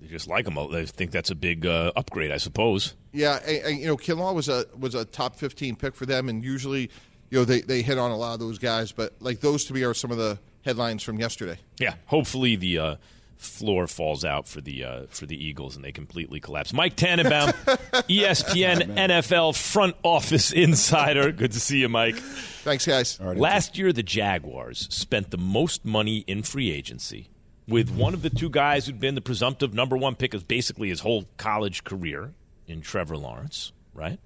They 0.01 0.07
just 0.07 0.27
like 0.27 0.45
him. 0.45 0.57
They 0.71 0.85
think 0.85 1.11
that's 1.11 1.31
a 1.31 1.35
big 1.35 1.65
uh, 1.65 1.91
upgrade, 1.95 2.31
I 2.31 2.37
suppose. 2.37 2.93
Yeah, 3.13 3.39
and, 3.47 3.65
and, 3.65 3.79
you 3.79 3.87
know, 3.87 3.97
Kinlaw 3.97 4.35
was 4.35 4.49
a 4.49 4.65
was 4.77 4.93
a 4.93 5.05
top 5.05 5.37
fifteen 5.37 5.75
pick 5.75 5.95
for 5.95 6.05
them, 6.05 6.29
and 6.29 6.43
usually, 6.43 6.91
you 7.29 7.39
know, 7.39 7.45
they 7.45 7.61
they 7.61 7.81
hit 7.81 7.97
on 7.97 8.11
a 8.11 8.17
lot 8.17 8.33
of 8.33 8.39
those 8.39 8.59
guys. 8.59 8.91
But 8.91 9.13
like 9.19 9.39
those 9.39 9.65
to 9.65 9.73
me 9.73 9.83
are 9.83 9.93
some 9.93 10.11
of 10.11 10.17
the 10.17 10.37
headlines 10.63 11.01
from 11.01 11.17
yesterday. 11.17 11.57
Yeah, 11.79 11.95
hopefully 12.05 12.55
the 12.57 12.77
uh, 12.77 12.95
floor 13.37 13.87
falls 13.87 14.23
out 14.23 14.47
for 14.47 14.61
the 14.61 14.83
uh, 14.83 15.01
for 15.09 15.25
the 15.25 15.43
Eagles 15.43 15.75
and 15.75 15.83
they 15.83 15.91
completely 15.91 16.39
collapse. 16.39 16.73
Mike 16.73 16.95
Tannenbaum, 16.95 17.49
ESPN 18.09 18.95
NFL 18.95 19.55
front 19.55 19.95
office 20.03 20.51
insider. 20.51 21.31
Good 21.31 21.51
to 21.51 21.59
see 21.59 21.79
you, 21.79 21.89
Mike. 21.89 22.15
Thanks, 22.15 22.85
guys. 22.85 23.19
Last 23.19 23.77
year, 23.77 23.93
the 23.93 24.03
Jaguars 24.03 24.87
spent 24.89 25.31
the 25.31 25.37
most 25.37 25.85
money 25.85 26.19
in 26.27 26.43
free 26.43 26.71
agency 26.71 27.29
with 27.67 27.89
one 27.89 28.13
of 28.13 28.21
the 28.21 28.29
two 28.29 28.49
guys 28.49 28.85
who'd 28.85 28.99
been 28.99 29.15
the 29.15 29.21
presumptive 29.21 29.73
number 29.73 29.97
one 29.97 30.15
pick 30.15 30.33
of 30.33 30.47
basically 30.47 30.89
his 30.89 30.99
whole 31.01 31.25
college 31.37 31.83
career 31.83 32.33
in 32.67 32.81
Trevor 32.81 33.17
Lawrence, 33.17 33.71
right? 33.93 34.19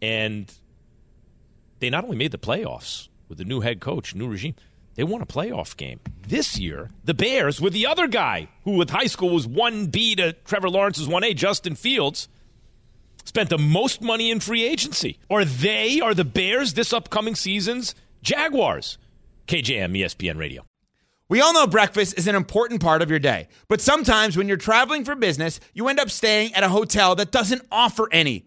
And 0.00 0.52
they 1.80 1.90
not 1.90 2.04
only 2.04 2.16
made 2.16 2.32
the 2.32 2.38
playoffs 2.38 3.08
with 3.28 3.38
the 3.38 3.44
new 3.44 3.60
head 3.60 3.80
coach, 3.80 4.14
new 4.14 4.28
regime, 4.28 4.54
they 4.94 5.04
won 5.04 5.22
a 5.22 5.26
playoff 5.26 5.76
game. 5.76 6.00
This 6.26 6.58
year, 6.58 6.90
the 7.04 7.14
Bears, 7.14 7.60
with 7.60 7.72
the 7.72 7.86
other 7.86 8.06
guy 8.06 8.48
who 8.64 8.72
with 8.72 8.90
high 8.90 9.06
school 9.06 9.30
was 9.30 9.46
1B 9.46 10.16
to 10.16 10.32
Trevor 10.44 10.70
Lawrence's 10.70 11.08
1A, 11.08 11.34
Justin 11.36 11.74
Fields, 11.74 12.28
spent 13.24 13.50
the 13.50 13.58
most 13.58 14.00
money 14.00 14.30
in 14.30 14.40
free 14.40 14.64
agency. 14.64 15.18
Or 15.28 15.44
they 15.44 16.00
are 16.00 16.14
the 16.14 16.24
Bears 16.24 16.74
this 16.74 16.92
upcoming 16.92 17.34
season's 17.34 17.94
Jaguars. 18.22 18.98
KJM, 19.46 19.98
ESPN 19.98 20.38
Radio. 20.38 20.64
We 21.28 21.40
all 21.40 21.52
know 21.54 21.66
breakfast 21.66 22.18
is 22.18 22.28
an 22.28 22.34
important 22.34 22.82
part 22.82 23.02
of 23.02 23.10
your 23.10 23.18
day, 23.18 23.48
but 23.68 23.80
sometimes 23.80 24.36
when 24.36 24.46
you're 24.46 24.58
traveling 24.58 25.04
for 25.04 25.14
business, 25.14 25.58
you 25.72 25.88
end 25.88 25.98
up 25.98 26.10
staying 26.10 26.54
at 26.54 26.62
a 26.62 26.68
hotel 26.68 27.14
that 27.16 27.32
doesn't 27.32 27.62
offer 27.72 28.08
any. 28.12 28.46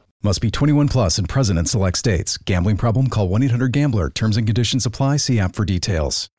Must 0.23 0.39
be 0.39 0.51
21 0.51 0.87
plus 0.87 1.17
and 1.17 1.27
present 1.27 1.57
in 1.57 1.65
select 1.65 1.97
states. 1.97 2.37
Gambling 2.37 2.77
problem? 2.77 3.07
Call 3.07 3.27
1 3.27 3.41
800 3.43 3.71
Gambler. 3.71 4.09
Terms 4.11 4.37
and 4.37 4.45
conditions 4.45 4.85
apply. 4.85 5.17
See 5.17 5.39
app 5.39 5.55
for 5.55 5.65
details. 5.65 6.29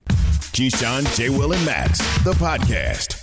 Keyshawn, 0.52 1.12
J. 1.16 1.30
Will, 1.30 1.52
and 1.52 1.64
Max, 1.66 1.98
the 2.22 2.32
podcast. 2.32 3.21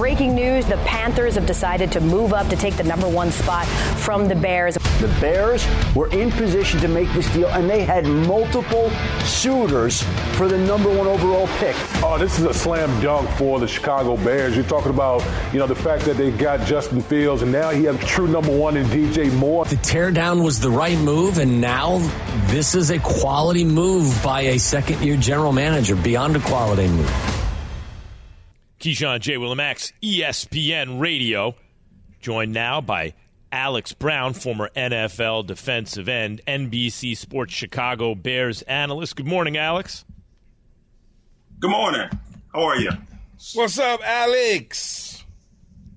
Breaking 0.00 0.34
news 0.34 0.64
the 0.64 0.78
Panthers 0.78 1.34
have 1.34 1.44
decided 1.44 1.92
to 1.92 2.00
move 2.00 2.32
up 2.32 2.48
to 2.48 2.56
take 2.56 2.74
the 2.74 2.82
number 2.82 3.06
one 3.06 3.30
spot 3.30 3.66
from 3.66 4.28
the 4.28 4.34
Bears. 4.34 4.76
The 4.98 5.14
Bears 5.20 5.66
were 5.94 6.08
in 6.08 6.30
position 6.30 6.80
to 6.80 6.88
make 6.88 7.12
this 7.12 7.30
deal, 7.34 7.48
and 7.48 7.68
they 7.68 7.84
had 7.84 8.06
multiple 8.06 8.88
suitors 9.26 10.02
for 10.38 10.48
the 10.48 10.56
number 10.56 10.88
one 10.88 11.06
overall 11.06 11.48
pick. 11.58 11.76
Oh, 12.02 12.16
this 12.18 12.38
is 12.38 12.46
a 12.46 12.54
slam 12.54 12.88
dunk 13.02 13.28
for 13.32 13.60
the 13.60 13.68
Chicago 13.68 14.16
Bears. 14.16 14.56
You're 14.56 14.64
talking 14.64 14.88
about, 14.88 15.22
you 15.52 15.58
know, 15.58 15.66
the 15.66 15.74
fact 15.74 16.06
that 16.06 16.16
they 16.16 16.30
got 16.30 16.66
Justin 16.66 17.02
Fields, 17.02 17.42
and 17.42 17.52
now 17.52 17.68
he 17.68 17.84
has 17.84 18.02
true 18.06 18.26
number 18.26 18.56
one 18.56 18.78
in 18.78 18.86
DJ 18.86 19.30
Moore. 19.34 19.66
The 19.66 19.76
teardown 19.76 20.42
was 20.42 20.60
the 20.60 20.70
right 20.70 20.96
move, 20.96 21.36
and 21.36 21.60
now 21.60 21.98
this 22.46 22.74
is 22.74 22.90
a 22.90 22.98
quality 23.00 23.64
move 23.64 24.18
by 24.24 24.40
a 24.40 24.58
second 24.58 25.02
year 25.02 25.18
general 25.18 25.52
manager, 25.52 25.94
beyond 25.94 26.36
a 26.36 26.40
quality 26.40 26.88
move. 26.88 27.39
Keyshawn 28.80 29.20
J. 29.20 29.34
Willimax, 29.34 29.92
ESPN 30.02 30.98
Radio, 30.98 31.54
joined 32.18 32.54
now 32.54 32.80
by 32.80 33.12
Alex 33.52 33.92
Brown, 33.92 34.32
former 34.32 34.70
NFL 34.74 35.46
defensive 35.46 36.08
end, 36.08 36.40
NBC 36.48 37.14
Sports 37.14 37.52
Chicago 37.52 38.14
Bears 38.14 38.62
analyst. 38.62 39.16
Good 39.16 39.26
morning, 39.26 39.58
Alex. 39.58 40.06
Good 41.58 41.70
morning. 41.70 42.08
How 42.54 42.62
are 42.62 42.76
you? 42.78 42.90
What's 43.52 43.78
up, 43.78 44.00
Alex? 44.02 45.24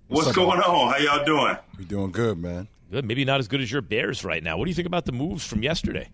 What's, 0.10 0.28
up, 0.28 0.36
going 0.36 0.60
Alex? 0.62 0.68
on? 0.68 0.92
How 0.92 0.98
y'all 0.98 1.26
doing? 1.26 1.56
We 1.78 1.86
doing 1.86 2.12
good, 2.12 2.38
man. 2.38 2.68
Good. 2.92 3.06
Maybe 3.06 3.24
not 3.24 3.40
as 3.40 3.48
good 3.48 3.62
as 3.62 3.72
your 3.72 3.82
Bears 3.82 4.26
right 4.26 4.44
now. 4.44 4.58
What 4.58 4.66
do 4.66 4.72
you 4.72 4.76
think 4.76 4.88
about 4.88 5.06
the 5.06 5.14
moves 5.14 5.46
from 5.48 5.64
yesterday? 5.64 6.10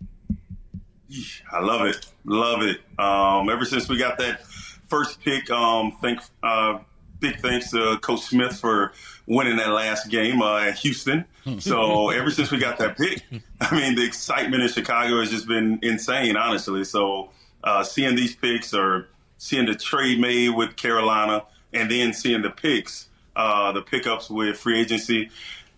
I 1.52 1.62
love 1.62 1.88
it. 1.88 2.06
Love 2.26 2.62
it. 2.62 2.82
Um, 3.00 3.50
ever 3.50 3.66
since 3.66 3.90
we 3.90 3.98
got 3.98 4.20
that 4.20 4.42
first 4.90 5.22
pick, 5.22 5.50
um, 5.50 5.98
thank, 6.02 6.20
uh, 6.44 6.80
big 7.20 7.40
thanks 7.40 7.72
to 7.72 7.98
Coach 8.02 8.22
Smith 8.22 8.60
for 8.60 8.94
winning 9.28 9.58
that 9.58 9.70
last 9.70 10.10
game 10.10 10.42
uh, 10.42 10.60
at 10.60 10.78
Houston. 10.80 11.26
So 11.60 12.12
ever 12.12 12.30
since 12.30 12.52
we 12.52 12.60
got 12.60 12.78
that 12.78 12.96
pick, 12.96 13.24
I 13.62 13.76
mean, 13.76 13.96
the 13.96 14.06
excitement 14.06 14.62
in 14.62 14.70
Chicago 14.70 15.20
has 15.20 15.32
just 15.32 15.48
been 15.48 15.80
insane, 15.82 16.38
honestly. 16.38 16.84
So 16.84 17.32
uh, 17.64 17.84
seeing 17.84 18.16
these 18.16 18.36
picks 18.36 18.72
or 18.72 19.08
seeing 19.40 19.66
the 19.66 19.74
trade 19.74 20.20
made 20.20 20.50
with 20.50 20.76
Carolina 20.76 21.44
and 21.74 21.90
then 21.90 22.14
seeing 22.14 22.44
the 22.44 22.52
picks, 22.52 23.10
uh, 23.36 23.72
the 23.72 23.82
pickups 23.82 24.30
with 24.30 24.58
free 24.58 24.80
agency, 24.80 25.32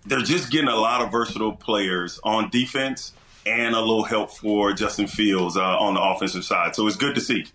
they're 0.05 0.19
just 0.19 0.51
getting 0.51 0.67
a 0.67 0.75
lot 0.75 1.01
of 1.01 1.09
versatile 1.09 1.53
players 1.53 2.19
on 2.23 2.49
defense 2.49 3.13
and 3.45 3.73
a 3.73 3.79
little 3.79 4.03
help 4.03 4.31
for 4.31 4.73
Justin 4.73 5.07
Fields 5.07 5.55
uh, 5.55 5.61
on 5.61 5.93
the 5.93 6.01
offensive 6.01 6.43
side. 6.43 6.75
So 6.75 6.85
it's 6.87 6.97
good 6.97 7.15
to 7.15 7.21
see. 7.21 7.45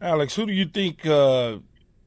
Alex, 0.00 0.34
who 0.34 0.46
do 0.46 0.52
you 0.52 0.66
think 0.66 1.06
uh, 1.06 1.58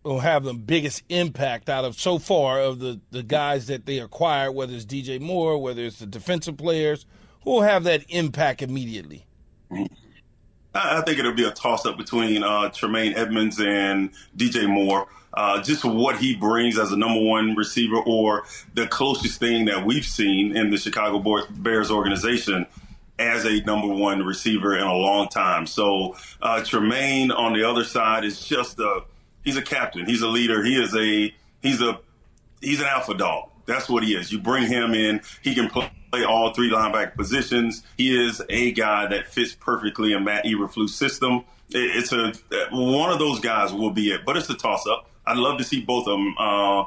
will 0.04 0.20
have 0.20 0.44
the 0.44 0.54
biggest 0.54 1.04
impact 1.10 1.70
out 1.70 1.86
of 1.86 2.00
so 2.00 2.20
far 2.20 2.60
of 2.60 2.80
the, 2.80 3.00
the 3.12 3.24
guys 3.24 3.68
that 3.68 3.86
they 3.86 4.00
acquired, 4.00 4.52
whether 4.52 4.74
it's 4.74 4.86
DJ 4.86 5.20
Moore, 5.20 5.58
whether 5.58 5.84
it's 5.84 6.00
the 6.00 6.06
defensive 6.06 6.58
players, 6.58 7.06
who 7.44 7.52
will 7.52 7.62
have 7.62 7.84
that 7.84 8.04
impact 8.10 8.62
immediately? 8.62 9.26
I 10.74 11.02
think 11.02 11.20
it'll 11.20 11.34
be 11.34 11.46
a 11.46 11.52
toss 11.52 11.86
up 11.86 11.98
between 11.98 12.44
uh, 12.44 12.70
Tremaine 12.70 13.14
Edmunds 13.16 13.60
and 13.60 14.12
DJ 14.38 14.68
Moore. 14.68 15.08
Uh, 15.34 15.62
just 15.62 15.84
what 15.84 16.18
he 16.18 16.36
brings 16.36 16.78
as 16.80 16.92
a 16.92 16.98
number 16.98 17.22
one 17.22 17.56
receiver, 17.56 17.98
or 17.98 18.46
the 18.74 18.88
closest 18.88 19.40
thing 19.40 19.66
that 19.66 19.86
we've 19.86 20.06
seen 20.06 20.56
in 20.56 20.72
the 20.72 20.78
Chicago 20.78 21.46
Bears 21.50 21.92
organization 21.92 22.66
as 23.20 23.46
a 23.46 23.62
number 23.62 23.88
one 23.88 24.24
receiver 24.24 24.76
in 24.76 24.84
a 24.84 24.96
long 24.96 25.28
time. 25.28 25.68
So 25.68 26.16
uh, 26.42 26.64
Tremaine 26.64 27.32
on 27.32 27.54
the 27.54 27.70
other 27.70 27.84
side 27.84 28.24
is 28.24 28.44
just 28.44 28.80
a 28.80 29.02
he's 29.44 29.58
a 29.58 29.62
captain. 29.62 30.06
He's 30.06 30.22
a 30.22 30.28
leader. 30.28 30.64
He 30.64 30.82
is 30.82 30.96
a 30.96 31.34
he's 31.62 31.82
a 31.82 32.00
he's 32.62 32.80
an 32.80 32.88
alpha 32.88 33.14
dog. 33.14 33.50
That's 33.66 33.88
what 33.88 34.04
he 34.04 34.16
is. 34.16 34.32
You 34.32 34.40
bring 34.40 34.66
him 34.66 34.96
in, 34.96 35.22
he 35.44 35.54
can 35.54 35.70
play 35.70 35.92
all 36.28 36.54
three 36.54 36.72
linebacker 36.72 37.16
positions. 37.16 37.84
He 37.98 38.18
is 38.18 38.42
a 38.50 38.72
guy 38.72 39.06
that 39.08 39.28
fits 39.28 39.54
perfectly 39.54 40.14
in 40.14 40.24
Matt 40.24 40.46
Eberflus 40.46 40.90
system. 40.90 41.44
It's 41.70 42.12
a 42.12 42.34
one 42.72 43.12
of 43.12 43.20
those 43.20 43.40
guys 43.42 43.72
will 43.72 43.92
be 43.92 44.12
it, 44.12 44.22
but 44.26 44.38
it's 44.38 44.50
a 44.50 44.56
toss 44.56 44.88
up. 44.88 45.08
I'd 45.28 45.38
love 45.38 45.60
to 45.60 45.64
see 45.64 45.82
both 45.82 46.08
of 46.08 46.18
them 46.18 46.36
uh, 46.40 46.86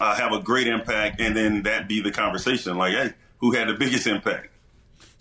uh, 0.00 0.14
have 0.14 0.32
a 0.32 0.40
great 0.40 0.66
impact, 0.66 1.20
and 1.20 1.34
then 1.34 1.62
that 1.62 1.88
be 1.88 2.02
the 2.02 2.10
conversation. 2.10 2.76
Like, 2.76 2.92
hey, 2.92 3.14
who 3.38 3.52
had 3.52 3.68
the 3.68 3.74
biggest 3.74 4.06
impact? 4.06 4.51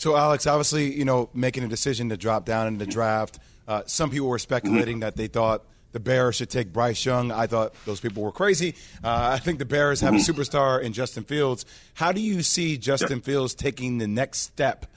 So, 0.01 0.15
Alex, 0.15 0.47
obviously, 0.47 0.91
you 0.97 1.05
know, 1.05 1.29
making 1.31 1.63
a 1.63 1.67
decision 1.67 2.09
to 2.09 2.17
drop 2.17 2.43
down 2.43 2.65
in 2.65 2.79
the 2.79 2.87
draft. 2.87 3.37
Uh, 3.67 3.83
some 3.85 4.09
people 4.09 4.29
were 4.29 4.39
speculating 4.39 5.01
that 5.01 5.15
they 5.15 5.27
thought 5.27 5.63
the 5.91 5.99
Bears 5.99 6.37
should 6.37 6.49
take 6.49 6.73
Bryce 6.73 7.05
Young. 7.05 7.31
I 7.31 7.45
thought 7.45 7.75
those 7.85 7.99
people 7.99 8.23
were 8.23 8.31
crazy. 8.31 8.73
Uh, 9.03 9.29
I 9.33 9.37
think 9.37 9.59
the 9.59 9.65
Bears 9.65 10.01
have 10.01 10.15
a 10.15 10.17
superstar 10.17 10.81
in 10.81 10.91
Justin 10.93 11.23
Fields. 11.23 11.67
How 11.93 12.11
do 12.11 12.19
you 12.19 12.41
see 12.41 12.79
Justin 12.79 13.21
Fields 13.21 13.53
taking 13.53 13.99
the 13.99 14.07
next 14.07 14.39
step 14.39 14.87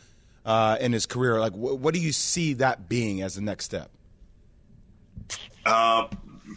uh, 0.46 0.78
in 0.80 0.94
his 0.94 1.05
career? 1.05 1.38
Like, 1.38 1.52
wh- 1.52 1.78
what 1.78 1.92
do 1.92 2.00
you 2.00 2.12
see 2.12 2.55
that 2.55 2.88
being 2.88 3.20
as 3.20 3.34
the 3.34 3.42
next 3.42 3.66
step? 3.66 3.90
Uh, 5.66 6.09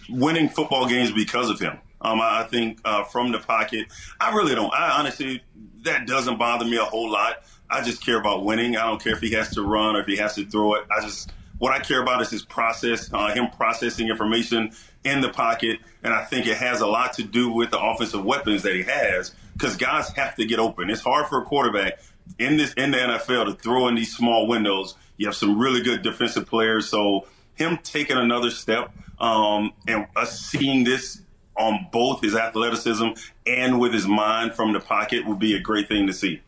winning 0.07 0.47
football 0.47 0.87
games 0.87 1.11
because 1.11 1.49
of 1.49 1.59
him. 1.59 1.79
Um, 1.99 2.21
I 2.21 2.43
think 2.49 2.79
uh, 2.85 3.03
from 3.03 3.33
the 3.33 3.39
pocket, 3.39 3.87
I 4.21 4.33
really 4.33 4.55
don't. 4.55 4.73
I 4.73 4.99
honestly, 4.99 5.43
that 5.81 6.07
doesn't 6.07 6.37
bother 6.37 6.63
me 6.63 6.77
a 6.77 6.85
whole 6.85 7.11
lot. 7.11 7.43
I 7.69 7.83
just 7.83 8.03
care 8.05 8.19
about 8.19 8.45
winning. 8.45 8.77
I 8.77 8.85
don't 8.85 9.01
care 9.01 9.13
if 9.13 9.19
he 9.19 9.31
has 9.31 9.49
to 9.55 9.61
run 9.61 9.95
or 9.95 10.01
if 10.01 10.07
he 10.07 10.15
has 10.17 10.35
to 10.35 10.45
throw 10.45 10.75
it. 10.75 10.85
I 10.91 11.01
just 11.01 11.31
what 11.59 11.73
I 11.73 11.79
care 11.79 12.01
about 12.01 12.21
is 12.21 12.29
his 12.29 12.43
process, 12.43 13.11
uh, 13.11 13.33
him 13.33 13.49
processing 13.49 14.09
information 14.09 14.71
in 15.03 15.21
the 15.21 15.29
pocket, 15.29 15.79
and 16.03 16.13
I 16.13 16.23
think 16.23 16.45
it 16.45 16.57
has 16.57 16.81
a 16.81 16.87
lot 16.87 17.13
to 17.13 17.23
do 17.23 17.51
with 17.51 17.71
the 17.71 17.79
offensive 17.79 18.23
weapons 18.23 18.63
that 18.63 18.75
he 18.75 18.83
has 18.83 19.33
because 19.53 19.75
guys 19.75 20.09
have 20.09 20.35
to 20.35 20.45
get 20.45 20.59
open. 20.59 20.89
It's 20.89 21.01
hard 21.01 21.27
for 21.27 21.41
a 21.41 21.45
quarterback 21.45 21.99
in 22.37 22.57
this 22.57 22.73
in 22.73 22.91
the 22.91 22.97
NFL 22.97 23.45
to 23.45 23.53
throw 23.53 23.87
in 23.87 23.95
these 23.95 24.15
small 24.15 24.47
windows. 24.47 24.95
You 25.17 25.25
have 25.27 25.35
some 25.35 25.57
really 25.57 25.81
good 25.81 26.03
defensive 26.03 26.45
players, 26.45 26.87
so 26.87 27.25
him 27.55 27.79
taking 27.81 28.17
another 28.17 28.51
step 28.51 28.91
um, 29.19 29.73
and 29.87 30.05
us 30.15 30.39
seeing 30.39 30.83
this 30.83 31.21
on 31.55 31.87
both 31.91 32.21
his 32.21 32.35
athleticism 32.35 33.07
and 33.47 33.79
with 33.79 33.93
his 33.93 34.07
mind 34.07 34.53
from 34.53 34.73
the 34.73 34.79
pocket 34.79 35.25
would 35.25 35.39
be 35.39 35.55
a 35.55 35.59
great 35.59 35.87
thing 35.87 36.05
to 36.05 36.13
see. 36.13 36.39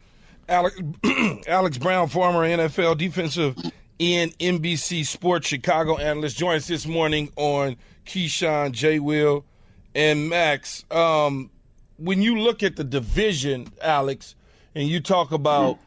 Alex, 0.49 0.81
Alex 1.47 1.77
Brown, 1.77 2.09
former 2.09 2.39
NFL 2.39 2.97
defensive 2.97 3.55
and 3.99 4.37
NBC 4.39 5.05
Sports 5.05 5.47
Chicago 5.47 5.97
analyst, 5.97 6.37
joins 6.37 6.63
us 6.63 6.67
this 6.67 6.87
morning 6.87 7.31
on 7.35 7.77
Keyshawn, 8.05 8.71
J. 8.71 8.99
Will, 8.99 9.45
and 9.93 10.27
Max. 10.27 10.85
Um, 10.89 11.51
when 11.97 12.21
you 12.21 12.39
look 12.39 12.63
at 12.63 12.77
the 12.77 12.83
division, 12.83 13.67
Alex, 13.81 14.35
and 14.73 14.87
you 14.87 14.99
talk 14.99 15.31
about 15.31 15.77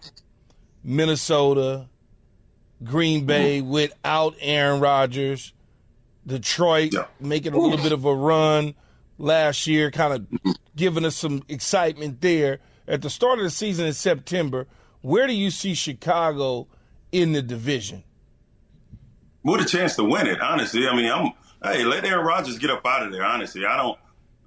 Minnesota, 0.85 1.89
Green 2.85 3.27
Bay 3.27 3.61
without 3.61 4.35
Aaron 4.41 4.81
Rodgers, 4.81 5.53
Detroit 6.27 6.95
making 7.19 7.55
a 7.55 7.59
little 7.59 7.83
bit 7.83 7.93
of 7.93 8.05
a 8.05 8.15
run 8.15 8.75
last 9.19 9.67
year, 9.67 9.91
kind 9.91 10.13
of 10.15 10.55
giving 10.77 11.05
us 11.05 11.17
some 11.17 11.43
excitement 11.49 12.21
there. 12.21 12.61
At 12.87 13.03
the 13.03 13.11
start 13.11 13.39
of 13.39 13.45
the 13.45 13.51
season 13.51 13.87
in 13.87 13.93
September, 13.93 14.67
where 15.01 15.27
do 15.27 15.33
you 15.33 15.51
see 15.51 15.75
Chicago 15.75 16.67
in 17.11 17.33
the 17.33 17.43
division? 17.43 18.05
With 19.45 19.61
a 19.61 19.65
chance 19.65 19.97
to 19.97 20.05
win 20.05 20.27
it, 20.27 20.41
honestly. 20.41 20.87
I 20.87 20.95
mean, 20.95 21.11
I'm 21.11 21.33
hey, 21.63 21.85
let 21.85 22.05
Aaron 22.05 22.25
Rodgers 22.25 22.59
get 22.59 22.71
up 22.71 22.85
out 22.87 23.05
of 23.05 23.13
there. 23.13 23.25
Honestly, 23.25 23.65
I 23.65 23.77
don't. 23.77 23.99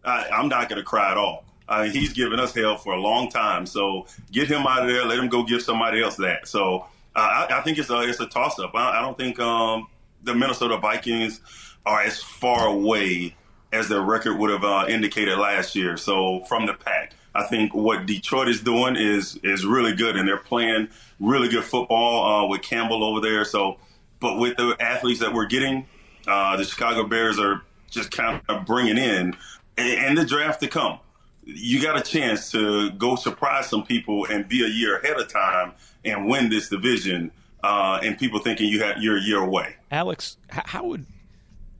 I, 0.04 0.30
I'm 0.32 0.50
not 0.50 0.70
going 0.70 0.80
to 0.80 0.86
cry 0.86 1.12
at 1.12 1.18
all. 1.18 1.46
Uh, 1.68 1.84
he's 1.84 2.14
given 2.14 2.40
us 2.40 2.54
hell 2.54 2.78
for 2.78 2.94
a 2.94 3.00
long 3.00 3.30
time. 3.30 3.66
So 3.66 4.06
get 4.32 4.48
him 4.48 4.68
out 4.68 4.84
of 4.84 4.88
there. 4.88 5.04
Let 5.04 5.18
him 5.18 5.30
go 5.30 5.44
give 5.44 5.64
somebody 5.64 6.02
else 6.02 6.16
that. 6.18 6.48
So 6.48 6.86
uh, 7.16 7.48
I, 7.50 7.60
I, 7.60 7.62
think 7.62 7.80
it's 7.80 7.90
a 7.90 8.02
it's 8.02 8.20
a 8.20 8.28
toss 8.28 8.60
up. 8.60 8.72
I, 8.76 9.00
I, 9.00 9.02
don't 9.02 9.18
think 9.18 9.40
um, 9.40 9.88
the 10.24 10.36
Minnesota 10.36 10.78
Vikings 10.78 11.42
are 11.86 12.02
as 12.02 12.22
far 12.22 12.68
away 12.68 13.36
as 13.72 13.90
their 13.90 14.02
record 14.02 14.38
would 14.38 14.50
have 14.50 14.64
uh, 14.64 14.86
indicated 14.88 15.38
last 15.38 15.76
year. 15.76 15.98
So 15.98 16.44
from 16.48 16.66
the 16.66 16.74
pack, 16.74 17.14
I 17.34 17.44
think 17.44 17.74
what 17.74 18.06
Detroit 18.06 18.48
is 18.48 18.62
doing 18.62 18.96
is 18.96 19.38
is 19.44 19.66
really 19.66 19.94
good, 19.94 20.16
and 20.16 20.28
they're 20.28 20.38
playing 20.38 20.90
really 21.20 21.50
good 21.50 21.64
football 21.64 22.46
uh, 22.46 22.48
with 22.48 22.62
Campbell 22.62 23.04
over 23.04 23.20
there. 23.20 23.44
So, 23.44 23.78
but 24.20 24.38
with 24.38 24.58
the 24.58 24.76
athletes 24.80 25.20
that 25.20 25.34
we're 25.34 25.48
getting, 25.48 25.86
uh, 26.28 26.56
the 26.56 26.64
Chicago 26.64 27.06
Bears 27.06 27.40
are 27.40 27.62
just 27.90 28.12
kind 28.12 28.42
of 28.48 28.66
bringing 28.66 28.98
in, 28.98 29.36
and, 29.78 30.06
and 30.06 30.18
the 30.18 30.26
draft 30.26 30.62
to 30.62 30.68
come 30.68 31.00
you 31.46 31.82
got 31.82 31.98
a 31.98 32.02
chance 32.02 32.52
to 32.52 32.90
go 32.92 33.16
surprise 33.16 33.68
some 33.68 33.84
people 33.84 34.26
and 34.26 34.48
be 34.48 34.64
a 34.66 34.68
year 34.68 34.98
ahead 34.98 35.20
of 35.20 35.32
time 35.32 35.74
and 36.04 36.28
win 36.28 36.50
this 36.50 36.70
division. 36.70 37.32
Uh, 37.64 38.00
and 38.04 38.18
people 38.18 38.40
thinking 38.40 38.68
you 38.68 38.84
have 38.84 38.98
you're 39.00 39.18
a 39.18 39.22
year 39.22 39.42
away. 39.42 39.76
Alex, 39.92 40.38
how 40.50 40.86
would 40.86 41.06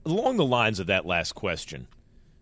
along 0.06 0.38
the 0.38 0.46
lines 0.46 0.80
of 0.80 0.88
that 0.88 1.06
last 1.06 1.34
question? 1.34 1.88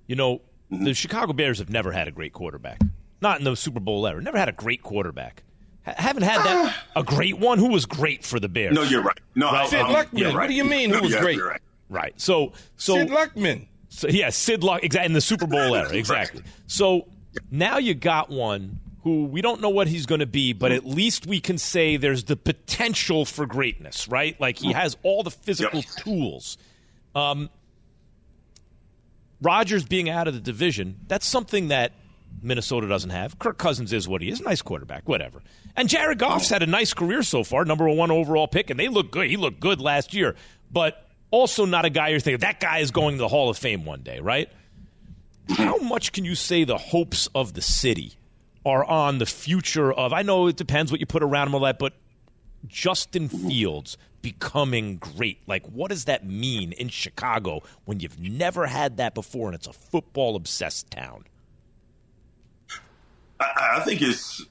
You 0.08 0.16
know, 0.16 0.42
mm-hmm. 0.72 0.86
the 0.86 0.94
Chicago 0.94 1.34
Bears 1.34 1.60
have 1.60 1.70
never 1.70 1.92
had 1.92 2.08
a 2.08 2.12
great 2.12 2.34
quarterback. 2.34 2.82
Not 3.22 3.40
in 3.40 3.46
the 3.46 3.56
Super 3.56 3.80
Bowl 3.80 4.06
era. 4.06 4.22
Never 4.22 4.38
had 4.38 4.50
a 4.50 4.54
great 4.54 4.84
quarterback. 4.84 5.44
H- 5.88 5.96
haven't 5.98 6.24
had 6.24 6.44
that 6.44 6.76
a 6.96 7.04
great 7.04 7.38
one. 7.38 7.58
Who 7.58 7.70
was 7.70 7.86
great 7.86 8.24
for 8.26 8.40
the 8.40 8.50
Bears? 8.50 8.74
No, 8.74 8.84
you're 8.84 9.02
right. 9.02 9.20
No, 9.36 9.52
right? 9.52 9.70
Sid 9.70 9.80
um, 9.80 9.94
Luckman. 9.94 10.26
Right. 10.26 10.36
What 10.36 10.48
do 10.48 10.54
you 10.54 10.66
mean? 10.66 10.90
Who 10.90 11.02
was 11.02 11.14
yeah, 11.14 11.22
great? 11.22 11.42
Right. 11.42 11.62
right. 11.90 12.14
So, 12.20 12.54
so 12.76 12.96
Sid 12.96 13.10
Luckman. 13.10 13.68
So 13.90 14.08
yeah, 14.08 14.30
Sid 14.30 14.64
Luck 14.64 14.84
exactly 14.84 15.06
in 15.06 15.14
the 15.14 15.22
Super 15.22 15.48
Bowl 15.48 15.76
era, 15.76 15.92
exactly. 15.94 16.42
So 16.68 17.08
now 17.52 17.78
you 17.78 17.94
got 17.94 18.30
one 18.30 18.80
who 19.04 19.26
we 19.26 19.42
don't 19.42 19.62
know 19.62 19.70
what 19.70 19.88
he's 19.88 20.06
going 20.06 20.20
to 20.20 20.26
be, 20.26 20.54
but 20.54 20.72
at 20.72 20.86
least 20.86 21.28
we 21.28 21.40
can 21.40 21.58
say 21.58 21.98
there's 21.98 22.24
the 22.24 22.36
potential 22.36 23.26
for 23.26 23.46
greatness, 23.46 24.08
right? 24.08 24.40
Like 24.40 24.58
he 24.58 24.72
has 24.72 24.98
all 25.04 25.24
the 25.24 25.32
physical 25.32 25.80
yep. 25.80 25.90
tools. 25.98 26.58
Um, 27.16 27.50
Rodgers 29.42 29.86
being 29.86 30.10
out 30.10 30.28
of 30.28 30.34
the 30.34 30.40
division, 30.40 30.98
that's 31.08 31.28
something 31.28 31.68
that 31.68 31.92
Minnesota 32.42 32.88
doesn't 32.88 33.12
have. 33.12 33.38
Kirk 33.40 33.58
Cousins 33.58 33.94
is 33.94 34.08
what 34.08 34.22
he 34.22 34.30
is, 34.30 34.42
nice 34.42 34.62
quarterback, 34.62 35.08
whatever. 35.08 35.42
And 35.76 35.90
Jared 35.90 36.20
Goff's 36.20 36.50
had 36.50 36.64
a 36.64 36.68
nice 36.68 36.94
career 36.94 37.24
so 37.24 37.44
far, 37.44 37.66
number 37.66 37.88
one 37.90 38.12
overall 38.12 38.48
pick, 38.48 38.70
and 38.70 38.80
they 38.80 38.88
look 38.88 39.12
good. 39.12 39.30
He 39.30 39.38
looked 39.38 39.60
good 39.60 39.82
last 39.82 40.14
year, 40.14 40.36
but 40.72 41.08
also 41.32 41.66
not 41.66 41.86
a 41.86 41.90
guy 41.90 42.10
you're 42.10 42.20
thinking 42.20 42.40
that 42.40 42.60
guy 42.60 42.80
is 42.80 42.92
going 42.92 43.16
to 43.16 43.20
the 43.20 43.28
Hall 43.28 43.50
of 43.50 43.58
Fame 43.58 43.86
one 43.86 44.02
day, 44.02 44.20
right? 44.20 44.50
How 45.50 45.78
much 45.78 46.12
can 46.12 46.26
you 46.26 46.36
say 46.36 46.64
the 46.64 46.78
hopes 46.78 47.28
of 47.36 47.54
the 47.54 47.62
city 47.62 48.14
are 48.66 48.86
on 48.86 49.18
the 49.18 49.26
future 49.26 49.92
of? 49.92 50.14
I 50.14 50.22
know 50.22 50.48
it 50.48 50.56
depends 50.56 50.92
what 50.92 51.02
you 51.02 51.06
put 51.06 51.22
around 51.24 51.48
him 51.48 51.56
all 51.56 51.62
that, 51.62 51.80
but 51.80 51.94
Justin 52.68 53.28
Fields 53.28 53.98
becoming 54.24 54.98
great. 54.98 55.38
Like, 55.46 55.68
what 55.68 55.90
does 55.90 56.06
that 56.06 56.26
mean 56.26 56.72
in 56.72 56.90
Chicago 56.90 57.62
when 57.86 58.00
you've 58.00 58.20
never 58.20 58.66
had 58.66 58.98
that 58.98 59.14
before 59.14 59.50
and 59.50 59.56
it's 59.56 59.68
a 59.68 59.74
football 59.74 60.36
obsessed 60.36 60.90
town? 60.90 61.26
I, 63.40 63.76
I 63.76 63.80
think 63.82 64.02
it's 64.02 64.44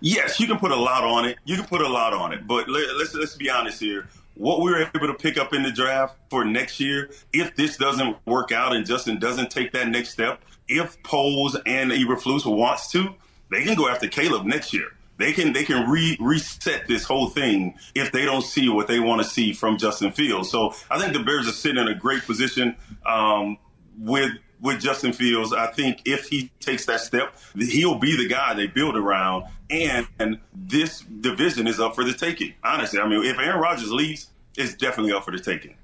yes, 0.00 0.38
you 0.38 0.46
can 0.46 0.58
put 0.58 0.72
a 0.72 0.76
lot 0.76 1.04
on 1.04 1.24
it. 1.24 1.38
You 1.46 1.56
can 1.56 1.64
put 1.64 1.80
a 1.80 1.88
lot 1.88 2.12
on 2.12 2.34
it, 2.34 2.46
but 2.46 2.68
let, 2.68 2.96
let's 2.96 3.14
let's 3.14 3.36
be 3.36 3.48
honest 3.48 3.80
here 3.80 4.06
what 4.34 4.60
we 4.60 4.70
were 4.70 4.88
able 4.94 5.06
to 5.06 5.14
pick 5.14 5.36
up 5.36 5.52
in 5.52 5.62
the 5.62 5.70
draft 5.70 6.16
for 6.30 6.44
next 6.44 6.80
year, 6.80 7.10
if 7.32 7.54
this 7.56 7.76
doesn't 7.76 8.16
work 8.26 8.52
out 8.52 8.74
and 8.74 8.86
Justin 8.86 9.18
doesn't 9.18 9.50
take 9.50 9.72
that 9.72 9.88
next 9.88 10.10
step, 10.10 10.42
if 10.68 11.02
Poles 11.02 11.56
and 11.66 11.90
Eberflus 11.90 12.46
wants 12.46 12.90
to, 12.92 13.14
they 13.50 13.62
can 13.62 13.74
go 13.74 13.88
after 13.88 14.08
Caleb 14.08 14.46
next 14.46 14.72
year. 14.72 14.88
They 15.22 15.32
can 15.32 15.52
they 15.52 15.64
can 15.64 15.88
re- 15.88 16.16
reset 16.20 16.88
this 16.88 17.04
whole 17.04 17.28
thing 17.28 17.74
if 17.94 18.10
they 18.10 18.24
don't 18.24 18.42
see 18.42 18.68
what 18.68 18.88
they 18.88 18.98
want 19.00 19.22
to 19.22 19.28
see 19.28 19.52
from 19.52 19.78
Justin 19.78 20.10
Fields. 20.10 20.50
So 20.50 20.74
I 20.90 20.98
think 20.98 21.12
the 21.12 21.22
Bears 21.22 21.48
are 21.48 21.52
sitting 21.52 21.80
in 21.80 21.88
a 21.88 21.94
great 21.94 22.22
position 22.24 22.76
um, 23.06 23.58
with 23.96 24.32
with 24.60 24.80
Justin 24.80 25.12
Fields. 25.12 25.52
I 25.52 25.66
think 25.66 26.02
if 26.06 26.28
he 26.28 26.50
takes 26.60 26.86
that 26.86 27.00
step, 27.00 27.36
he'll 27.56 27.98
be 27.98 28.16
the 28.16 28.28
guy 28.28 28.54
they 28.54 28.68
build 28.68 28.96
around. 28.96 29.44
And, 29.70 30.06
and 30.18 30.38
this 30.54 31.00
division 31.00 31.66
is 31.66 31.80
up 31.80 31.94
for 31.94 32.04
the 32.04 32.12
taking. 32.12 32.54
Honestly, 32.62 33.00
I 33.00 33.08
mean, 33.08 33.24
if 33.24 33.38
Aaron 33.38 33.60
Rodgers 33.60 33.90
leaves, 33.90 34.30
it's 34.56 34.74
definitely 34.74 35.12
up 35.12 35.24
for 35.24 35.30
the 35.30 35.40
taking. 35.40 35.74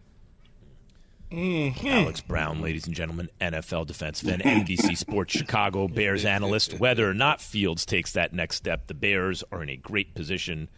Mm-hmm. 1.30 1.86
Alex 1.86 2.20
Brown, 2.22 2.62
ladies 2.62 2.86
and 2.86 2.96
gentlemen, 2.96 3.28
NFL 3.40 3.86
defensive 3.86 4.28
end, 4.28 4.42
NBC 4.42 4.96
Sports 4.96 5.32
Chicago 5.32 5.86
Bears 5.86 6.24
analyst. 6.24 6.78
Whether 6.78 7.08
or 7.08 7.14
not 7.14 7.40
Fields 7.40 7.84
takes 7.84 8.12
that 8.12 8.32
next 8.32 8.56
step, 8.56 8.86
the 8.86 8.94
Bears 8.94 9.44
are 9.52 9.62
in 9.62 9.68
a 9.68 9.76
great 9.76 10.14
position 10.14 10.68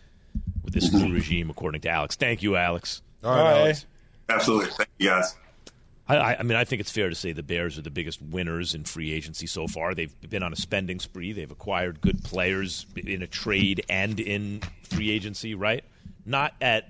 with 0.64 0.74
this 0.74 0.92
new 0.92 1.12
regime, 1.12 1.50
according 1.50 1.82
to 1.82 1.88
Alex. 1.88 2.16
Thank 2.16 2.42
you, 2.42 2.56
Alex. 2.56 3.02
All 3.22 3.30
right, 3.30 3.60
Alex. 3.60 3.86
Absolutely. 4.28 4.70
Thank 4.70 4.88
you, 4.98 5.08
guys. 5.08 5.36
I, 6.08 6.36
I, 6.36 6.42
mean, 6.42 6.56
I 6.56 6.64
think 6.64 6.80
it's 6.80 6.90
fair 6.90 7.08
to 7.08 7.14
say 7.14 7.30
the 7.30 7.44
Bears 7.44 7.78
are 7.78 7.82
the 7.82 7.90
biggest 7.90 8.20
winners 8.20 8.74
in 8.74 8.82
free 8.82 9.12
agency 9.12 9.46
so 9.46 9.68
far. 9.68 9.94
They've 9.94 10.12
been 10.28 10.42
on 10.42 10.52
a 10.52 10.56
spending 10.56 10.98
spree. 10.98 11.32
They've 11.32 11.50
acquired 11.50 12.00
good 12.00 12.24
players 12.24 12.86
in 12.96 13.22
a 13.22 13.28
trade 13.28 13.84
and 13.88 14.18
in 14.18 14.62
free 14.82 15.10
agency, 15.10 15.54
right? 15.54 15.84
Not 16.26 16.54
at 16.60 16.88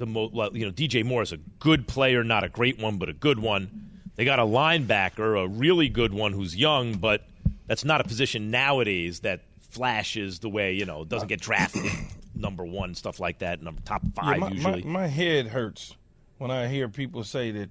the 0.00 0.06
you 0.52 0.66
know, 0.66 0.72
DJ 0.72 1.04
Moore 1.04 1.22
is 1.22 1.32
a 1.32 1.36
good 1.36 1.86
player, 1.86 2.24
not 2.24 2.42
a 2.42 2.48
great 2.48 2.80
one, 2.80 2.96
but 2.96 3.08
a 3.08 3.12
good 3.12 3.38
one. 3.38 3.88
They 4.16 4.24
got 4.24 4.38
a 4.38 4.44
linebacker, 4.44 5.42
a 5.42 5.46
really 5.46 5.88
good 5.88 6.12
one 6.12 6.32
who's 6.32 6.56
young, 6.56 6.94
but 6.94 7.24
that's 7.66 7.84
not 7.84 8.00
a 8.00 8.04
position 8.04 8.50
nowadays 8.50 9.20
that 9.20 9.42
flashes 9.60 10.40
the 10.40 10.48
way, 10.48 10.72
you 10.72 10.84
know, 10.84 11.04
doesn't 11.04 11.28
get 11.28 11.40
drafted 11.40 11.84
number 12.34 12.64
one, 12.64 12.94
stuff 12.94 13.20
like 13.20 13.38
that, 13.38 13.62
number 13.62 13.80
top 13.82 14.02
five 14.14 14.34
yeah, 14.34 14.40
my, 14.40 14.50
usually. 14.50 14.82
My, 14.82 15.00
my 15.02 15.06
head 15.06 15.46
hurts 15.48 15.94
when 16.38 16.50
I 16.50 16.66
hear 16.66 16.88
people 16.88 17.22
say 17.22 17.50
that 17.52 17.70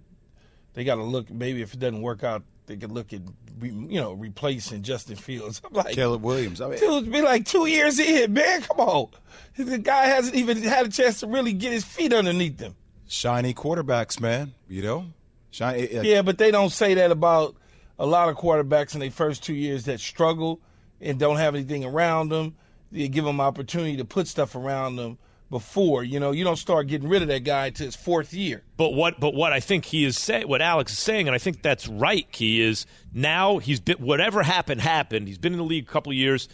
they 0.73 0.83
got 0.83 0.95
to 0.95 1.03
look. 1.03 1.29
Maybe 1.29 1.61
if 1.61 1.73
it 1.73 1.79
doesn't 1.79 2.01
work 2.01 2.23
out, 2.23 2.43
they 2.69 2.77
could 2.77 2.91
look 2.91 3.11
at 3.13 3.21
you 3.61 3.99
know 3.99 4.13
replacing 4.13 4.83
Justin 4.83 5.15
Fields. 5.15 5.59
I'm 5.65 5.73
like 5.73 5.95
Caleb 5.95 6.21
Williams. 6.21 6.61
I 6.61 6.69
mean, 6.69 6.79
dude, 6.79 7.11
be 7.11 7.21
like 7.21 7.45
two 7.45 7.65
years 7.65 7.99
in, 7.99 8.31
man. 8.31 8.61
Come 8.61 8.79
on, 8.79 9.09
the 9.57 9.79
guy 9.79 10.05
hasn't 10.05 10.35
even 10.35 10.61
had 10.61 10.85
a 10.85 10.89
chance 10.89 11.19
to 11.21 11.27
really 11.27 11.51
get 11.51 11.73
his 11.73 11.83
feet 11.83 12.13
underneath 12.13 12.59
him. 12.59 12.75
Shiny 13.07 13.55
quarterbacks, 13.55 14.21
man. 14.21 14.53
You 14.69 14.83
know, 14.83 15.05
shiny. 15.49 15.97
Uh, 15.97 16.03
yeah, 16.03 16.21
but 16.21 16.37
they 16.37 16.51
don't 16.51 16.69
say 16.69 16.93
that 16.93 17.11
about 17.11 17.55
a 17.97 18.05
lot 18.05 18.29
of 18.29 18.37
quarterbacks 18.37 18.93
in 18.93 18.99
their 18.99 19.11
first 19.11 19.43
two 19.43 19.55
years 19.55 19.85
that 19.85 19.99
struggle 19.99 20.61
and 21.01 21.19
don't 21.19 21.37
have 21.37 21.55
anything 21.55 21.83
around 21.83 22.29
them. 22.29 22.55
They 22.91 23.07
give 23.07 23.25
them 23.25 23.41
opportunity 23.41 23.97
to 23.97 24.05
put 24.05 24.27
stuff 24.27 24.55
around 24.55 24.95
them 24.95 25.17
before. 25.49 26.03
You 26.03 26.19
know, 26.19 26.31
you 26.31 26.43
don't 26.43 26.57
start 26.57 26.87
getting 26.87 27.09
rid 27.09 27.21
of 27.21 27.27
that 27.29 27.43
guy 27.43 27.69
to 27.71 27.83
his 27.83 27.95
fourth 27.95 28.33
year. 28.33 28.63
But 28.77 28.91
what 28.91 29.19
but 29.19 29.33
what 29.33 29.53
I 29.53 29.59
think 29.59 29.85
he 29.85 30.05
is 30.05 30.17
saying, 30.17 30.47
what 30.47 30.61
Alex 30.61 30.93
is 30.93 30.99
saying, 30.99 31.27
and 31.27 31.35
I 31.35 31.37
think 31.37 31.61
that's 31.61 31.87
right. 31.87 32.29
Key 32.31 32.61
is 32.61 32.85
now 33.13 33.57
he's 33.57 33.79
been 33.79 33.97
whatever 33.97 34.43
happened 34.43 34.81
happened. 34.81 35.27
He's 35.27 35.37
been 35.37 35.53
in 35.53 35.59
the 35.59 35.65
league 35.65 35.87
a 35.87 35.91
couple 35.91 36.11
of 36.11 36.17
years. 36.17 36.47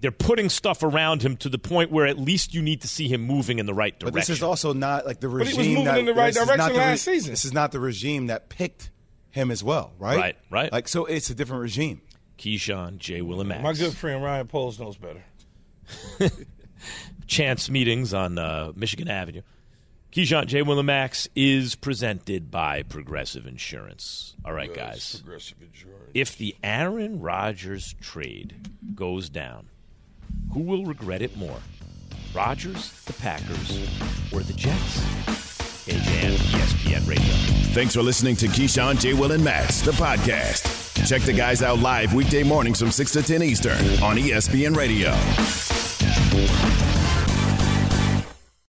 They're 0.00 0.10
putting 0.10 0.48
stuff 0.48 0.82
around 0.82 1.22
him 1.22 1.36
to 1.38 1.48
the 1.48 1.58
point 1.58 1.92
where 1.92 2.06
at 2.06 2.18
least 2.18 2.54
you 2.54 2.60
need 2.60 2.80
to 2.80 2.88
see 2.88 3.06
him 3.06 3.20
moving 3.20 3.60
in 3.60 3.66
the 3.66 3.74
right 3.74 3.96
direction. 3.96 4.14
But 4.14 4.18
this 4.18 4.30
is 4.30 4.42
also 4.42 4.72
not 4.72 5.06
like 5.06 5.20
the 5.20 5.28
regime. 5.28 5.56
But 5.56 5.64
he 5.64 5.68
was 5.68 5.78
moving 5.78 5.84
that, 5.84 5.98
in 5.98 6.06
the 6.06 6.14
right 6.14 6.34
direction 6.34 6.58
last 6.58 7.06
re- 7.06 7.14
season. 7.14 7.32
This 7.32 7.44
is 7.44 7.52
not 7.52 7.70
the 7.70 7.78
regime 7.78 8.26
that 8.26 8.48
picked 8.48 8.90
him 9.30 9.52
as 9.52 9.62
well, 9.62 9.92
right? 10.00 10.18
Right, 10.18 10.36
right. 10.50 10.72
Like 10.72 10.88
so, 10.88 11.04
it's 11.04 11.30
a 11.30 11.36
different 11.36 11.62
regime. 11.62 12.00
Keyshawn, 12.36 12.98
J. 12.98 13.22
Will, 13.22 13.40
and 13.40 13.62
My 13.62 13.72
good 13.74 13.94
friend 13.94 14.24
Ryan 14.24 14.48
Poles 14.48 14.80
knows 14.80 14.96
better. 14.96 15.22
chance 17.32 17.70
meetings 17.70 18.12
on 18.12 18.38
uh, 18.38 18.72
Michigan 18.76 19.08
Avenue. 19.08 19.42
Keyshawn 20.12 20.46
J. 20.46 20.62
Willimax 20.62 21.26
is 21.34 21.74
presented 21.74 22.50
by 22.50 22.82
Progressive 22.82 23.46
Insurance. 23.46 24.36
All 24.44 24.52
right, 24.52 24.68
yes, 24.68 24.76
guys. 24.76 25.20
Progressive 25.22 25.62
Insurance. 25.62 26.10
If 26.12 26.36
the 26.36 26.54
Aaron 26.62 27.20
Rodgers 27.20 27.94
trade 28.02 28.68
goes 28.94 29.30
down, 29.30 29.70
who 30.52 30.60
will 30.60 30.84
regret 30.84 31.22
it 31.22 31.34
more? 31.38 31.56
Rodgers, 32.34 32.92
the 33.04 33.14
Packers, 33.14 33.78
or 34.32 34.40
the 34.40 34.52
Jets? 34.52 35.00
AJM, 35.88 36.36
ESPN 36.36 37.08
Radio. 37.08 37.32
Thanks 37.72 37.94
for 37.94 38.02
listening 38.02 38.36
to 38.36 38.46
Keyshawn, 38.46 39.00
J. 39.00 39.14
Will, 39.14 39.32
and 39.32 39.42
Max, 39.42 39.80
the 39.80 39.92
podcast. 39.92 41.08
Check 41.08 41.22
the 41.22 41.32
guys 41.32 41.62
out 41.62 41.78
live 41.78 42.12
weekday 42.12 42.42
mornings 42.42 42.78
from 42.78 42.90
6 42.90 43.12
to 43.12 43.22
10 43.22 43.42
Eastern 43.42 43.78
on 44.02 44.16
ESPN 44.16 44.76
Radio. 44.76 45.10